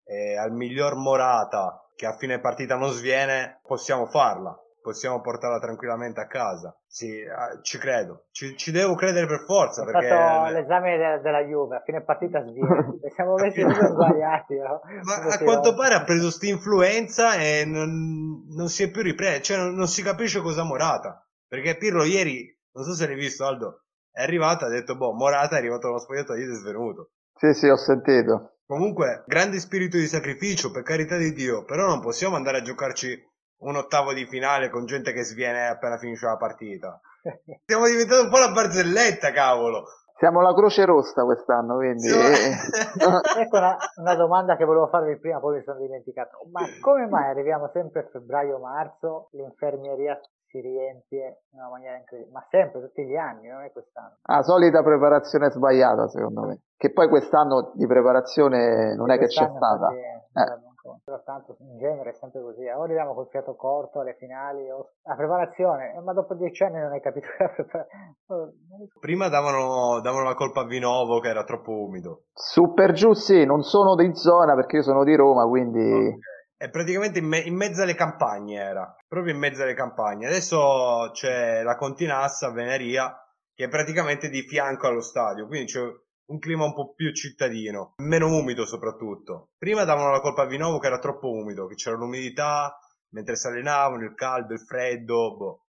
e 0.04 0.36
al 0.36 0.52
miglior 0.52 0.94
Morata, 0.96 1.88
che 1.96 2.06
a 2.06 2.16
fine 2.16 2.38
partita 2.38 2.76
non 2.76 2.90
sviene, 2.90 3.60
possiamo 3.62 4.06
farla 4.06 4.56
possiamo 4.84 5.22
portarla 5.22 5.58
tranquillamente 5.58 6.20
a 6.20 6.26
casa. 6.26 6.78
Sì, 6.86 7.24
ci 7.62 7.78
credo, 7.78 8.26
ci, 8.32 8.54
ci 8.54 8.70
devo 8.70 8.94
credere 8.94 9.26
per 9.26 9.44
forza. 9.46 9.80
Ho 9.80 9.86
perché... 9.86 10.08
fatto 10.08 10.52
l'esame 10.52 10.98
de- 10.98 11.20
della 11.22 11.40
Juve, 11.40 11.76
a 11.76 11.82
fine 11.82 12.02
partita 12.02 12.44
sviene, 12.44 12.98
siamo 13.14 13.34
messi 13.36 13.62
tutti 13.62 13.86
sbagliati. 13.86 14.56
No? 14.56 14.82
Ma 15.04 15.14
a 15.32 15.38
quanto 15.38 15.74
pare 15.74 15.94
ha 15.94 16.04
preso 16.04 16.30
sta 16.30 16.46
influenza 16.46 17.36
e 17.36 17.64
non, 17.64 18.44
non, 18.54 18.68
si 18.68 18.82
è 18.82 18.90
più 18.90 19.00
ripreso, 19.00 19.40
cioè 19.40 19.56
non, 19.56 19.74
non 19.74 19.88
si 19.88 20.02
capisce 20.02 20.42
cosa 20.42 20.64
Morata. 20.64 21.26
Perché 21.48 21.78
Pirlo 21.78 22.04
ieri, 22.04 22.54
non 22.72 22.84
so 22.84 22.92
se 22.92 23.06
l'hai 23.06 23.16
visto 23.16 23.46
Aldo, 23.46 23.84
è 24.12 24.22
arrivato, 24.22 24.66
ha 24.66 24.68
detto, 24.68 24.98
boh, 24.98 25.14
Morata 25.14 25.56
è 25.56 25.58
arrivato 25.60 25.88
allo 25.88 25.98
spogliatoio 25.98 26.44
ed 26.44 26.50
è 26.50 26.54
svenuto. 26.56 27.12
Sì, 27.34 27.54
sì, 27.54 27.68
ho 27.68 27.76
sentito. 27.76 28.58
Comunque, 28.66 29.24
grande 29.26 29.60
spirito 29.60 29.96
di 29.96 30.06
sacrificio, 30.06 30.70
per 30.70 30.82
carità 30.82 31.16
di 31.16 31.32
Dio, 31.32 31.64
però 31.64 31.86
non 31.86 32.00
possiamo 32.00 32.36
andare 32.36 32.58
a 32.58 32.62
giocarci 32.62 33.32
un 33.58 33.76
ottavo 33.76 34.12
di 34.12 34.26
finale 34.26 34.70
con 34.70 34.86
gente 34.86 35.12
che 35.12 35.24
sviene 35.24 35.68
appena 35.68 35.96
finisce 35.96 36.26
la 36.26 36.36
partita. 36.36 37.00
Stiamo 37.62 37.86
diventando 37.86 38.24
un 38.24 38.30
po' 38.30 38.38
la 38.38 38.52
barzelletta, 38.52 39.32
cavolo. 39.32 39.84
Siamo 40.16 40.40
la 40.40 40.54
Croce 40.54 40.84
Rossa 40.84 41.24
quest'anno, 41.24 41.76
quindi... 41.76 42.08
ecco 42.08 43.56
una, 43.56 43.76
una, 43.96 44.14
domanda 44.14 44.56
che 44.56 44.64
volevo 44.64 44.86
farvi 44.86 45.18
prima, 45.18 45.40
poi 45.40 45.56
mi 45.56 45.62
sono 45.64 45.80
dimenticato. 45.80 46.38
Ma 46.52 46.60
come 46.80 47.08
mai 47.08 47.30
arriviamo 47.30 47.68
sempre 47.72 48.02
a 48.02 48.08
febbraio-marzo, 48.10 49.30
l'infermieria 49.32 50.18
si 50.46 50.60
riempie 50.60 51.42
in 51.50 51.58
una 51.58 51.68
maniera 51.68 51.96
incredibile, 51.96 52.32
ma 52.32 52.46
sempre, 52.48 52.80
tutti 52.80 53.04
gli 53.04 53.16
anni, 53.16 53.48
non 53.48 53.62
è 53.62 53.72
quest'anno. 53.72 54.18
Ah, 54.22 54.42
solita 54.42 54.84
preparazione 54.84 55.50
sbagliata, 55.50 56.06
secondo 56.06 56.42
me. 56.42 56.60
Che 56.76 56.92
poi 56.92 57.08
quest'anno 57.08 57.72
di 57.74 57.86
preparazione 57.86 58.94
non 58.94 59.10
è 59.10 59.18
che 59.18 59.26
c'è 59.26 59.50
stata. 59.52 59.88
eh. 59.90 60.72
Però 61.02 61.22
tanto 61.24 61.56
in 61.60 61.78
genere 61.78 62.10
è 62.10 62.12
sempre 62.12 62.42
così. 62.42 62.66
O 62.66 62.82
arriviamo 62.82 63.14
col 63.14 63.28
fiato 63.30 63.54
corto 63.54 64.00
alle 64.00 64.16
finali, 64.18 64.68
o 64.70 64.92
la 65.02 65.14
preparazione, 65.14 65.98
ma 66.04 66.12
dopo 66.12 66.34
dieci 66.34 66.62
anni 66.62 66.80
non 66.80 66.92
hai 66.92 67.00
capito 67.00 67.26
la 67.38 67.48
preparazione. 67.48 68.88
Prima 69.00 69.28
davano, 69.28 70.00
davano 70.00 70.24
la 70.24 70.34
colpa 70.34 70.60
a 70.60 70.66
Vinovo 70.66 71.20
che 71.20 71.28
era 71.28 71.44
troppo 71.44 71.72
umido. 71.72 72.24
Su 72.34 72.74
per 72.74 72.92
giù 72.92 73.14
sì, 73.14 73.44
non 73.44 73.62
sono 73.62 73.94
di 73.94 74.14
zona 74.14 74.54
perché 74.54 74.76
io 74.76 74.82
sono 74.82 75.04
di 75.04 75.14
Roma, 75.14 75.46
quindi... 75.46 75.80
Okay. 75.80 76.18
È 76.56 76.70
praticamente 76.70 77.18
in, 77.18 77.26
me- 77.26 77.40
in, 77.40 77.56
mezzo 77.56 77.82
alle 77.82 77.94
campagne 77.94 78.58
era, 78.58 78.96
proprio 79.08 79.34
in 79.34 79.38
mezzo 79.38 79.62
alle 79.62 79.74
campagne. 79.74 80.26
Adesso 80.26 81.10
c'è 81.12 81.62
la 81.62 81.76
Continassa 81.76 82.46
a 82.46 82.52
Veneria 82.52 83.18
che 83.54 83.64
è 83.64 83.68
praticamente 83.68 84.28
di 84.28 84.42
fianco 84.42 84.86
allo 84.86 85.00
stadio, 85.00 85.46
quindi 85.46 85.66
c'è 85.66 85.80
un 86.26 86.38
clima 86.38 86.64
un 86.64 86.74
po' 86.74 86.94
più 86.94 87.12
cittadino, 87.12 87.94
meno 87.98 88.26
umido 88.28 88.64
soprattutto. 88.64 89.50
Prima 89.58 89.84
davano 89.84 90.10
la 90.10 90.20
colpa 90.20 90.42
a 90.42 90.46
Vinovo 90.46 90.78
che 90.78 90.86
era 90.86 90.98
troppo 90.98 91.30
umido, 91.30 91.66
che 91.66 91.74
c'era 91.74 91.96
l'umidità 91.96 92.78
mentre 93.14 93.36
si 93.36 93.46
allenavano, 93.46 94.04
il 94.04 94.14
caldo, 94.14 94.52
il 94.52 94.60
freddo, 94.60 95.36
boh. 95.36 95.66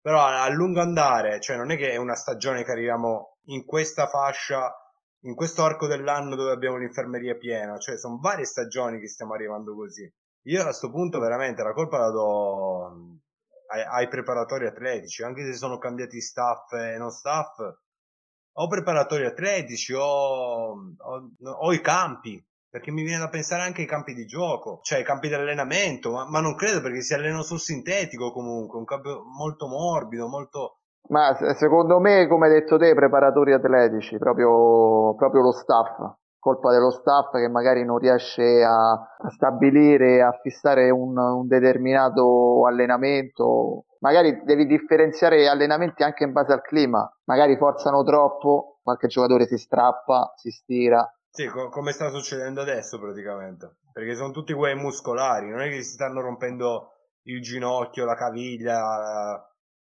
Però 0.00 0.20
a 0.24 0.48
lungo 0.48 0.80
andare, 0.80 1.40
cioè 1.40 1.56
non 1.56 1.70
è 1.70 1.76
che 1.76 1.90
è 1.90 1.96
una 1.96 2.14
stagione 2.14 2.64
che 2.64 2.70
arriviamo 2.70 3.38
in 3.46 3.64
questa 3.64 4.06
fascia, 4.06 4.72
in 5.24 5.34
questo 5.34 5.64
arco 5.64 5.86
dell'anno 5.86 6.34
dove 6.34 6.52
abbiamo 6.52 6.78
l'infermeria 6.78 7.36
piena, 7.36 7.78
cioè 7.78 7.98
sono 7.98 8.18
varie 8.18 8.44
stagioni 8.44 9.00
che 9.00 9.08
stiamo 9.08 9.34
arrivando 9.34 9.74
così. 9.74 10.10
Io 10.44 10.60
a 10.60 10.64
questo 10.64 10.90
punto 10.90 11.18
veramente 11.18 11.62
la 11.62 11.72
colpa 11.72 11.98
la 11.98 12.10
do 12.10 12.86
ai, 13.70 13.82
ai, 13.82 14.08
preparatori 14.08 14.66
atletici, 14.66 15.22
anche 15.22 15.44
se 15.44 15.54
sono 15.54 15.76
cambiati 15.76 16.20
staff 16.20 16.72
e 16.72 16.96
non 16.96 17.10
staff, 17.10 17.58
o 18.60 18.66
preparatori 18.66 19.24
atletici 19.24 19.92
o, 19.94 20.02
o, 20.02 21.30
o 21.60 21.72
i 21.72 21.80
campi, 21.80 22.44
perché 22.68 22.90
mi 22.90 23.02
viene 23.02 23.20
da 23.20 23.28
pensare 23.28 23.62
anche 23.62 23.82
ai 23.82 23.86
campi 23.86 24.14
di 24.14 24.26
gioco, 24.26 24.80
cioè 24.82 24.98
ai 24.98 25.04
campi 25.04 25.28
di 25.28 25.34
allenamento, 25.34 26.10
ma, 26.10 26.28
ma 26.28 26.40
non 26.40 26.54
credo 26.54 26.80
perché 26.80 27.00
si 27.00 27.14
allenano 27.14 27.42
sul 27.42 27.60
sintetico 27.60 28.32
comunque, 28.32 28.78
un 28.78 28.84
campo 28.84 29.22
molto 29.36 29.66
morbido, 29.68 30.28
molto... 30.28 30.78
Ma 31.08 31.34
secondo 31.54 32.00
me, 32.00 32.26
come 32.26 32.48
hai 32.48 32.52
detto 32.52 32.76
te, 32.76 32.94
preparatori 32.94 33.52
atletici, 33.52 34.18
proprio, 34.18 35.14
proprio 35.14 35.42
lo 35.42 35.52
staff 35.52 36.16
colpa 36.38 36.70
dello 36.70 36.90
staff 36.90 37.32
che 37.32 37.48
magari 37.48 37.84
non 37.84 37.98
riesce 37.98 38.62
a, 38.62 38.92
a 38.92 39.30
stabilire, 39.30 40.22
a 40.22 40.32
fissare 40.40 40.88
un, 40.88 41.16
un, 41.18 41.46
determinato 41.46 42.64
allenamento 42.66 43.84
magari 44.00 44.42
devi 44.44 44.66
differenziare 44.66 45.40
gli 45.40 45.46
allenamenti 45.46 46.02
anche 46.02 46.24
in 46.24 46.32
base 46.32 46.52
al 46.52 46.62
clima, 46.62 47.10
magari 47.24 47.56
forzano 47.56 48.02
troppo, 48.04 48.80
qualche 48.82 49.08
giocatore 49.08 49.46
si 49.46 49.58
strappa, 49.58 50.32
si 50.36 50.50
stira. 50.50 51.06
Sì, 51.30 51.46
co- 51.46 51.68
come 51.68 51.92
sta 51.92 52.10
succedendo 52.10 52.60
adesso 52.60 52.98
praticamente, 52.98 53.76
perché 53.92 54.14
sono 54.14 54.30
tutti 54.30 54.52
guai 54.52 54.74
muscolari, 54.74 55.48
non 55.48 55.60
è 55.60 55.68
che 55.68 55.82
si 55.82 55.92
stanno 55.92 56.20
rompendo 56.20 56.92
il 57.22 57.40
ginocchio, 57.42 58.04
la 58.04 58.14
caviglia 58.14 59.46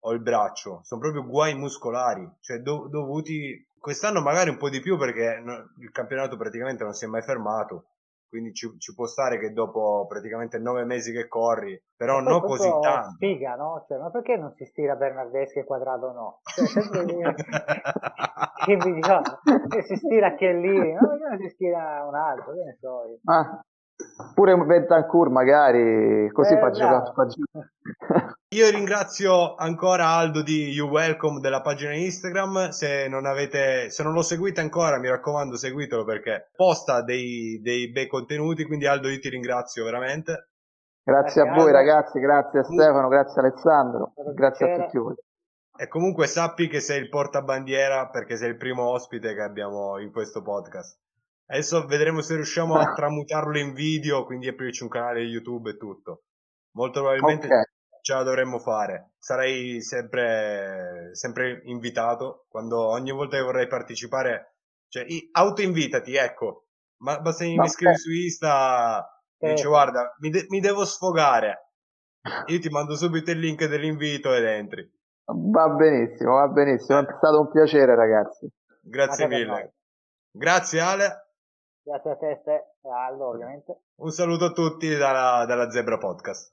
o 0.05 0.11
il 0.11 0.21
braccio, 0.21 0.81
sono 0.83 1.01
proprio 1.01 1.25
guai 1.25 1.55
muscolari, 1.55 2.29
cioè 2.39 2.59
do- 2.59 2.87
dovuti 2.89 3.69
quest'anno 3.79 4.21
magari 4.21 4.49
un 4.49 4.57
po' 4.57 4.69
di 4.69 4.79
più 4.79 4.97
perché 4.97 5.41
il 5.79 5.91
campionato 5.91 6.37
praticamente 6.37 6.83
non 6.83 6.93
si 6.93 7.05
è 7.05 7.07
mai 7.07 7.21
fermato, 7.21 7.92
quindi 8.33 8.51
ci, 8.51 8.67
ci, 8.79 8.95
può 8.95 9.05
stare 9.05 9.37
che 9.37 9.53
dopo 9.53 10.07
praticamente 10.09 10.57
nove 10.57 10.85
mesi 10.85 11.11
che 11.11 11.27
corri, 11.27 11.79
però 11.95 12.19
non 12.19 12.41
così 12.41 12.67
tanto. 12.81 13.11
Spiga, 13.11 13.53
no? 13.53 13.85
Cioè, 13.87 13.99
ma 13.99 14.09
perché 14.09 14.37
non 14.37 14.55
si 14.55 14.65
stira 14.65 14.95
Bernardeschi 14.95 15.59
e 15.59 15.63
Quadrado 15.63 16.11
no? 16.11 16.39
Cioè, 16.41 16.65
sempre 16.65 17.05
che 17.05 18.75
mi 18.75 19.01
che 19.69 19.83
si 19.83 19.95
stira 19.97 20.33
Chiellini, 20.33 20.93
no? 20.93 21.09
Perché 21.09 21.27
non 21.29 21.37
si 21.37 21.49
stira 21.49 22.03
un 22.07 22.15
altro, 22.15 22.53
che 22.53 22.63
ne 22.63 22.77
so 22.79 23.03
io. 23.05 23.19
Ah, 23.25 23.63
pure 24.33 24.53
un 24.53 24.65
Bentancur 24.65 25.29
magari, 25.29 26.29
così 26.31 26.53
eh, 26.53 26.59
fa 26.59 26.69
giocare. 26.71 27.13
Io 28.53 28.69
ringrazio 28.69 29.55
ancora 29.55 30.09
Aldo 30.09 30.43
di 30.43 30.69
You 30.69 30.87
Welcome 30.87 31.39
della 31.39 31.61
pagina 31.61 31.95
Instagram. 31.95 32.69
Se 32.69 33.07
non 33.07 33.25
avete, 33.25 33.89
se 33.89 34.03
non 34.03 34.13
lo 34.13 34.21
seguite 34.21 34.61
ancora, 34.61 34.99
mi 34.99 35.09
raccomando, 35.09 35.55
seguitelo 35.55 36.03
perché 36.03 36.51
posta 36.55 37.01
dei, 37.01 37.59
dei 37.63 37.91
bei 37.91 38.07
contenuti. 38.07 38.65
Quindi, 38.65 38.85
Aldo, 38.85 39.09
io 39.09 39.19
ti 39.19 39.29
ringrazio 39.29 39.83
veramente. 39.83 40.49
Grazie, 41.03 41.41
grazie 41.41 41.41
a 41.41 41.45
voi, 41.45 41.65
Aldo. 41.65 41.71
ragazzi. 41.71 42.19
Grazie 42.19 42.59
a 42.59 42.63
Stefano, 42.63 43.07
grazie 43.07 43.41
a 43.41 43.45
Alessandro. 43.45 44.13
Grazie 44.35 44.71
a 44.71 44.83
tutti 44.83 44.97
voi. 44.99 45.15
E 45.75 45.87
comunque 45.87 46.27
sappi 46.27 46.67
che 46.67 46.79
sei 46.79 47.01
il 47.01 47.09
portabandiera 47.09 48.07
perché 48.09 48.37
sei 48.37 48.49
il 48.49 48.57
primo 48.57 48.83
ospite 48.83 49.33
che 49.33 49.41
abbiamo 49.41 49.97
in 49.97 50.11
questo 50.11 50.43
podcast. 50.43 50.99
Adesso 51.45 51.85
vedremo 51.85 52.21
se 52.21 52.35
riusciamo 52.35 52.75
a 52.75 52.93
tramutarlo 52.93 53.57
in 53.57 53.73
video, 53.73 54.25
quindi 54.25 54.47
aprirci 54.47 54.83
un 54.83 54.89
canale 54.89 55.21
YouTube 55.21 55.71
e 55.71 55.77
tutto. 55.77 56.23
Molto 56.75 57.01
probabilmente 57.01 57.45
okay 57.45 57.63
ce 58.03 58.13
la 58.13 58.23
dovremmo 58.23 58.59
fare. 58.59 59.13
Sarei 59.17 59.81
sempre, 59.81 61.09
sempre 61.13 61.61
invitato 61.65 62.45
quando 62.49 62.85
ogni 62.89 63.11
volta 63.11 63.37
che 63.37 63.43
vorrei 63.43 63.67
partecipare, 63.67 64.57
cioè 64.89 65.05
autoinvitati, 65.31 66.13
ecco. 66.15 66.65
Ma 66.97 67.19
basta 67.21 67.45
che 67.45 67.55
mi 67.55 67.65
iscrivi 67.65 67.95
su 67.95 68.11
Insta, 68.11 69.21
eh. 69.37 69.49
dice 69.53 69.67
guarda, 69.67 70.13
mi, 70.19 70.29
de- 70.29 70.45
mi 70.49 70.59
devo 70.59 70.83
sfogare. 70.83 71.71
Io 72.47 72.59
ti 72.59 72.69
mando 72.69 72.95
subito 72.95 73.31
il 73.31 73.39
link 73.39 73.65
dell'invito 73.65 74.33
ed 74.33 74.43
entri. 74.43 74.91
Va 75.25 75.69
benissimo, 75.69 76.35
va 76.35 76.47
benissimo, 76.49 76.99
è 76.99 77.05
stato 77.17 77.39
un 77.39 77.51
piacere 77.51 77.95
ragazzi. 77.95 78.49
Grazie 78.81 79.27
mille. 79.27 79.75
Grazie 80.29 80.81
Ale. 80.81 81.32
Grazie 81.83 82.11
a 82.11 82.15
te, 82.15 82.41
e 82.81 82.89
a 82.89 83.05
Aldo 83.05 83.27
ovviamente. 83.27 83.77
Un 83.95 84.11
saluto 84.11 84.45
a 84.45 84.51
tutti 84.51 84.87
dalla, 84.95 85.45
dalla 85.45 85.69
Zebra 85.69 85.97
Podcast. 85.97 86.51